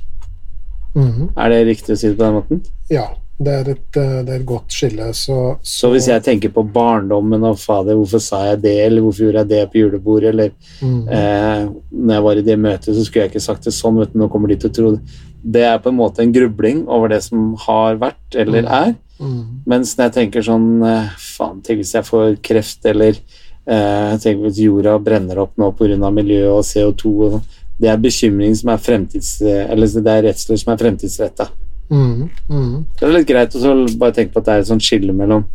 Mhm. 0.95 1.29
Er 1.37 1.49
det 1.53 1.67
riktig 1.67 1.93
å 1.93 1.97
si 1.97 2.09
det 2.09 2.17
på 2.17 2.25
den 2.25 2.33
måten? 2.35 2.61
Ja, 2.89 3.05
det 3.39 3.53
er, 3.53 3.69
et, 3.75 3.97
eh, 4.01 4.23
det 4.25 4.29
er 4.33 4.39
et 4.41 4.45
godt 4.49 4.67
skille. 4.73 5.07
Så, 5.13 5.57
Så 5.63 5.91
hvis 5.93 6.07
jeg 6.09 6.23
tenker 6.25 6.49
på 6.49 6.63
barndommen 6.73 7.43
og 7.45 7.59
fader, 7.61 7.93
hvorfor 7.95 8.19
sa 8.19 8.39
jeg 8.49 8.61
det, 8.63 8.73
eller 8.87 9.01
hvorfor 9.05 9.27
gjorde 9.27 9.43
jeg 9.43 9.47
det 9.49 9.71
på 9.71 9.79
julebordet, 9.83 10.29
eller 10.33 10.49
Mhm. 10.81 11.07
eh, 11.09 11.67
når 11.93 12.13
jeg 12.13 12.23
var 12.23 12.31
i 12.37 12.41
det 12.41 12.59
møtet, 12.59 12.95
så 12.95 13.05
skulle 13.05 13.23
jeg 13.23 13.31
ikke 13.31 13.41
sagt 13.45 13.63
det 13.63 13.73
sånn, 13.73 13.99
vet 13.99 14.13
du, 14.13 14.19
nå 14.19 14.29
kommer 14.31 14.47
de 14.49 14.55
til 14.55 14.69
å 14.69 14.73
tro 14.73 14.91
det. 14.95 15.01
Det 15.43 15.63
er 15.63 15.81
på 15.81 15.91
en 15.91 15.99
måte 15.99 16.23
en 16.23 16.33
grubling 16.33 16.85
over 16.87 17.11
det 17.13 17.21
som 17.25 17.51
har 17.67 17.99
vært, 18.01 18.25
eller 18.35 18.65
er. 18.65 18.95
Mm. 19.19 19.63
Mens 19.69 19.95
når 19.97 20.09
jeg 20.09 20.15
tenker 20.17 20.45
sånn 20.45 20.67
eh, 20.85 21.13
Faen, 21.17 21.61
tenk 21.65 21.81
hvis 21.81 21.95
jeg 21.95 22.05
får 22.05 22.35
kreft, 22.45 22.85
eller 22.85 23.15
eh, 23.17 24.17
tenker 24.21 24.43
hvis 24.45 24.59
jorda 24.61 24.97
brenner 25.01 25.41
opp 25.41 25.55
nå 25.57 25.71
pga. 25.77 26.11
miljø 26.13 26.43
og 26.57 26.65
CO2 26.67 27.13
og 27.13 27.37
sånn. 27.37 27.47
Det 27.77 27.89
er 27.91 28.01
bekymring 28.01 28.55
som 28.57 28.71
er 28.73 28.81
fremtids... 28.81 29.35
Eller 29.45 29.85
det 29.85 30.13
er 30.13 30.23
redsler 30.25 30.57
som 30.57 30.71
er 30.73 30.79
fremtidsretta. 30.81 31.45
Mm. 31.89 32.29
Mm. 32.49 32.85
Det 32.97 33.05
er 33.05 33.13
litt 33.13 33.27
greit 33.29 33.55
å 33.55 33.75
bare 33.99 34.15
tenke 34.15 34.33
på 34.33 34.41
at 34.41 34.47
det 34.47 34.55
er 34.55 34.63
et 34.63 34.69
sånt 34.69 34.83
skille 34.83 35.13
mellom 35.15 35.45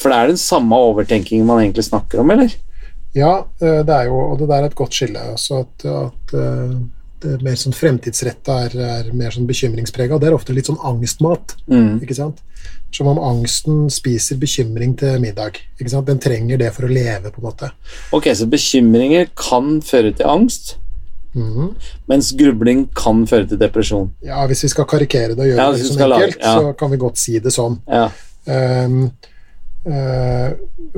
For 0.00 0.10
det 0.10 0.16
er 0.16 0.32
den 0.32 0.40
samme 0.40 0.78
overtenkingen 0.90 1.46
man 1.46 1.60
egentlig 1.62 1.84
snakker 1.86 2.22
om, 2.22 2.32
eller? 2.34 2.56
Ja, 3.14 3.46
eh, 3.60 3.82
det 3.86 3.94
er 3.94 4.08
jo, 4.08 4.16
og 4.32 4.40
det 4.40 4.48
der 4.50 4.64
er 4.64 4.70
et 4.70 4.78
godt 4.78 4.96
skille. 4.96 5.22
Altså 5.34 5.64
at, 5.64 5.84
at 5.84 6.34
eh, 6.38 6.74
mer 7.44 7.58
sånn 7.58 7.76
fremtidsretta 7.76 8.56
er, 8.66 8.76
er 8.98 9.10
mer 9.16 9.34
sånn 9.34 9.48
bekymringsprega. 9.48 10.18
Det 10.20 10.30
er 10.30 10.36
ofte 10.36 10.54
litt 10.56 10.70
sånn 10.70 10.80
angstmat. 10.86 11.56
Mm. 11.70 11.98
ikke 12.04 12.16
sant? 12.16 12.40
Som 12.94 13.10
om 13.12 13.20
angsten 13.22 13.88
spiser 13.92 14.38
bekymring 14.40 14.96
til 14.98 15.20
middag. 15.22 15.60
ikke 15.78 15.92
sant? 15.92 16.08
Den 16.08 16.22
trenger 16.22 16.60
det 16.60 16.72
for 16.76 16.88
å 16.88 16.92
leve, 16.92 17.32
på 17.32 17.42
en 17.42 17.48
måte. 17.48 17.72
Ok, 18.16 18.30
så 18.36 18.48
bekymringer 18.50 19.30
kan 19.38 19.78
føre 19.86 20.12
til 20.16 20.30
angst, 20.30 20.74
mm. 21.36 21.70
mens 22.10 22.32
grubling 22.38 22.86
kan 22.96 23.24
føre 23.30 23.48
til 23.52 23.60
depresjon. 23.60 24.10
Ja, 24.26 24.42
Hvis 24.50 24.64
vi 24.66 24.72
skal 24.74 24.88
karikere 24.90 25.36
det 25.36 25.44
og 25.44 25.52
gjøre 25.52 25.62
Ja, 25.62 25.70
det 25.76 25.86
sånn 25.86 26.06
enkelt, 26.08 26.40
ja. 26.40 26.56
så 26.58 26.74
kan 26.78 26.92
vi 26.92 27.02
godt 27.04 27.20
si 27.22 27.38
det 27.42 27.54
sånn. 27.54 27.78
Ja. 27.88 28.08
Eh, 28.50 29.00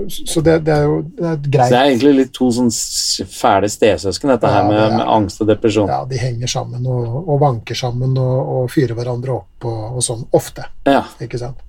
så 0.08 0.40
det, 0.42 0.56
det 0.66 0.72
er 0.74 0.82
jo 0.88 0.96
det 1.02 1.24
er 1.26 1.36
Så 1.36 1.50
greit. 1.54 1.70
det 1.70 1.78
er 1.78 1.88
egentlig 1.90 2.14
litt 2.16 2.32
to 2.34 2.48
sånn 2.54 2.70
fæle 3.30 3.68
stesøsken, 3.70 4.32
dette 4.34 4.48
Ja, 4.50 4.54
her 4.58 4.68
med, 4.68 4.78
det 4.78 4.86
er- 4.88 4.96
med 4.98 5.06
angst 5.16 5.40
og 5.40 5.46
depresjon. 5.52 5.88
Ja, 5.88 6.04
De 6.04 6.16
henger 6.18 6.46
sammen 6.50 6.86
og, 6.86 7.28
og 7.28 7.40
vanker 7.40 7.74
sammen 7.78 8.16
og, 8.18 8.48
og 8.56 8.70
fyrer 8.74 8.94
hverandre 8.98 9.36
opp 9.36 9.64
og, 9.70 9.84
og 9.96 10.02
sånn. 10.02 10.24
Ofte. 10.32 10.64
Ja. 10.86 11.04
ikke 11.20 11.38
sant? 11.38 11.60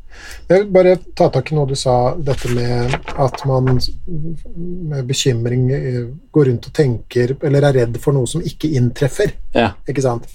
Jeg 0.47 0.59
vil 0.61 0.67
bare 0.71 0.91
ta 1.17 1.25
tak 1.33 1.51
i 1.51 1.55
noe 1.57 1.65
du 1.67 1.73
sa, 1.75 2.13
dette 2.15 2.47
med 2.53 2.93
at 3.17 3.45
man 3.49 3.65
med 3.73 5.07
bekymring 5.09 5.63
eh, 5.73 6.03
går 6.31 6.45
rundt 6.51 6.67
og 6.69 6.73
tenker 6.77 7.33
eller 7.41 7.65
er 7.69 7.73
redd 7.79 7.97
for 8.01 8.13
noe 8.13 8.27
som 8.29 8.41
ikke 8.45 8.69
inntreffer. 8.77 9.33
ja. 9.57 9.71
ikke 9.89 10.01
sant? 10.05 10.27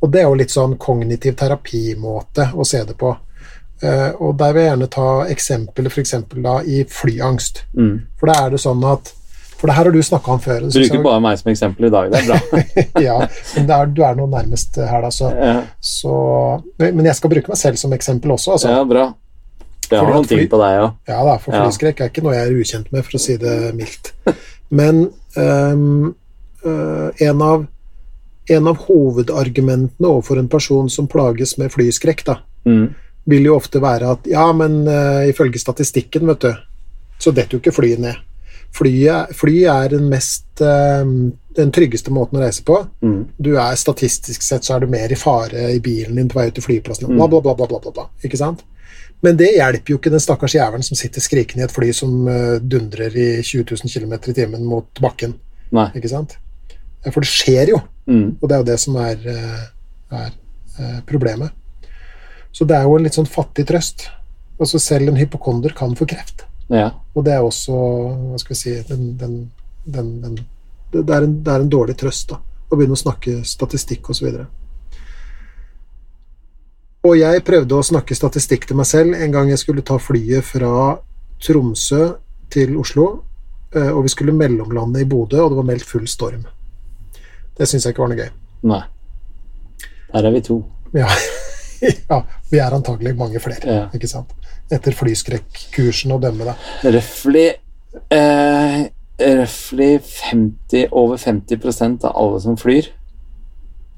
Og 0.00 0.10
det 0.12 0.20
er 0.20 0.28
jo 0.28 0.34
litt 0.38 0.50
sånn 0.54 0.76
kognitiv 0.78 1.34
terapimåte 1.40 2.50
å 2.54 2.64
se 2.68 2.82
det 2.84 2.94
på. 3.00 3.10
Eh, 3.82 4.10
og 4.22 4.36
der 4.38 4.52
vil 4.54 4.62
jeg 4.62 4.70
gjerne 4.70 4.88
ta 4.94 5.08
eksempelet 5.32 5.92
f.eks. 5.92 6.14
i 6.70 6.84
flyangst. 6.88 7.64
Mm. 7.76 7.94
For 8.20 8.30
da 8.30 8.36
er 8.46 8.54
det 8.54 8.60
sånn 8.62 8.84
at 8.86 9.10
For 9.58 9.70
det 9.70 9.74
her 9.78 9.84
har 9.88 9.94
du 9.94 10.02
snakka 10.02 10.32
om 10.34 10.40
før. 10.44 10.60
Du 10.68 10.76
Bruker 10.76 11.02
bare 11.02 11.20
meg 11.24 11.38
som 11.40 11.50
eksempel 11.52 11.86
i 11.88 11.90
dag. 11.92 12.10
Det 12.12 12.20
er 12.20 12.26
bra. 12.28 12.62
ja, 13.08 13.18
men 13.56 13.70
er, 13.70 13.86
du 13.96 14.02
er 14.04 14.16
noe 14.18 14.28
nærmest 14.28 14.76
her, 14.76 15.00
da, 15.06 15.10
så, 15.14 15.30
Ja, 15.32 15.54
så 15.80 16.14
Men 16.78 17.04
jeg 17.08 17.16
skal 17.16 17.30
bruke 17.32 17.48
meg 17.52 17.60
selv 17.60 17.80
som 17.80 17.92
eksempel 17.96 18.34
også, 18.34 18.56
altså. 18.58 18.72
ja 18.74 18.82
bra. 18.84 19.04
Jeg 19.90 20.00
har 20.00 20.10
noen 20.10 20.26
ting 20.28 20.46
på 20.48 20.58
deg 20.60 20.80
òg. 20.82 20.90
Ja 21.08 21.20
da, 21.28 21.36
for 21.38 21.54
Ja. 21.54 21.62
flyskrekk 21.64 22.00
er 22.00 22.10
ikke 22.12 22.22
noe 22.24 22.34
jeg 22.34 22.48
er 22.50 22.58
ukjent 22.60 22.92
med, 22.92 23.04
for 23.04 23.16
å 23.18 23.20
si 23.20 23.36
det 23.40 23.54
mildt. 23.76 24.12
Men 24.74 25.06
um, 25.36 26.14
uh, 26.64 27.08
en, 27.20 27.42
av, 27.44 27.66
en 28.50 28.68
av 28.72 28.80
hovedargumentene 28.88 30.08
overfor 30.08 30.40
en 30.40 30.48
person 30.48 30.88
som 30.92 31.08
plages 31.08 31.56
med 31.60 31.72
flyskrekk, 31.72 32.24
da, 32.26 32.40
Mm. 32.64 32.94
Vil 33.30 33.48
jo 33.48 33.56
ofte 33.56 33.80
være 33.82 34.10
at 34.16 34.28
ja, 34.28 34.44
men 34.56 34.82
uh, 34.88 35.24
ifølge 35.28 35.60
statistikken, 35.62 36.26
vet 36.28 36.44
du, 36.44 36.52
så 37.20 37.32
detter 37.32 37.56
jo 37.56 37.62
ikke 37.62 37.72
flyet 37.72 38.02
ned. 38.04 38.20
Flyet, 38.74 39.30
fly 39.38 39.54
er 39.70 39.92
den 39.94 40.08
mest 40.10 40.60
uh, 40.60 41.06
den 41.54 41.72
tryggeste 41.72 42.12
måten 42.12 42.40
å 42.40 42.42
reise 42.42 42.64
på. 42.66 42.80
Mm. 43.06 43.20
Du 43.38 43.54
er 43.54 43.78
Statistisk 43.78 44.42
sett 44.42 44.66
så 44.66 44.76
er 44.76 44.84
du 44.84 44.92
mer 44.92 45.12
i 45.12 45.18
fare 45.18 45.68
i 45.72 45.80
bilen 45.80 46.18
din 46.18 46.28
på 46.28 46.40
vei 46.40 46.48
ut 46.50 46.56
til 46.58 46.66
flyplassen. 46.66 47.08
Mm. 47.08 47.20
Bla, 47.20 47.28
bla, 47.30 47.54
bla, 47.54 47.68
bla, 47.70 47.80
bla, 47.80 47.94
bla, 47.94 48.06
ikke 48.26 48.40
sant? 48.40 48.64
Men 49.24 49.38
det 49.40 49.54
hjelper 49.54 49.94
jo 49.94 49.96
ikke 50.00 50.12
den 50.12 50.20
stakkars 50.20 50.56
jævelen 50.58 50.84
som 50.84 50.98
sitter 50.98 51.22
skrikende 51.24 51.64
i 51.64 51.68
et 51.68 51.72
fly 51.72 51.92
som 51.96 52.26
uh, 52.28 52.58
dundrer 52.60 53.14
i 53.14 53.28
20 53.40 53.64
000 53.70 53.94
km 53.94 54.18
i 54.18 54.36
timen 54.36 54.66
mot 54.68 55.00
bakken. 55.00 55.38
Nei. 55.74 55.88
ikke 55.96 56.10
sant? 56.12 56.36
For 57.08 57.24
det 57.24 57.30
skjer 57.30 57.74
jo, 57.74 57.80
Mm. 58.04 58.36
og 58.36 58.48
det 58.48 58.52
er 58.52 58.58
jo 58.60 58.66
det 58.68 58.74
som 58.82 58.96
er, 59.00 59.22
er 60.12 60.32
problemet. 61.08 61.54
Så 62.54 62.66
det 62.68 62.76
er 62.78 62.86
jo 62.86 62.96
en 62.96 63.06
litt 63.06 63.16
sånn 63.16 63.30
fattig 63.30 63.66
trøst. 63.68 64.08
Altså 64.60 64.78
Selv 64.78 65.10
en 65.10 65.18
hypokonder 65.18 65.74
kan 65.74 65.96
få 65.98 66.06
kreft. 66.06 66.46
Ja. 66.70 66.90
Og 67.14 67.26
det 67.26 67.34
er 67.34 67.44
også 67.44 67.74
hva 67.74 68.40
skal 68.40 68.54
vi 68.54 68.60
si, 68.60 68.74
den, 68.88 69.14
den, 69.20 69.38
den, 69.84 70.36
det, 70.94 71.02
er 71.02 71.26
en, 71.26 71.38
det 71.44 71.52
er 71.52 71.64
en 71.64 71.72
dårlig 71.72 71.96
trøst 72.00 72.30
da, 72.30 72.38
å 72.40 72.78
begynne 72.78 72.96
å 72.96 73.02
snakke 73.02 73.40
statistikk 73.46 74.08
osv. 74.14 74.30
Og 77.04 77.18
jeg 77.20 77.44
prøvde 77.44 77.76
å 77.76 77.84
snakke 77.84 78.16
statistikk 78.16 78.64
til 78.70 78.78
meg 78.80 78.88
selv 78.88 79.18
en 79.18 79.34
gang 79.34 79.50
jeg 79.52 79.60
skulle 79.60 79.84
ta 79.84 79.98
flyet 80.00 80.46
fra 80.54 80.94
Tromsø 81.44 82.14
til 82.54 82.78
Oslo, 82.80 83.08
eh, 83.74 83.90
og 83.90 84.06
vi 84.06 84.14
skulle 84.14 84.36
mellomlande 84.36 85.02
i 85.02 85.08
Bodø, 85.08 85.42
og 85.42 85.52
det 85.52 85.60
var 85.60 85.68
meldt 85.68 85.88
full 85.88 86.06
storm. 86.08 86.46
Det 87.58 87.68
syns 87.68 87.84
jeg 87.84 87.92
ikke 87.94 88.06
var 88.06 88.14
noe 88.14 88.22
gøy. 88.22 88.30
Nei. 88.70 88.82
Der 90.14 90.30
er 90.30 90.32
vi 90.32 90.40
to. 90.46 90.62
Ja, 90.96 91.10
ja 92.10 92.18
vi 92.50 92.58
er 92.62 92.74
antagelig 92.76 93.14
mange 93.18 93.40
flere, 93.42 93.64
Ja. 93.66 93.84
ikke 93.94 94.08
sant? 94.10 94.32
Etter 94.72 94.94
flyskrekkursen 94.96 96.12
å 96.14 96.20
dømme, 96.22 96.44
da. 96.48 96.54
Røftlig 96.88 97.46
eh, 98.10 98.84
Røftlig 99.20 100.00
50, 100.02 100.88
over 100.90 101.16
50% 101.20 102.04
av 102.08 102.16
alle 102.18 102.40
som 102.42 102.56
flyr, 102.58 102.88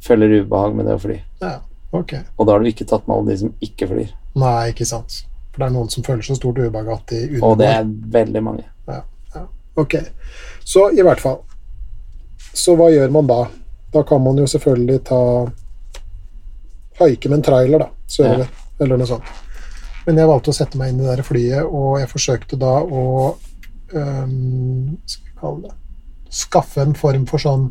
føler 0.05 0.35
ubehag 0.43 0.75
med 0.77 0.85
det 0.91 0.97
å 0.99 1.01
fly. 1.01 1.17
Ja, 1.41 1.55
ok. 1.97 2.13
Og 2.37 2.47
da 2.47 2.53
har 2.53 2.61
du 2.61 2.69
ikke 2.69 2.85
tatt 2.91 3.07
med 3.09 3.17
alle 3.17 3.31
de 3.33 3.39
som 3.41 3.55
ikke 3.65 3.89
flyr. 3.89 4.11
Nei, 4.37 4.71
ikke 4.75 4.85
sant. 4.85 5.23
For 5.55 5.63
det 5.65 5.71
er 5.71 5.73
noen 5.79 5.89
som 5.89 6.05
føler 6.05 6.27
så 6.27 6.37
stort 6.37 6.61
ubehag 6.61 6.91
at 6.93 7.07
de 7.15 7.41
Og 7.41 7.57
det 7.63 7.71
er 7.79 7.89
veldig 8.19 8.43
mange. 8.45 8.67
Ja, 8.91 9.01
Ok, 9.77 9.95
så 10.65 10.87
i 10.97 11.03
hvert 11.05 11.21
fall. 11.21 11.41
Så 12.57 12.73
hva 12.77 12.87
gjør 12.93 13.11
man 13.13 13.27
da? 13.29 13.43
Da 13.93 14.03
kan 14.09 14.23
man 14.25 14.39
jo 14.41 14.47
selvfølgelig 14.49 15.03
ta 15.09 15.19
haike 17.01 17.31
med 17.31 17.41
en 17.41 17.47
trailer, 17.49 17.85
da, 17.85 17.89
sørover, 18.11 18.53
eller 18.81 19.01
noe 19.01 19.11
sånt. 19.11 19.33
Men 20.07 20.21
jeg 20.21 20.31
valgte 20.31 20.53
å 20.53 20.57
sette 20.57 20.79
meg 20.79 20.93
inn 20.93 21.01
i 21.01 21.07
det 21.07 21.17
der 21.17 21.27
flyet, 21.27 21.67
og 21.67 21.99
jeg 22.01 22.13
forsøkte 22.13 22.59
da 22.61 22.77
å 22.85 23.03
um, 23.93 24.95
skal 25.07 25.27
vi 25.27 25.35
kalle 25.41 25.67
det 25.67 25.75
skaffe 26.37 26.83
en 26.83 26.95
form 26.99 27.27
for 27.29 27.43
sånn 27.43 27.71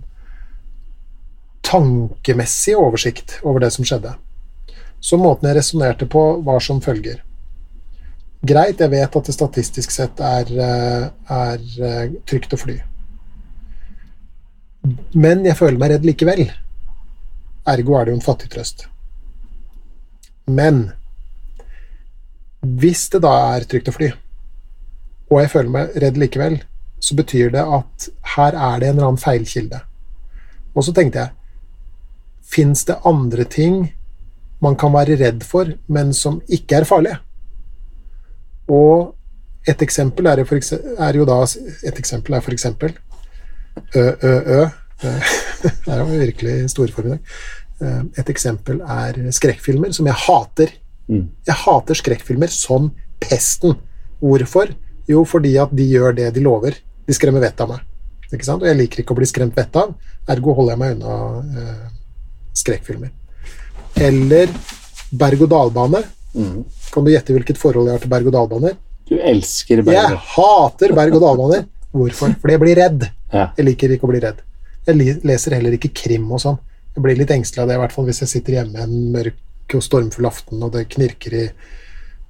tankemessig 1.65 2.75
oversikt 2.77 3.39
over 3.43 3.63
det 3.63 3.71
som 3.75 3.85
skjedde. 3.87 4.15
Så 5.03 5.19
måten 5.21 5.49
jeg 5.49 5.57
resonnerte 5.59 6.07
på, 6.09 6.23
var 6.45 6.63
som 6.63 6.81
følger. 6.81 7.21
Greit, 8.45 8.81
jeg 8.81 8.91
vet 8.93 9.17
at 9.17 9.27
det 9.29 9.33
statistisk 9.33 9.93
sett 9.93 10.21
er, 10.21 10.49
eh, 10.49 11.07
er 11.35 11.63
eh, 11.89 12.17
trygt 12.29 12.53
å 12.53 12.61
fly. 12.61 12.77
Men 15.13 15.45
jeg 15.45 15.57
føler 15.57 15.81
meg 15.81 15.95
redd 15.95 16.05
likevel. 16.05 16.43
Ergo 17.65 17.97
er 17.97 18.05
det 18.05 18.13
jo 18.13 18.19
en 18.19 18.27
fattig 18.27 18.51
trøst. 18.53 18.85
Men 20.45 20.91
hvis 22.65 23.09
det 23.13 23.21
da 23.25 23.33
er 23.55 23.65
trygt 23.69 23.89
å 23.89 23.95
fly, 23.95 24.11
og 25.31 25.41
jeg 25.41 25.51
føler 25.53 25.73
meg 25.73 25.97
redd 26.01 26.17
likevel, 26.21 26.59
så 27.01 27.17
betyr 27.17 27.51
det 27.53 27.61
at 27.61 28.07
her 28.35 28.55
er 28.55 28.79
det 28.81 28.89
en 28.89 28.95
eller 28.95 29.09
annen 29.09 29.21
feilkilde. 29.21 29.81
Og 30.75 30.85
så 30.85 30.93
tenkte 30.95 31.23
jeg 31.23 31.33
Fins 32.45 32.83
det 32.85 32.99
andre 33.09 33.41
ting 33.49 33.87
man 34.61 34.75
kan 34.77 34.93
være 34.93 35.17
redd 35.17 35.41
for, 35.43 35.71
men 35.89 36.13
som 36.13 36.37
ikke 36.45 36.77
er 36.77 36.85
farlige? 36.85 37.17
Og 38.69 39.15
et 39.65 39.81
eksempel 39.81 40.29
er, 40.29 40.43
for 40.45 40.59
eksempel, 40.59 40.93
er 41.01 41.17
jo 41.17 41.25
da 41.25 41.39
Et 41.89 41.97
eksempel 41.99 42.37
er 42.37 42.45
for 42.45 42.53
eksempel 42.53 42.93
Ø, 43.95 43.99
ø, 44.23 44.61
ø. 44.61 44.65
Der 45.85 45.97
har 45.97 46.05
vi 46.05 46.19
virkelig 46.19 46.69
storform 46.69 47.07
i 47.07 47.09
dag. 47.09 47.19
Eh, 47.81 48.01
Et 48.21 48.29
eksempel 48.31 48.81
er 48.81 49.17
skrekkfilmer, 49.35 49.91
som 49.93 50.07
jeg 50.07 50.15
hater. 50.27 50.71
Mm. 51.09 51.27
Jeg 51.47 51.55
hater 51.65 51.99
skrekkfilmer 51.99 52.51
som 52.51 52.91
pesten. 53.19 53.75
Hvorfor? 54.21 54.71
Jo, 55.09 55.23
fordi 55.27 55.55
at 55.61 55.73
de 55.75 55.83
gjør 55.91 56.15
det 56.15 56.33
de 56.33 56.41
lover. 56.45 56.77
De 57.05 57.13
skremmer 57.13 57.43
vettet 57.43 57.61
av 57.61 57.75
meg. 57.75 57.83
Ikke 58.33 58.47
sant? 58.47 58.63
Og 58.63 58.67
jeg 58.69 58.79
liker 58.79 59.03
ikke 59.03 59.13
å 59.13 59.19
bli 59.19 59.27
skremt 59.29 59.55
vettet 59.55 59.77
av, 59.83 59.91
ergo 60.33 60.55
holder 60.57 60.73
jeg 60.73 60.81
meg 60.81 60.95
unna 60.95 61.17
eh, 61.61 61.91
skrekkfilmer. 62.57 63.11
Eller 64.01 64.49
berg-og-dal-bane. 65.15 66.01
Mm. 66.35 66.63
Kan 66.91 67.05
du 67.05 67.11
gjette 67.13 67.35
hvilket 67.35 67.59
forhold 67.59 67.87
jeg 67.89 67.97
har 67.99 68.03
til 68.03 68.11
berg-og-dal-baner? 68.11 68.75
Du 69.05 69.15
elsker 69.21 69.83
berg 69.85 69.95
Jeg 69.99 70.19
hater 70.33 70.95
berg-og-dal-baner. 70.97 71.67
Hvorfor? 71.95 72.33
Fordi 72.41 72.55
jeg 72.57 72.63
blir 72.63 72.79
redd. 72.81 73.05
Ja. 73.31 73.49
Jeg 73.57 73.69
liker 73.69 73.93
ikke 73.95 74.07
å 74.07 74.11
bli 74.11 74.23
redd. 74.23 74.41
Jeg 74.87 75.19
leser 75.25 75.55
heller 75.57 75.75
ikke 75.77 75.93
krim 75.95 76.25
og 76.33 76.41
sånn. 76.43 76.57
Jeg 76.95 77.03
blir 77.03 77.17
litt 77.19 77.33
engstelig 77.35 77.63
av 77.63 77.69
det, 77.69 77.77
i 77.77 77.81
hvert 77.83 77.95
fall 77.95 78.07
hvis 78.07 78.21
jeg 78.23 78.31
sitter 78.31 78.59
hjemme 78.59 78.85
en 78.85 78.95
mørk 79.13 79.75
og 79.75 79.83
stormfull 79.83 80.27
aften, 80.29 80.61
og 80.63 80.71
det 80.75 80.87
knirker 80.93 81.35
i 81.35 81.45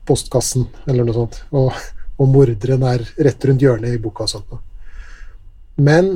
postkassen 0.05 0.68
eller 0.89 1.05
noe 1.05 1.18
sånt, 1.18 1.41
og, 1.53 1.74
og 2.18 2.32
morderen 2.32 2.86
er 2.89 3.03
rett 3.28 3.45
rundt 3.45 3.66
hjørnet 3.66 3.95
i 3.95 4.01
boka 4.01 4.26
og 4.26 4.32
sånt. 4.32 4.51
noe. 4.51 4.61
Men 5.76 6.16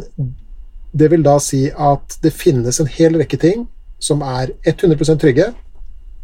det 0.92 1.10
vil 1.12 1.26
da 1.26 1.36
si 1.44 1.68
at 1.70 2.18
det 2.24 2.34
finnes 2.34 2.80
en 2.82 2.90
hel 2.90 3.18
rekke 3.20 3.38
ting 3.42 3.68
som 4.02 4.24
er 4.26 4.54
100% 4.64 5.20
trygge, 5.22 5.52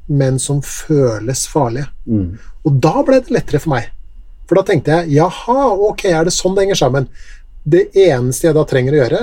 men 0.08 0.40
som 0.40 0.62
føles 0.66 1.46
farlige. 1.50 1.90
Mm. 2.06 2.38
Og 2.66 2.80
da 2.82 3.02
ble 3.06 3.20
det 3.20 3.34
lettere 3.34 3.62
for 3.62 3.76
meg. 3.76 3.90
For 4.46 4.60
da 4.60 4.66
tenkte 4.68 5.00
jeg 5.00 5.18
jaha, 5.18 5.72
ok, 5.90 6.06
er 6.12 6.28
det 6.28 6.34
sånn 6.34 6.56
det 6.56 6.66
henger 6.66 6.80
sammen? 6.80 7.10
Det 7.66 7.88
eneste 7.98 8.48
jeg 8.48 8.58
da 8.58 8.66
trenger 8.70 8.96
å 8.96 9.02
gjøre, 9.02 9.22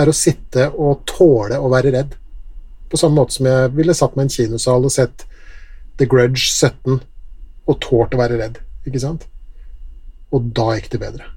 er 0.00 0.10
å 0.10 0.16
sitte 0.16 0.70
og 0.72 1.04
tåle 1.08 1.60
å 1.60 1.70
være 1.72 1.92
redd. 1.94 2.14
På 2.90 3.00
samme 3.00 3.18
måte 3.18 3.36
som 3.36 3.48
jeg 3.48 3.72
ville 3.76 3.96
satt 3.96 4.16
meg 4.16 4.26
i 4.26 4.28
en 4.28 4.34
kinosal 4.34 4.86
og 4.86 4.92
sett 4.94 5.26
The 5.98 6.08
Grudge 6.10 6.44
17 6.50 7.00
og 7.64 7.78
tålt 7.82 8.14
å 8.14 8.20
være 8.20 8.38
redd. 8.40 8.58
Ikke 8.84 9.02
sant? 9.02 9.26
Og 10.34 10.50
da 10.56 10.74
gikk 10.76 10.90
det 10.92 11.00
bedre. 11.02 11.28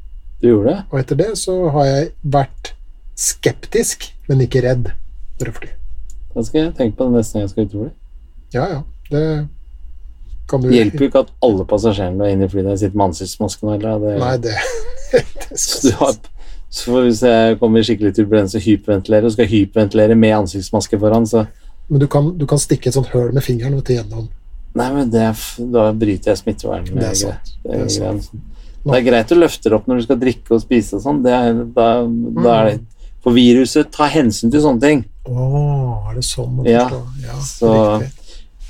Det 0.42 0.52
gjorde 0.52 0.74
det? 0.74 0.80
Og 0.92 1.00
etter 1.02 1.20
det 1.20 1.30
så 1.40 1.58
har 1.74 1.90
jeg 1.90 2.10
vært 2.38 2.74
skeptisk, 3.18 4.10
men 4.30 4.44
ikke 4.46 4.62
redd 4.66 4.92
for 5.40 5.52
å 5.52 5.56
fly. 5.58 5.70
Da 6.36 6.44
skal 6.46 6.62
jeg 6.62 6.76
tenke 6.78 7.00
på 7.00 7.08
det 7.08 7.18
neste 7.18 7.38
gang 7.38 7.46
jeg 7.48 7.54
skal 7.54 7.66
ut 7.68 7.78
og 7.78 7.86
fly. 7.86 7.94
Ja, 8.54 8.66
ja. 8.76 8.82
Det 9.08 9.24
kan 10.48 10.62
du 10.62 10.70
Det 10.70 10.78
hjelper 10.78 11.04
jo 11.04 11.10
ikke 11.12 11.24
at 11.26 11.32
alle 11.44 11.66
passasjerene 11.68 12.26
er 12.28 12.36
inne 12.36 12.48
i 12.48 12.52
flyet 12.52 12.80
sitter 12.80 13.00
med 13.00 13.10
ansiktsmaske 13.10 13.66
nå 13.66 13.76
heller. 13.76 14.04
Det, 14.04 14.14
Nei, 14.22 14.36
det, 14.44 14.56
det 15.48 15.60
så, 15.60 15.80
du 15.88 15.96
har, 16.02 16.20
så 16.70 17.02
hvis 17.06 17.22
jeg 17.24 17.60
kommer 17.62 17.84
skikkelig 17.86 18.14
turbulens 18.18 18.56
og 18.58 18.62
hyperventilerer, 18.66 19.26
og 19.30 19.32
skal 19.36 19.48
hyperventilere 19.48 20.16
med 20.20 20.34
ansiktsmaske 20.42 21.00
foran, 21.00 21.26
så 21.30 21.46
Men 21.90 22.00
du 22.04 22.08
kan, 22.12 22.34
du 22.38 22.46
kan 22.46 22.60
stikke 22.60 22.90
et 22.90 22.94
sånt 22.98 23.08
høl 23.14 23.32
med 23.32 23.44
fingeren 23.46 23.76
vet 23.80 23.94
gjennom. 23.96 24.26
Nei, 24.76 24.90
men 24.94 25.10
det, 25.10 25.22
er 25.24 25.66
da 25.72 25.86
bryter 25.96 26.34
jeg 26.34 26.38
smittevernet. 26.42 26.92
Det 26.94 27.06
er 27.08 27.14
sant. 27.16 27.54
Det, 27.64 27.72
Det 27.72 27.78
er 27.80 27.86
er 27.86 27.90
sant. 27.90 28.28
greit. 28.28 28.42
det 28.84 28.98
er 29.00 29.06
greit 29.08 29.32
å 29.32 29.38
løfte 29.40 29.64
det 29.70 29.74
opp 29.78 29.88
når 29.88 29.96
du 30.02 30.04
skal 30.04 30.20
drikke 30.20 30.52
og 30.58 30.62
spise 30.62 30.96
og 31.00 31.02
sånn. 31.06 31.22
Da, 31.24 31.40
er, 31.48 31.62
da, 31.78 31.88
da 32.44 32.58
er 32.60 32.70
det 32.74 32.80
For 33.24 33.34
viruset 33.34 33.90
tar 33.92 34.12
hensyn 34.14 34.52
til 34.52 34.62
sånne 34.62 34.80
ting. 34.84 35.06
Å, 35.28 36.12
er 36.12 36.16
det 36.20 36.24
sånn 36.28 36.60
Ja. 36.68 36.84
Ja, 37.24 37.40
så- 37.42 38.02
riktig. 38.02 38.12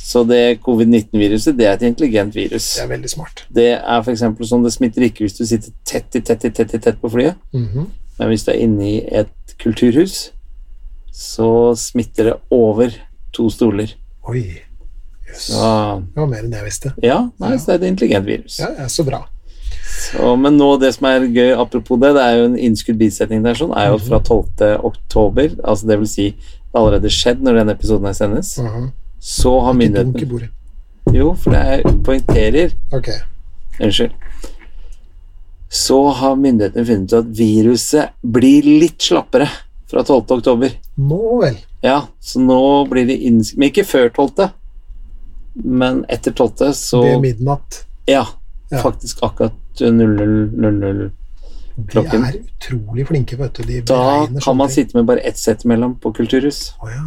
Så 0.08 0.22
det 0.24 0.62
covid-19-viruset, 0.64 1.58
det 1.58 1.66
er 1.68 1.74
et 1.76 1.82
intelligent 1.90 2.36
virus. 2.36 2.68
Det 2.78 2.84
er 2.86 2.92
veldig 2.94 3.10
smart. 3.12 3.42
Det 3.52 3.66
er 3.76 4.04
for 4.06 4.48
sånn 4.48 4.64
det 4.64 4.72
smitter 4.72 5.04
ikke 5.10 5.26
hvis 5.26 5.36
du 5.36 5.44
sitter 5.50 5.74
tett 5.90 6.16
i 6.16 6.22
tett 6.24 6.46
i 6.48 6.52
tett 6.56 6.76
i 6.78 6.80
tett 6.80 7.02
på 7.02 7.12
flyet. 7.12 7.36
Mhm. 7.52 7.90
Men 8.20 8.30
hvis 8.32 8.46
du 8.48 8.52
er 8.54 8.62
inne 8.64 8.86
i 8.88 8.98
et 9.20 9.56
kulturhus, 9.60 10.30
så 11.14 11.50
smitter 11.78 12.32
det 12.32 12.36
over 12.56 12.94
to 13.36 13.50
stoler. 13.54 13.92
Oi. 14.30 14.46
Jøss. 15.28 15.48
Det 15.52 16.22
var 16.22 16.30
mer 16.32 16.44
enn 16.46 16.54
jeg 16.56 16.66
visste. 16.70 16.94
ja, 17.04 17.18
nei, 17.42 17.58
så 17.58 17.66
det 17.66 17.74
er 17.76 17.82
et 17.84 17.92
intelligent 17.92 18.26
virus. 18.30 18.60
Ja, 18.64 18.70
ja, 18.80 18.86
så 18.88 19.04
bra. 19.06 19.26
Så, 19.88 20.36
men 20.40 20.56
nå 20.58 20.70
det 20.80 20.94
som 20.96 21.08
er 21.10 21.26
gøy, 21.28 21.52
apropos 21.60 22.00
det, 22.00 22.14
det 22.16 22.24
er 22.24 22.38
jo 22.40 22.46
en 22.48 22.58
innskudd 22.70 22.98
bisetning 23.00 23.44
der, 23.44 23.58
sånn, 23.60 23.74
er 23.76 23.92
jo 23.92 23.98
fra 24.08 24.20
12. 24.24 24.80
oktober, 24.88 25.52
altså 25.64 25.88
det 25.92 26.00
vil 26.00 26.10
si 26.12 26.30
det 26.32 26.80
allerede 26.80 27.12
skjedd 27.12 27.44
når 27.44 27.60
denne 27.62 27.76
episoden 27.76 28.08
her 28.08 28.16
sendes, 28.18 28.56
Mhm. 28.64 28.88
Så 29.28 29.58
har 29.66 29.76
Ikke 29.76 29.94
dunk 29.98 30.22
i 30.22 30.26
bordet. 30.30 30.50
Jo, 31.16 31.34
for 31.40 31.52
det 31.56 31.60
er 31.60 31.98
poengterer 32.04 32.74
Ok. 32.96 33.10
Unnskyld. 33.80 34.12
Så 35.70 35.98
har 36.16 36.36
myndighetene 36.40 36.86
funnet 36.88 37.12
ut 37.12 37.18
at 37.20 37.32
viruset 37.38 38.14
blir 38.24 38.64
litt 38.64 39.04
slappere 39.04 39.50
fra 39.92 40.04
12. 40.04 40.32
oktober. 40.38 40.72
Nå 40.98 41.42
vel. 41.42 41.58
Ja, 41.84 42.06
så 42.24 42.40
nå 42.40 42.60
blir 42.90 43.08
det 43.08 43.18
inns... 43.28 43.52
Men 43.58 43.70
ikke 43.70 43.86
før 43.88 44.08
12., 44.16 44.48
men 45.68 46.04
etter 46.14 46.32
12., 46.32 46.72
så 46.78 47.02
Ved 47.04 47.22
midnatt. 47.22 47.84
Ja, 48.08 48.26
Ja. 48.72 48.82
faktisk 48.84 49.22
akkurat 49.24 49.54
00.00. 49.80 51.12
De 51.78 52.00
er 52.02 52.40
utrolig 52.42 53.06
flinke, 53.08 53.38
vet 53.40 53.54
du. 53.60 53.64
De 53.64 53.82
Da 53.88 54.28
kan 54.44 54.58
man 54.58 54.70
sitte 54.70 54.98
med 54.98 55.06
bare 55.06 55.20
ett 55.20 55.38
sett 55.38 55.64
imellom 55.66 55.96
på 56.00 56.12
kulturhus. 56.14 56.74
Oh, 56.82 56.90
ja. 56.92 57.04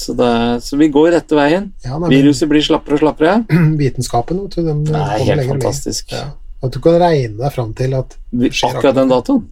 Så, 0.00 0.14
det, 0.16 0.28
så 0.64 0.78
vi 0.80 0.86
går 0.88 1.10
rette 1.12 1.36
veien. 1.36 1.66
ja 1.84 1.98
nei, 2.00 2.08
Viruset 2.14 2.48
blir 2.48 2.62
slappere 2.64 2.96
og 2.96 3.02
slappere. 3.02 3.34
Vitenskapen, 3.80 4.38
vet 4.46 4.54
du, 4.56 4.62
den 4.64 4.84
Det 4.88 4.94
er 4.96 5.00
kommer 5.02 5.26
helt 5.26 5.40
lenger 5.42 5.50
fantastisk. 5.58 6.14
Ja. 6.16 6.30
At 6.64 6.72
du 6.72 6.78
kan 6.84 6.96
regne 7.02 7.36
deg 7.40 7.52
fram 7.52 7.74
til 7.76 7.94
at 7.98 8.16
Vi- 8.32 8.48
Akkurat 8.68 8.96
den 8.96 9.10
datoen. 9.12 9.42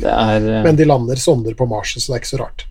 Det 0.00 0.08
er 0.12 0.46
eh, 0.52 0.62
Men 0.64 0.76
de 0.76 0.84
lander 0.88 1.16
sonder 1.20 1.54
på 1.56 1.66
Mars, 1.68 1.92
så 1.96 2.06
det 2.12 2.16
er 2.16 2.22
ikke 2.22 2.30
så 2.34 2.40
rart. 2.44 2.64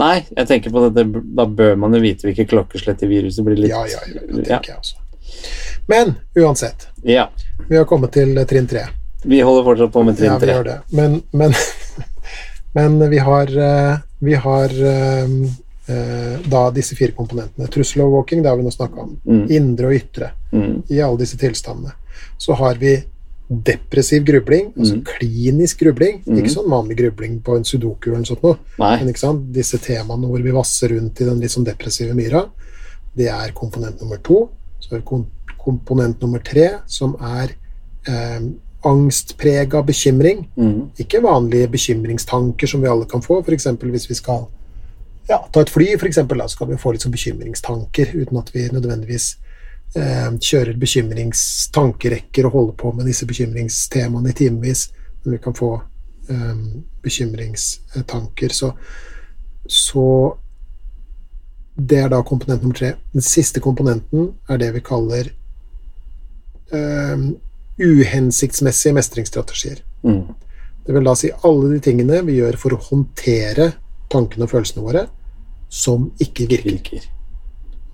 Nei, 0.00 0.14
jeg 0.36 0.48
tenker 0.48 0.72
på 0.72 0.82
dette, 0.86 1.04
da 1.36 1.44
bør 1.44 1.74
man 1.80 1.92
jo 1.96 2.00
vite 2.00 2.24
hvilke 2.28 2.46
klokkeslett 2.48 3.02
i 3.04 3.08
viruset 3.10 3.44
blir 3.44 3.58
litt 3.60 3.72
Ja, 3.74 3.82
ja, 3.90 4.00
ja, 4.08 4.22
det 4.24 4.44
ja. 4.48 4.56
tenker 4.56 4.72
jeg 4.72 4.78
også. 4.80 4.96
Men 5.90 6.14
uansett, 6.40 6.86
ja. 7.04 7.26
vi 7.68 7.76
har 7.76 7.84
kommet 7.88 8.12
til 8.16 8.32
eh, 8.40 8.46
trinn 8.48 8.68
tre. 8.70 8.86
Vi 9.28 9.40
holder 9.44 9.66
fortsatt 9.66 9.92
på 9.92 10.04
med 10.06 10.16
Ja, 10.16 10.36
trinn 10.38 10.40
vi 10.40 10.46
3. 10.48 10.54
gjør 10.56 10.68
det. 10.70 10.78
Men, 10.96 11.18
men, 11.36 11.52
men 12.78 13.00
vi 13.12 13.20
har, 13.26 13.52
eh, 13.68 13.98
vi 14.24 14.38
har 14.46 14.76
da 16.50 16.70
disse 16.70 16.94
fire 16.96 17.12
komponentene. 17.16 17.66
Trusselovervåking, 17.72 18.42
det 18.42 18.48
har 18.50 18.56
vi 18.60 18.62
nå 18.66 18.70
snakka 18.70 19.00
om. 19.02 19.16
Mm. 19.26 19.46
Indre 19.50 19.86
og 19.90 19.94
ytre. 19.96 20.30
Mm. 20.52 20.82
I 20.88 21.00
alle 21.02 21.18
disse 21.22 21.38
tilstandene. 21.40 21.92
Så 22.38 22.54
har 22.58 22.74
vi 22.80 22.92
depressiv 23.50 24.22
grubling, 24.24 24.72
altså 24.78 24.94
Mm. 24.94 25.04
klinisk 25.04 25.80
grubling. 25.80 26.20
Mm. 26.26 26.38
Ikke 26.38 26.52
sånn 26.54 26.70
vanlig 26.70 26.96
grubling 27.00 27.40
på 27.42 27.56
en 27.56 27.64
sudoku 27.64 28.12
eller 28.12 28.24
sånt 28.24 28.42
noe. 28.42 28.56
Men 28.78 29.08
ikke 29.08 29.18
sant? 29.18 29.52
disse 29.52 29.78
temaene 29.78 30.28
hvor 30.30 30.42
vi 30.42 30.50
vasser 30.54 30.88
rundt 30.94 31.20
i 31.20 31.24
den 31.24 31.40
litt 31.40 31.50
sånn 31.50 31.64
depressive 31.66 32.14
myra, 32.14 32.44
det 33.16 33.26
er 33.28 33.50
komponent 33.52 34.00
nummer 34.00 34.18
to. 34.22 34.48
Så 34.80 34.94
er 34.96 35.02
komponent 35.58 36.20
nummer 36.22 36.38
tre, 36.38 36.78
som 36.86 37.16
er 37.20 37.50
eh, 38.06 38.40
angstprega 38.84 39.82
bekymring. 39.84 40.46
Mm. 40.56 40.90
Ikke 40.98 41.20
vanlige 41.20 41.68
bekymringstanker 41.68 42.66
som 42.70 42.80
vi 42.80 42.88
alle 42.88 43.04
kan 43.06 43.20
få, 43.20 43.42
f.eks. 43.44 43.66
hvis 43.82 44.08
vi 44.08 44.14
skal 44.14 44.46
ja, 45.30 45.38
ta 45.52 45.62
et 45.62 45.70
fly, 45.70 45.86
eksempel, 46.08 46.40
da 46.42 46.48
skal 46.50 46.72
vi 46.72 46.78
få 46.80 46.92
litt 46.92 47.04
sånn 47.06 47.14
bekymringstanker 47.14 48.14
uten 48.16 48.40
at 48.40 48.50
vi 48.54 48.66
nødvendigvis 48.72 49.28
eh, 49.94 50.28
kjører 50.34 50.78
bekymringstankerekker 50.80 52.48
og 52.48 52.56
holder 52.56 52.76
på 52.82 52.92
med 52.96 53.06
disse 53.10 53.28
bekymringstemaene 53.30 54.32
i 54.32 54.38
timevis, 54.42 54.88
men 55.22 55.36
vi 55.36 55.42
kan 55.44 55.54
få 55.54 55.76
eh, 56.30 56.64
bekymringstanker. 57.04 58.56
Så, 58.56 58.72
så 59.70 60.06
det 61.78 62.00
er 62.02 62.10
da 62.12 62.24
komponent 62.26 62.64
nummer 62.64 62.76
tre. 62.76 62.94
Den 63.14 63.24
siste 63.24 63.62
komponenten 63.62 64.32
er 64.50 64.58
det 64.60 64.72
vi 64.74 64.82
kaller 64.84 65.30
eh, 66.74 67.22
uhensiktsmessige 67.80 68.98
mestringsstrategier. 68.98 69.78
Mm. 70.02 70.26
Det 70.84 70.96
vil 70.96 71.06
da 71.06 71.14
si 71.14 71.30
alle 71.46 71.70
de 71.76 71.80
tingene 71.86 72.18
vi 72.26 72.40
gjør 72.40 72.58
for 72.58 72.74
å 72.74 72.82
håndtere 72.90 73.70
tankene 74.10 74.48
og 74.48 74.50
følelsene 74.50 74.82
våre, 74.82 75.06
som 75.70 76.10
ikke 76.20 76.48
virker. 76.50 76.74
Virker. 76.76 77.06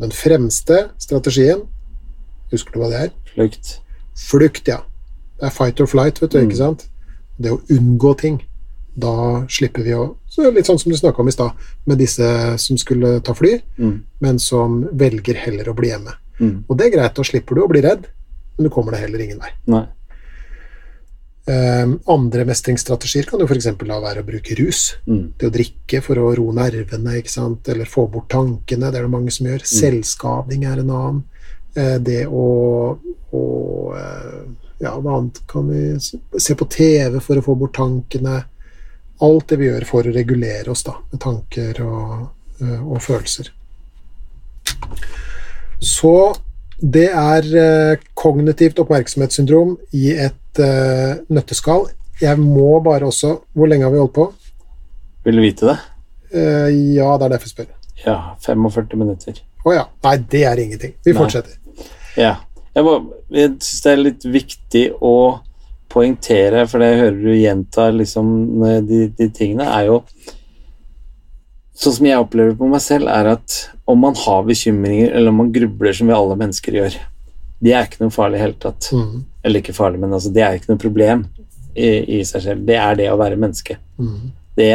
Den 0.01 0.13
fremste 0.13 0.79
strategien, 1.01 1.63
husker 2.51 2.73
du 2.75 2.81
hva 2.83 2.91
det 2.93 3.01
er? 3.07 3.15
Flukt. 3.35 3.71
Flukt, 4.17 4.69
ja. 4.69 4.81
Det 5.37 5.49
er 5.51 5.55
fight 5.55 5.81
or 5.85 5.89
flight, 5.91 6.21
vet 6.23 6.33
du, 6.33 6.39
Mm. 6.41 6.49
ikke 6.51 6.57
sant? 6.57 6.87
Det 7.41 7.53
å 7.53 7.61
unngå 7.69 8.15
ting. 8.19 8.43
Da 8.99 9.45
slipper 9.53 9.85
vi 9.85 9.93
å 9.93 10.17
så 10.31 10.51
Litt 10.53 10.67
sånn 10.67 10.79
som 10.81 10.91
du 10.93 10.97
snakka 10.97 11.21
om 11.21 11.29
i 11.29 11.33
stad, 11.33 11.53
med 11.87 11.99
disse 11.99 12.59
som 12.59 12.77
skulle 12.77 13.21
ta 13.21 13.33
fly, 13.35 13.61
Mm. 13.79 14.03
men 14.21 14.39
som 14.39 14.85
velger 14.93 15.35
heller 15.35 15.65
å 15.69 15.75
bli 15.77 15.89
hjemme. 15.89 16.13
Mm. 16.41 16.65
Og 16.69 16.77
det 16.79 16.87
er 16.87 16.97
greit, 16.99 17.15
da 17.15 17.23
slipper 17.23 17.55
du 17.55 17.63
å 17.63 17.69
bli 17.69 17.81
redd, 17.81 18.07
men 18.59 18.65
du 18.65 18.71
kommer 18.71 18.93
deg 18.93 19.01
heller 19.01 19.19
ingen 19.25 19.39
vei. 19.39 19.51
Nei. 19.67 19.87
Eh, 21.47 21.91
andre 22.07 22.45
mestringsstrategier 22.45 23.29
kan 23.31 23.39
jo 23.39 23.47
f.eks. 23.47 23.69
la 23.87 24.01
være 24.03 24.25
å 24.25 24.27
bruke 24.27 24.57
rus. 24.59 24.97
Mm. 25.07 25.23
Det 25.39 25.47
å 25.47 25.55
drikke 25.55 26.01
for 26.03 26.19
å 26.19 26.33
roe 26.35 26.55
nervene, 26.57 27.21
eller 27.23 27.87
få 27.91 28.09
bort 28.11 28.33
tankene, 28.35 28.91
det 28.91 28.99
er 28.99 29.07
det 29.07 29.13
mange 29.13 29.35
som 29.35 29.47
gjør. 29.47 29.63
Selvskading 29.71 30.67
er 30.67 30.83
en 30.83 30.91
annen. 30.91 31.25
Eh, 31.77 31.99
Det 32.03 32.25
å, 32.27 32.47
å 33.31 33.45
eh, 33.95 34.41
Ja, 34.79 34.93
hva 35.01 35.15
annet 35.17 35.39
kan 35.49 35.71
vi 35.71 35.97
Se 36.43 36.55
på 36.55 36.67
TV 36.69 37.21
for 37.25 37.39
å 37.39 37.45
få 37.45 37.55
bort 37.57 37.77
tankene. 37.79 38.43
Alt 39.25 39.49
det 39.49 39.57
vi 39.61 39.71
gjør 39.71 39.87
for 39.89 40.05
å 40.05 40.13
regulere 40.13 40.71
oss, 40.73 40.83
da, 40.85 40.97
med 41.13 41.21
tanker 41.23 41.79
og, 41.85 42.27
eh, 42.61 42.83
og 42.83 42.99
følelser. 43.01 43.53
Så 45.81 46.35
det 46.81 47.07
er 47.09 47.47
uh, 47.57 48.03
kognitivt 48.19 48.79
oppmerksomhetssyndrom 48.83 49.77
i 49.97 50.11
et 50.13 50.61
uh, 50.61 51.17
nøtteskall. 51.33 51.87
Jeg 52.21 52.41
må 52.41 52.79
bare 52.81 53.09
også 53.11 53.35
Hvor 53.53 53.69
lenge 53.69 53.85
har 53.85 53.93
vi 53.93 54.01
holdt 54.01 54.15
på? 54.17 54.27
Vil 55.25 55.37
du 55.37 55.43
vite 55.45 55.67
det? 55.71 55.77
Uh, 56.35 56.69
ja, 56.97 57.11
det 57.17 57.27
er 57.27 57.33
derfor 57.35 57.49
jeg 57.49 57.55
spør. 57.55 57.73
Ja, 58.05 58.17
45 58.45 58.99
minutter. 59.01 59.41
Å 59.67 59.73
ja. 59.75 59.87
Nei, 60.05 60.17
det 60.33 60.45
er 60.47 60.61
ingenting. 60.63 60.95
Vi 61.05 61.13
Nei. 61.13 61.19
fortsetter. 61.19 61.57
Ja. 62.17 62.35
Jeg, 62.77 62.85
må- 62.85 63.13
jeg 63.33 63.55
syns 63.57 63.83
det 63.85 63.93
er 63.93 64.03
litt 64.03 64.25
viktig 64.29 64.85
å 65.01 65.15
poengtere, 65.93 66.67
for 66.69 66.83
det 66.83 66.91
jeg 66.93 67.01
hører 67.01 67.23
du 67.23 67.33
gjentar 67.41 67.95
liksom 67.97 68.27
de, 68.89 69.07
de 69.17 69.29
tingene, 69.33 69.65
er 69.79 69.89
jo 69.89 70.03
Sånn 71.77 71.93
som 71.93 72.07
jeg 72.09 72.17
opplever 72.17 72.55
det 72.55 72.59
på 72.61 72.69
meg 72.73 72.81
selv, 72.81 73.09
er 73.13 73.27
at 73.35 73.55
om 73.87 74.01
man 74.03 74.17
har 74.19 74.43
bekymringer, 74.49 75.13
eller 75.15 75.31
om 75.31 75.37
man 75.45 75.53
grubler 75.55 75.95
som 75.95 76.09
vi 76.11 76.15
alle 76.17 76.37
mennesker 76.41 76.75
gjør, 76.81 76.97
det 77.63 77.73
er 77.73 77.87
ikke 77.87 78.03
noe 78.03 78.13
farlig 78.13 78.37
i 78.37 78.39
det 78.41 78.45
hele 78.47 78.59
tatt. 78.61 78.89
Mm, 78.93 79.21
Eller 79.47 79.63
ikke 79.63 79.75
farlig, 79.77 80.01
men 80.03 80.13
altså, 80.13 80.33
det 80.35 80.43
er 80.45 80.57
ikke 80.59 80.73
noe 80.75 80.83
problem 80.83 81.23
i, 81.77 82.19
i 82.19 82.25
seg 82.27 82.43
selv. 82.45 82.65
Det 82.67 82.77
er 82.83 82.99
det 82.99 83.07
å 83.13 83.19
være 83.21 83.39
menneske. 83.41 83.79
mm, 83.99 84.27
det, 84.57 84.71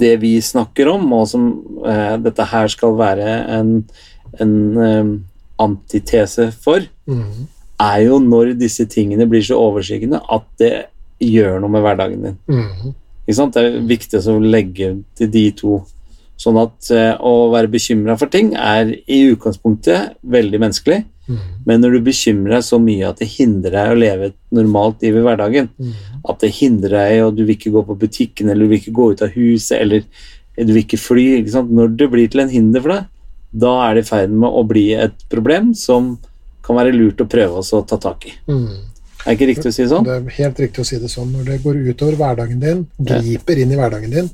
det 0.00 0.14
vi 0.20 0.34
snakker 0.42 0.88
om, 0.90 1.06
og 1.14 1.28
som 1.30 1.46
eh, 1.86 2.16
dette 2.24 2.44
her 2.50 2.68
skal 2.72 2.96
være 2.98 3.28
en, 3.58 3.72
en 4.42 4.54
eh, 4.82 5.12
antitese 5.62 6.48
for, 6.64 6.82
mm, 7.06 7.46
er 7.84 8.00
jo 8.06 8.18
når 8.22 8.52
disse 8.58 8.86
tingene 8.90 9.26
blir 9.30 9.42
så 9.46 9.58
overskyggende 9.60 10.20
at 10.32 10.44
det 10.60 10.72
gjør 11.22 11.60
noe 11.62 11.70
med 11.70 11.82
hverdagen 11.84 12.22
din. 12.26 12.36
mm, 12.50 12.94
Ikke 13.24 13.36
sant? 13.38 13.54
Det 13.56 13.64
er 13.64 13.80
viktig 13.88 14.20
å 14.28 14.38
legge 14.42 14.90
til 15.16 15.30
de 15.32 15.44
to. 15.56 15.78
Sånn 16.36 16.56
at 16.58 16.90
eh, 16.90 17.14
å 17.22 17.50
være 17.52 17.70
bekymra 17.70 18.16
for 18.18 18.26
ting 18.32 18.54
er 18.58 18.90
i 19.06 19.20
utgangspunktet 19.32 20.16
veldig 20.26 20.60
menneskelig, 20.60 21.04
Men 21.64 21.80
når 21.80 21.92
du 21.94 22.00
bekymrer 22.04 22.58
deg 22.58 22.64
så 22.66 22.76
mye 22.76 23.08
at 23.08 23.16
det 23.22 23.30
hindrer 23.32 23.72
deg 23.72 23.92
å 23.94 23.96
leve 23.96 24.26
et 24.26 24.34
normalt 24.52 25.00
liv 25.00 25.16
i 25.16 25.22
hverdagen, 25.24 25.70
Mm. 25.80 25.92
at 26.28 26.38
det 26.40 26.50
hindrer 26.52 26.90
deg, 26.90 27.22
og 27.24 27.36
du 27.36 27.44
vil 27.46 27.56
ikke 27.56 27.72
gå 27.72 27.82
på 27.86 27.96
butikken, 27.98 28.50
eller 28.50 28.66
du 28.66 28.68
vil 28.68 28.80
ikke 28.80 28.92
gå 28.92 29.06
ut 29.12 29.22
av 29.22 29.30
huset, 29.32 29.80
eller 29.80 30.02
du 30.58 30.72
vil 30.74 30.82
ikke 30.84 30.98
fly 31.00 31.40
ikke? 31.40 31.64
Når 31.64 31.96
det 31.96 32.10
blir 32.10 32.28
til 32.28 32.40
en 32.40 32.50
hinder 32.52 32.80
for 32.82 32.88
deg, 32.92 33.06
da 33.56 33.72
er 33.88 33.94
det 33.94 34.04
i 34.04 34.08
ferd 34.10 34.30
med 34.30 34.50
å 34.50 34.66
bli 34.68 34.92
et 34.92 35.16
problem 35.30 35.72
som 35.74 36.18
kan 36.62 36.76
være 36.76 36.92
lurt 36.92 37.16
å 37.24 37.26
prøve 37.28 37.56
også 37.62 37.80
å 37.80 37.86
ta 37.88 37.96
tak 37.96 38.26
i. 38.26 38.32
Mm. 38.48 38.68
Er 39.24 39.32
ikke 39.32 39.48
riktig 39.48 39.70
å 39.70 39.72
si 39.72 39.82
det 39.82 39.90
sånn? 39.90 40.04
Det 40.04 40.12
er 40.12 40.36
helt 40.44 40.58
riktig 40.60 40.80
å 40.82 40.84
si 40.84 40.98
det 41.00 41.08
sånn. 41.08 41.32
Når 41.32 41.44
det 41.48 41.62
går 41.64 41.80
utover 41.88 42.16
hverdagen 42.20 42.60
din, 42.60 42.86
griper 43.00 43.56
inn 43.62 43.72
i 43.72 43.76
hverdagen 43.80 44.10
din, 44.12 44.28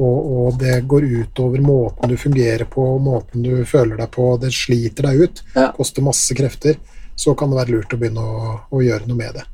og, 0.00 0.30
og 0.46 0.58
det 0.60 0.78
går 0.88 1.04
utover 1.20 1.60
måten 1.64 2.08
du 2.08 2.16
fungerer 2.16 2.64
på, 2.72 2.86
måten 3.04 3.42
du 3.44 3.64
føler 3.68 4.00
deg 4.00 4.10
på, 4.14 4.30
det 4.40 4.52
sliter 4.56 5.10
deg 5.10 5.20
ut, 5.26 5.42
Ja. 5.54 5.68
koster 5.76 6.02
masse 6.06 6.34
krefter, 6.34 6.78
så 7.16 7.34
kan 7.36 7.50
det 7.52 7.58
være 7.60 7.74
lurt 7.76 7.92
å 7.94 8.00
begynne 8.00 8.24
å, 8.24 8.52
å 8.72 8.80
gjøre 8.82 9.06
noe 9.10 9.16
med 9.20 9.34
det. 9.36 9.44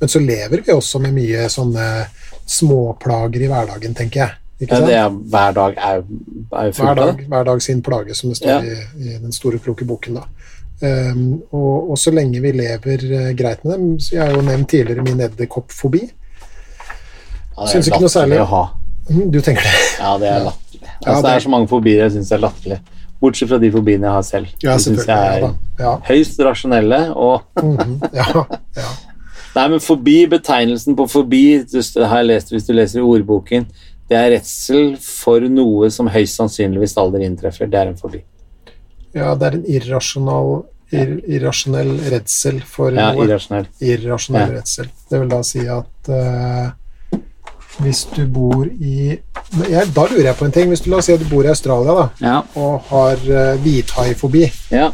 Men 0.00 0.10
så 0.12 0.20
lever 0.20 0.60
vi 0.66 0.72
også 0.74 1.00
med 1.00 1.14
mye 1.16 1.46
sånne 1.48 1.84
småplager 2.46 3.46
i 3.46 3.48
hverdagen, 3.48 3.94
tenker 3.96 4.20
jeg. 4.26 4.40
Ja, 4.68 4.78
det 4.86 4.94
er, 4.96 5.08
hver 5.10 5.52
dag 5.56 5.74
er, 5.82 6.02
er 6.04 6.68
fullt 6.72 6.84
Hver 6.86 6.98
dag, 7.00 7.22
hver 7.28 7.44
dag 7.48 7.62
sin 7.64 7.80
plage, 7.82 8.14
som 8.14 8.30
det 8.30 8.36
står 8.38 8.50
Ja. 8.50 8.60
i, 8.62 9.08
i 9.08 9.16
den 9.22 9.32
store, 9.34 9.58
kloke 9.58 9.84
boken. 9.88 10.20
Um, 10.84 11.42
og, 11.54 11.90
og 11.94 11.98
så 11.98 12.12
lenge 12.14 12.40
vi 12.42 12.52
lever 12.52 13.02
uh, 13.08 13.28
greit 13.38 13.62
med 13.64 13.72
dem 13.72 13.84
Jeg 14.10 14.20
har 14.20 14.32
jo 14.34 14.42
nevnt 14.44 14.68
tidligere 14.68 15.04
min 15.06 15.20
edderkoppfobi. 15.26 16.02
Ja, 17.56 17.66
Synes 17.70 17.88
ikke 17.88 18.00
noe 18.02 18.10
særlig. 18.12 18.40
å 18.42 18.48
ha. 18.50 18.62
Mhm, 19.10 19.30
Du 19.30 19.40
tenker 19.40 19.62
det? 19.62 19.74
Ja, 19.98 20.16
det 20.18 20.28
er 20.28 20.44
latterlig. 20.44 20.82
Altså, 20.82 21.06
Ja, 21.06 21.14
det 21.16 21.22
det- 21.24 21.32
er 21.36 21.40
så 21.40 21.48
mange 21.50 21.68
fobier 21.68 22.02
jeg 22.04 22.12
syns 22.12 22.32
er 22.32 22.38
latterlig. 22.38 22.78
Bortsett 23.20 23.48
fra 23.48 23.58
de 23.58 23.70
fobiene 23.70 24.04
jeg 24.04 24.12
har 24.12 24.22
selv. 24.22 24.46
Ja, 24.62 24.74
De 24.76 24.82
syns 24.82 25.06
jeg 25.06 25.42
er 25.44 25.54
ja. 25.78 25.96
høyst 26.08 26.38
rasjonelle 26.44 27.14
og 27.16 27.42
ja, 28.12 28.44
ja. 28.76 28.88
Nei, 29.54 29.68
men 29.68 29.78
fobi, 29.80 30.26
betegnelsen 30.26 30.96
på 30.98 31.06
fobi, 31.08 31.62
det 31.62 32.08
har 32.10 32.18
jeg 32.24 32.26
lest 32.26 32.48
hvis 32.50 32.66
du 32.66 32.72
leser 32.74 32.98
i 32.98 33.02
ordboken, 33.06 33.66
det 34.10 34.16
er 34.18 34.30
redsel 34.34 34.96
for 35.00 35.40
noe 35.40 35.88
som 35.94 36.08
høyst 36.10 36.36
sannsynligvis 36.40 36.96
aldri 36.98 37.22
inntreffer. 37.24 37.70
Det 37.70 37.78
er 37.78 37.86
en 37.92 37.96
fobi. 37.96 38.22
ja, 39.14 39.34
det 39.36 39.46
er 39.46 39.54
en 39.60 39.64
irrasjonal, 39.64 40.64
ir, 40.92 41.20
irrasjonell 41.38 41.92
redsel 42.10 42.60
for 42.66 42.90
noe. 42.90 43.14
irrasjonell. 43.24 43.66
Irrasjonell 43.80 44.56
redsel. 44.56 44.88
Det 45.08 45.20
vil 45.20 45.28
da 45.28 45.40
si 45.46 45.60
at 45.68 46.08
eh, 46.10 46.70
hvis 47.82 48.04
du 48.14 48.26
bor 48.30 48.66
i 48.66 49.16
Da 49.54 50.04
lurer 50.08 50.28
jeg 50.28 50.36
på 50.38 50.46
en 50.46 50.54
ting. 50.54 50.68
Hvis 50.70 50.84
du 50.84 50.90
la 50.90 51.00
oss 51.00 51.08
si 51.08 51.14
at 51.14 51.22
du 51.22 51.26
bor 51.30 51.46
i 51.46 51.50
Australia 51.52 51.94
da, 51.96 52.04
Ja, 52.22 52.36
og 52.60 52.86
har 52.90 53.24
uh, 53.26 53.56
hvithaifobi, 53.62 54.44
ja. 54.74 54.90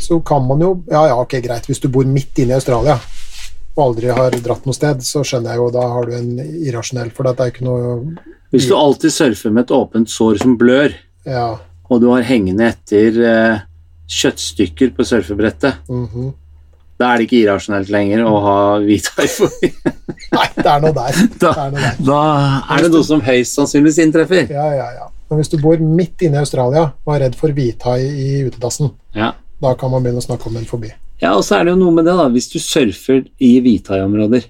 så 0.00 0.20
kan 0.26 0.46
man 0.46 0.62
jo 0.62 0.76
Ja, 0.90 1.06
ja, 1.10 1.18
ok, 1.18 1.38
greit. 1.44 1.66
Hvis 1.70 1.82
du 1.82 1.88
bor 1.92 2.06
midt 2.08 2.38
inne 2.42 2.54
i 2.56 2.60
Australia 2.60 2.98
og 3.72 3.86
aldri 3.86 4.10
har 4.12 4.34
dratt 4.44 4.66
noe 4.68 4.76
sted, 4.76 5.00
så 5.00 5.22
skjønner 5.24 5.54
jeg 5.54 5.62
jo 5.62 5.70
da 5.72 5.86
har 5.94 6.08
du 6.08 6.12
en 6.18 6.32
irrasjonell 6.42 7.08
For 7.16 7.24
det 7.24 7.40
er 7.40 7.52
ikke 7.54 7.64
noe 7.64 7.94
Hvis 8.52 8.68
du 8.68 8.74
alltid 8.76 9.14
surfer 9.14 9.54
med 9.54 9.64
et 9.64 9.72
åpent 9.72 10.12
sår 10.12 10.42
som 10.42 10.58
blør, 10.60 10.92
Ja. 11.24 11.56
og 11.88 12.02
du 12.02 12.10
har 12.10 12.26
hengende 12.28 12.68
etter 12.68 13.16
uh, 13.22 13.62
kjøttstykker 14.12 14.92
på 14.96 15.06
surfebrettet, 15.08 15.86
mhm. 15.88 16.32
da 17.00 17.12
er 17.12 17.20
det 17.20 17.28
ikke 17.28 17.40
irrasjonelt 17.46 17.88
lenger 17.94 18.26
å 18.28 18.34
ha 18.44 18.56
hvithaifobi. 18.84 19.72
Nei, 20.32 20.46
det 20.56 20.66
er 20.66 20.80
noe 20.80 20.92
der. 20.96 21.12
Det 21.18 21.40
Da, 21.42 21.50
er 21.66 21.70
noe 21.74 21.80
der. 21.82 21.96
da 22.06 22.20
er 22.76 22.82
det 22.86 22.90
noe 22.94 23.04
som 23.04 23.20
høyst 23.26 23.58
sannsynligvis 23.58 23.98
inntreffer. 24.06 24.46
Ja, 24.50 24.68
ja, 24.76 24.88
ja. 25.00 25.08
Men 25.30 25.40
hvis 25.40 25.50
du 25.52 25.58
bor 25.60 25.76
midt 25.80 26.22
inne 26.22 26.36
i 26.40 26.42
Australia 26.44 26.86
og 27.06 27.14
er 27.14 27.24
redd 27.26 27.36
for 27.40 27.48
hvithai 27.56 28.00
i 28.04 28.42
utedassen, 28.48 28.90
Ja. 29.14 29.32
da 29.60 29.74
kan 29.74 29.90
man 29.90 30.02
begynne 30.04 30.20
å 30.22 30.26
snakke 30.26 30.46
om 30.48 30.56
en 30.56 30.64
fobi. 30.68 30.90
Ja, 31.22 31.34
og 31.36 31.44
så 31.46 31.58
er 31.60 31.64
det 31.64 31.72
jo 31.74 31.78
noe 31.84 31.92
med 31.94 32.04
det, 32.04 32.16
da. 32.18 32.28
Hvis 32.28 32.50
du 32.52 32.58
surfer 32.58 33.24
i 33.40 33.60
hvithaiområder, 33.62 34.44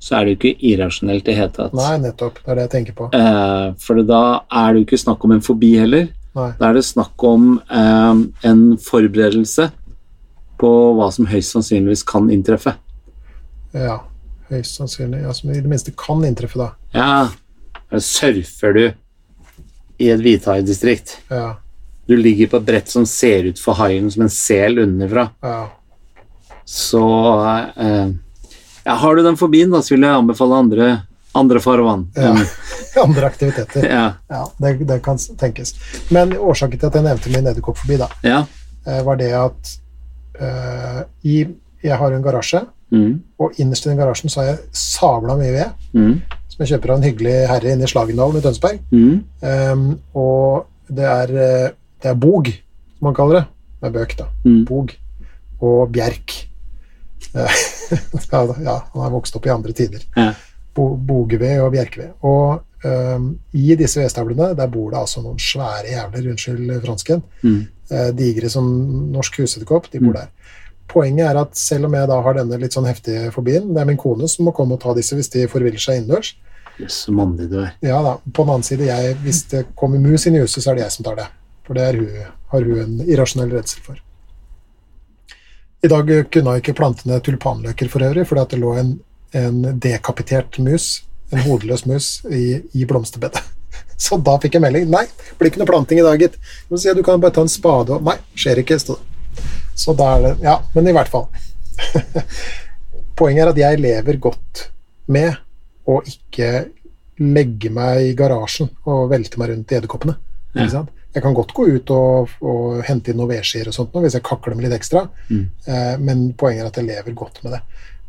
så 0.00 0.16
er 0.18 0.24
det 0.24 0.32
jo 0.34 0.38
ikke 0.40 0.62
irrasjonelt 0.70 1.22
i 1.22 1.30
det 1.30 1.34
hele 1.36 1.52
tatt. 1.52 1.74
Nei, 1.74 1.98
nettopp. 1.98 2.38
Det 2.44 2.48
er 2.50 2.54
det 2.54 2.64
jeg 2.70 2.72
tenker 2.74 2.96
på. 2.98 3.10
Eh, 3.14 3.72
for 3.78 4.02
da 4.02 4.22
er 4.50 4.72
det 4.72 4.80
jo 4.82 4.86
ikke 4.86 5.02
snakk 5.04 5.24
om 5.24 5.32
en 5.32 5.40
fobi 5.44 5.74
heller. 5.78 6.08
Nei. 6.34 6.50
Da 6.58 6.70
er 6.70 6.74
det 6.74 6.84
snakk 6.84 7.22
om 7.24 7.60
eh, 7.70 8.24
en 8.50 8.62
forberedelse 8.78 9.70
på 10.58 10.70
hva 10.98 11.10
som 11.12 11.26
høyst 11.26 11.52
sannsynligvis 11.54 12.04
kan 12.08 12.28
inntreffe. 12.30 12.74
Ja, 13.74 14.00
høyst 14.50 14.76
sannsynlig. 14.78 15.22
Ja, 15.24 15.32
som 15.34 15.50
i 15.50 15.60
det 15.60 15.70
minste 15.70 15.92
kan 15.96 16.24
inntreffe, 16.24 16.58
da. 16.60 16.70
Ja, 16.94 17.98
surfer 18.00 18.72
du 18.76 18.84
i 20.02 20.08
et 20.10 20.20
hvithaidistrikt. 20.24 21.18
Ja, 21.30 21.56
Du 22.06 22.16
ligger 22.16 22.46
på 22.52 22.56
et 22.60 22.66
brett 22.66 22.88
som 22.92 23.06
ser 23.08 23.46
ut 23.48 23.58
for 23.62 23.78
haien 23.78 24.10
som 24.12 24.22
en 24.26 24.28
sel 24.32 24.78
underfra. 24.82 25.30
ja. 25.42 25.62
Så 26.64 27.00
eh, 27.76 28.08
ja, 28.84 28.92
har 28.94 29.16
du 29.16 29.22
den 29.22 29.36
fobien, 29.36 29.70
da, 29.72 29.82
så 29.84 29.94
vil 29.94 30.02
jeg 30.06 30.16
anbefale 30.16 30.56
andre, 30.56 30.86
andre 31.36 31.60
farvann. 31.60 32.06
ja. 32.16 32.34
Andre 33.02 33.26
aktiviteter. 33.26 33.84
ja, 33.90 34.12
Ja, 34.30 34.44
det, 34.62 34.76
det 34.86 35.00
kan 35.02 35.18
tenkes. 35.18 35.74
Men 36.14 36.32
årsaken 36.38 36.78
til 36.78 36.86
at 36.86 36.94
jeg 36.94 37.02
nevnte 37.08 37.32
min 37.34 37.48
edderkoppfobi, 37.50 37.96
da, 37.98 38.06
ja. 38.22 38.44
eh, 38.86 39.00
var 39.04 39.16
det 39.18 39.32
at 39.34 39.72
eh, 40.40 41.00
i, 41.26 41.40
jeg 41.82 41.98
har 41.98 42.12
en 42.14 42.22
garasje, 42.22 42.60
Mm, 42.94 43.14
og 43.42 43.58
innerst 43.58 43.86
i 43.86 43.90
den 43.90 43.98
garasjen 43.98 44.30
så 44.32 44.40
har 44.40 44.46
jeg 44.52 44.58
sabla 44.78 45.34
mye 45.40 45.52
ved, 45.54 45.86
mm, 45.98 46.14
som 46.52 46.62
jeg 46.62 46.70
kjøper 46.74 46.92
av 46.94 47.00
en 47.00 47.06
hyggelig 47.08 47.34
herre 47.50 47.72
inne 47.74 47.88
i 47.88 47.90
Slagendalen 47.90 48.38
i 48.38 48.44
Tønsberg. 48.44 48.80
mm. 48.94 49.16
Um, 49.42 49.86
og 50.14 50.66
det 50.88 51.04
er, 51.08 51.34
eh, 51.42 51.70
det 52.02 52.10
er 52.10 52.14
bog, 52.20 52.46
som 52.98 53.08
man 53.08 53.14
kaller 53.16 53.40
det. 53.40 53.44
Det 53.80 53.88
er 53.88 53.94
bøk, 53.98 54.16
da. 54.18 54.26
Mm. 54.44 54.64
Bog. 54.68 54.92
Og 55.60 55.92
bjerk. 55.92 56.34
Ja, 57.34 58.76
han 58.92 59.02
har 59.02 59.10
vokst 59.12 59.34
opp 59.36 59.46
i 59.46 59.52
andre 59.52 59.72
tider. 59.76 60.02
Ja. 60.16 60.32
Bo, 60.74 60.96
bogeved 60.96 61.60
og 61.62 61.72
bjerkeved. 61.74 62.12
Og 62.26 62.62
um, 62.84 63.26
i 63.52 63.74
disse 63.78 64.00
vedstavlene 64.00 64.52
der 64.58 64.70
bor 64.72 64.90
det 64.92 64.98
altså 65.00 65.22
noen 65.22 65.38
svære 65.42 65.90
jævler, 65.92 66.30
unnskyld 66.34 66.74
fransken, 66.84 67.22
Mm. 67.42 67.62
Uh, 67.90 68.08
digre 68.16 68.48
som 68.48 68.64
norsk 69.12 69.42
husedderkopp. 69.42 69.90
De 69.92 70.00
bor 70.00 70.12
der. 70.16 70.30
Poenget 70.90 71.26
er 71.30 71.38
at 71.40 71.56
selv 71.58 71.88
om 71.88 71.94
jeg 71.96 72.08
da 72.10 72.18
har 72.22 72.36
denne 72.36 72.58
litt 72.60 72.76
sånn 72.76 72.88
heftige 72.88 73.30
fobien, 73.34 73.70
det 73.74 73.82
er 73.82 73.88
min 73.88 74.00
kone 74.00 74.28
som 74.30 74.46
må 74.48 74.52
komme 74.56 74.76
og 74.76 74.82
ta 74.84 74.92
disse 74.96 75.16
hvis 75.16 75.32
de 75.32 75.46
forviller 75.50 75.80
seg 75.80 76.02
innendørs. 76.02 76.34
Så 76.90 77.12
mandig 77.14 77.48
du 77.52 77.60
er. 77.62 77.72
Ja 77.84 78.00
da. 78.02 78.16
På 78.34 78.44
den 78.44 78.56
annen 78.56 78.66
side, 78.66 78.88
jeg, 78.88 79.14
hvis 79.22 79.44
det 79.52 79.64
kommer 79.78 80.02
mus 80.02 80.26
inn 80.26 80.36
i 80.36 80.42
huset, 80.42 80.62
så 80.62 80.72
er 80.72 80.78
det 80.80 80.86
jeg 80.86 80.96
som 80.96 81.06
tar 81.06 81.18
det. 81.20 81.28
For 81.64 81.78
det 81.78 81.86
hun, 81.96 82.26
har 82.52 82.66
hun 82.66 82.82
en 82.82 83.06
irrasjonell 83.06 83.54
redsel 83.54 83.84
for. 83.86 84.00
I 85.84 85.90
dag 85.92 86.10
kunne 86.32 86.50
hun 86.54 86.62
ikke 86.62 86.76
plante 86.76 87.08
ned 87.08 87.24
tulipanløker 87.24 87.90
for 87.92 88.04
øvrig, 88.04 88.26
fordi 88.28 88.42
at 88.42 88.54
det 88.54 88.60
lå 88.60 88.74
en, 88.80 88.94
en 89.36 89.58
dekapitert 89.80 90.58
mus, 90.64 91.04
en 91.32 91.44
hodeløs 91.46 91.84
mus, 91.88 92.08
i, 92.32 92.60
i 92.74 92.86
blomsterbedet. 92.88 93.42
Så 94.04 94.18
da 94.22 94.36
fikk 94.42 94.58
jeg 94.58 94.64
melding. 94.64 94.88
Nei, 94.90 95.04
blir 95.38 95.52
ikke 95.52 95.62
noe 95.62 95.70
planting 95.70 96.00
i 96.00 96.06
dag, 96.06 96.20
gitt. 96.20 96.38
Du 96.70 97.02
kan 97.06 97.22
bare 97.22 97.34
ta 97.36 97.44
en 97.44 97.52
spade 97.52 97.94
og 97.94 98.06
Nei, 98.06 98.16
skjer 98.38 98.62
ikke. 98.64 98.80
det. 98.90 98.98
Så 99.74 99.94
da 99.98 100.12
er 100.16 100.22
det 100.28 100.34
Ja, 100.44 100.58
men 100.74 100.88
i 100.88 100.92
hvert 100.94 101.10
fall. 101.10 101.26
Poenget 103.18 103.44
er 103.44 103.52
at 103.52 103.58
jeg 103.60 103.80
lever 103.82 104.16
godt 104.22 104.64
med 105.14 105.36
å 105.86 106.00
ikke 106.08 106.50
legge 107.22 107.70
meg 107.70 108.08
i 108.08 108.14
garasjen 108.18 108.70
og 108.90 109.10
velte 109.12 109.38
meg 109.38 109.52
rundt 109.52 109.70
i 109.70 109.76
edderkoppene. 109.78 110.16
Ja. 110.58 110.82
Jeg 111.14 111.22
kan 111.22 111.34
godt 111.36 111.52
gå 111.54 111.66
ut 111.76 111.90
og, 111.94 112.32
og 112.42 112.80
hente 112.88 113.12
inn 113.12 113.20
noen 113.20 113.30
vedskjeer 113.36 113.68
og 113.70 113.76
sånt 113.76 113.92
nå, 113.94 114.00
hvis 114.02 114.16
jeg 114.16 114.24
kakler 114.26 114.56
med 114.58 114.66
litt 114.66 114.74
ekstra, 114.80 115.04
Mm. 115.30 115.44
eh, 115.70 115.92
men 116.02 116.24
poenget 116.38 116.64
er 116.64 116.70
at 116.72 116.80
jeg 116.80 116.88
lever 116.88 117.14
godt 117.14 117.38
med 117.44 117.54
det. 117.54 117.60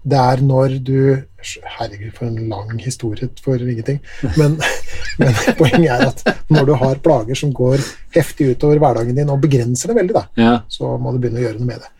Det 0.05 0.17
er 0.21 0.41
når 0.45 0.75
du 0.85 0.97
Herregud, 1.45 2.09
for 2.15 2.25
en 2.25 2.47
lang 2.49 2.79
historie 2.81 3.27
for 3.43 3.61
ingenting. 3.61 3.99
Men, 4.37 4.55
men 5.21 5.33
poenget 5.59 5.91
er 5.93 6.07
at 6.07 6.23
når 6.49 6.65
du 6.65 6.73
har 6.81 6.95
plager 7.05 7.37
som 7.37 7.51
går 7.53 7.77
heftig 8.15 8.47
utover 8.55 8.79
hverdagen 8.81 9.13
din 9.17 9.29
og 9.29 9.43
begrenser 9.43 9.91
det 9.93 9.97
veldig, 9.99 10.15
da, 10.17 10.23
Ja. 10.41 10.53
så 10.69 10.95
må 10.97 11.13
du 11.13 11.19
begynne 11.21 11.43
å 11.43 11.45
gjøre 11.45 11.59
noe 11.61 11.69
med 11.69 11.83
det. 11.85 11.91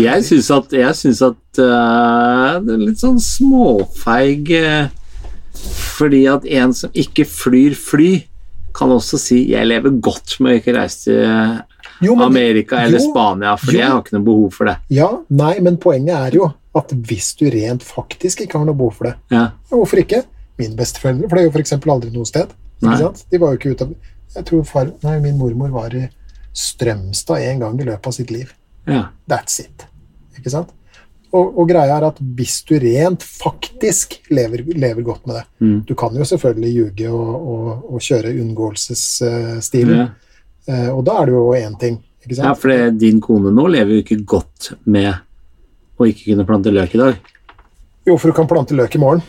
Jeg 0.00 0.24
syns 0.26 0.50
at, 0.54 0.72
jeg 0.72 0.94
synes 0.96 1.20
at 1.26 1.60
uh, 1.62 2.58
det 2.64 2.74
er 2.74 2.82
litt 2.86 3.00
sånn 3.02 3.18
småfeig 3.20 4.50
eh, 4.54 4.90
Fordi 5.98 6.20
at 6.30 6.46
en 6.46 6.72
som 6.74 6.90
ikke 6.94 7.26
flyr 7.28 7.74
fly, 7.78 8.10
kan 8.74 8.88
også 8.94 9.18
si 9.18 9.40
'jeg 9.50 9.66
lever 9.66 9.90
godt 10.00 10.36
med 10.40 10.52
å 10.52 10.58
ikke 10.60 10.76
reise 10.78 11.04
til 11.04 12.06
Jo, 12.06 12.14
men- 12.14 12.26
Amerika 12.26 12.78
eller 12.84 12.98
jo, 12.98 13.10
Spania', 13.12 13.56
jo. 13.66 13.72
jeg 13.78 13.86
har 13.90 13.98
ikke 14.00 14.14
noe 14.18 14.24
behov 14.24 14.52
for 14.54 14.64
det. 14.70 14.76
Ja, 14.90 15.08
nei, 15.28 15.58
men 15.60 15.76
poenget 15.76 16.14
er 16.16 16.30
jo 16.38 16.52
at 16.74 16.92
hvis 16.92 17.34
du 17.36 17.46
rent 17.50 17.82
faktisk 17.82 18.40
ikke 18.44 18.58
har 18.58 18.64
noe 18.68 18.74
behov 18.78 18.92
for 18.94 19.04
det, 19.10 19.14
Ja. 19.30 19.50
hvorfor 19.70 19.98
ikke? 20.04 20.22
Mine 20.58 20.76
besteforeldre 20.76 21.28
fløy 21.28 21.44
jo 21.44 21.50
f.eks. 21.50 21.72
aldri 21.72 22.10
noe 22.14 22.24
sted. 22.28 22.48
De 22.80 23.38
var 23.38 23.52
jo 23.52 23.58
ikke 23.58 23.70
ute 23.74 23.82
av 23.84 23.94
Jeg 24.36 24.44
tror 24.46 24.64
far, 24.64 24.92
nei, 25.02 25.18
min 25.20 25.36
mormor 25.38 25.70
var 25.74 25.90
i 25.94 26.08
Strømstad 26.54 27.42
en 27.50 27.58
gang 27.60 27.80
i 27.80 27.84
løpet 27.84 28.06
av 28.06 28.12
sitt 28.12 28.30
liv. 28.30 28.52
ja. 28.86 29.08
That's 29.28 29.58
it. 29.60 29.86
Ikke 30.38 30.50
sant? 30.50 30.68
Og, 31.32 31.58
og 31.58 31.68
greia 31.68 31.96
er 31.98 32.04
at 32.08 32.16
hvis 32.18 32.64
du 32.66 32.74
rent 32.78 33.22
faktisk 33.22 34.16
lever, 34.30 34.64
lever 34.74 35.02
godt 35.02 35.26
med 35.26 35.36
det 35.36 35.44
Mm. 35.60 35.84
Du 35.86 35.94
kan 35.94 36.14
jo 36.14 36.24
selvfølgelig 36.24 36.72
ljuge 36.74 37.10
og, 37.10 37.34
og, 37.48 37.94
og 37.94 38.00
kjøre 38.00 38.32
unngåelsesstilen, 38.40 39.96
ja. 39.98 40.08
Eh, 40.66 40.88
og 40.94 41.04
da 41.04 41.18
er 41.22 41.26
det 41.26 41.34
jo 41.34 41.44
én 41.56 41.78
ting. 41.80 41.98
Ja, 42.28 42.52
for 42.54 42.68
det- 42.68 42.98
din 43.00 43.20
kone 43.20 43.50
nå 43.50 43.66
lever 43.68 43.92
jo 43.94 44.02
ikke 44.02 44.24
godt 44.26 44.72
med 44.84 45.14
å 46.00 46.08
ikke 46.08 46.30
kunne 46.30 46.46
plante 46.48 46.72
løk 46.72 46.96
i 46.96 47.02
dag. 47.02 47.30
Jo, 48.08 48.16
for 48.16 48.30
du 48.30 48.36
kan 48.36 48.48
plante 48.50 48.76
løk 48.76 48.96
i 48.96 49.02
morgen. 49.02 49.22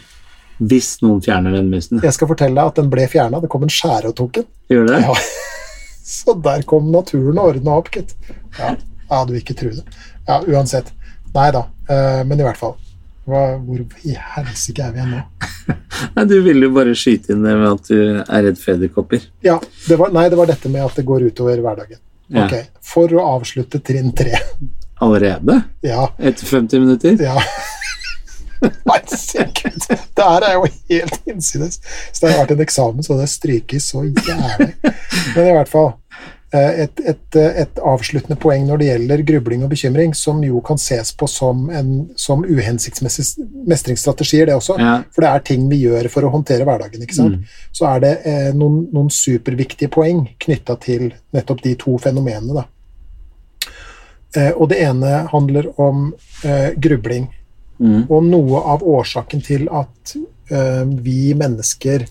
Hvis 0.61 0.93
noen 1.01 1.21
fjerner 1.25 1.55
den 1.57 1.71
musen. 1.73 2.01
Jeg 2.05 2.13
skal 2.15 2.29
fortelle 2.29 2.55
deg 2.55 2.71
at 2.71 2.77
den 2.79 2.91
ble 2.91 3.07
fjerna. 3.09 3.41
Det 3.41 3.49
kom 3.51 3.65
en 3.65 3.73
skjære 3.73 4.11
og 4.11 4.17
tok 4.19 4.35
den. 4.39 4.47
Gjør 4.71 4.87
det? 4.91 5.01
Ja. 5.07 5.15
Så 6.11 6.35
der 6.43 6.63
kom 6.67 6.91
naturen 6.93 7.39
og 7.39 7.55
ordna 7.55 7.77
opp, 7.81 7.89
gitt. 7.93 8.13
Ja, 8.59 8.75
jeg 8.75 9.27
du 9.27 9.33
vil 9.33 9.41
ikke 9.41 9.57
tro 9.57 9.71
det. 9.73 9.83
Ja, 10.27 10.39
uansett. 10.41 10.91
Nei 11.33 11.49
da, 11.55 11.65
eh, 11.89 12.21
men 12.27 12.41
i 12.41 12.45
hvert 12.45 12.59
fall. 12.59 12.75
Hva, 13.29 13.41
hvor 13.61 13.81
i 14.07 14.15
helsike 14.35 14.83
er 14.83 14.95
vi 14.95 15.01
igjen 15.01 15.11
nå? 15.13 15.21
Nei, 16.15 16.23
du 16.25 16.35
ville 16.41 16.65
jo 16.65 16.73
bare 16.73 16.95
skyte 16.97 17.35
inn 17.35 17.43
det 17.45 17.53
med 17.53 17.67
at 17.69 17.89
du 17.91 17.99
er 18.23 18.45
redd 18.47 18.57
for 18.59 18.73
edderkopper. 18.73 19.27
Ja, 19.45 19.59
det 19.85 19.97
var, 20.01 20.09
nei, 20.15 20.25
det 20.33 20.39
var 20.39 20.49
dette 20.49 20.71
med 20.73 20.83
at 20.83 20.97
det 20.97 21.05
går 21.07 21.27
utover 21.29 21.61
hverdagen. 21.61 22.01
Ja. 22.33 22.47
Ok, 22.47 22.55
For 22.85 23.13
å 23.13 23.27
avslutte 23.35 23.79
trinn 23.85 24.09
tre. 24.17 24.39
Allerede? 25.01 25.61
Ja, 25.81 26.07
Etter 26.19 26.45
50 26.45 26.79
minutter? 26.83 27.17
ja. 27.23 27.37
Sikkert. 29.11 29.87
Det 29.89 30.21
her 30.25 30.43
er 30.45 30.53
jo 30.59 30.67
helt 30.89 31.15
innsides. 31.29 31.79
Hvis 32.11 32.21
det 32.21 32.29
har 32.29 32.43
vært 32.43 32.51
en 32.55 32.61
eksamen, 32.61 33.03
så 33.05 33.17
det 33.17 33.29
strykes 33.31 33.87
så 33.93 34.03
jævlig. 34.05 34.75
Men 35.35 35.47
i 35.47 35.55
hvert 35.55 35.71
fall. 35.71 35.93
eh, 36.53 36.83
Et, 36.83 36.99
et, 37.09 37.37
et 37.63 37.79
avsluttende 37.87 38.35
poeng 38.37 38.65
når 38.67 38.77
det 38.81 38.87
gjelder 38.91 39.23
grubling 39.31 39.63
og 39.65 39.71
bekymring, 39.73 40.13
som 40.15 40.43
jo 40.45 40.61
kan 40.67 40.77
ses 40.77 41.13
på 41.17 41.27
som, 41.31 41.69
en, 41.73 42.09
som 42.19 42.43
uhensiktsmessige 42.45 43.47
mestringsstrategier, 43.71 44.45
det 44.51 44.55
også. 44.59 44.75
Ja. 44.79 44.97
For 45.15 45.25
det 45.25 45.31
er 45.31 45.45
ting 45.47 45.65
vi 45.71 45.81
gjør 45.87 46.09
for 46.13 46.27
å 46.27 46.33
håndtere 46.35 46.67
hverdagen. 46.67 47.01
ikke 47.07 47.17
sant? 47.17 47.39
Mm. 47.41 47.57
Så 47.73 47.87
er 47.95 48.03
det 48.05 48.13
eh, 48.29 48.51
noen, 48.53 48.83
noen 48.93 49.09
superviktige 49.09 49.89
poeng 49.89 50.27
knytta 50.43 50.77
til 50.85 51.09
nettopp 51.33 51.63
de 51.65 51.73
to 51.81 51.97
fenomenene. 52.03 52.53
Da. 52.61 52.67
Eh, 54.37 54.51
og 54.51 54.69
det 54.71 54.81
ene 54.85 55.23
handler 55.31 55.69
om 55.81 56.11
eh, 56.45 56.71
grubling. 56.79 57.29
Mm. 57.81 58.05
Og 58.09 58.27
noe 58.27 58.61
av 58.75 58.83
årsaken 58.85 59.41
til 59.43 59.65
at 59.73 60.13
eh, 60.53 60.83
vi 61.01 61.33
mennesker 61.37 62.05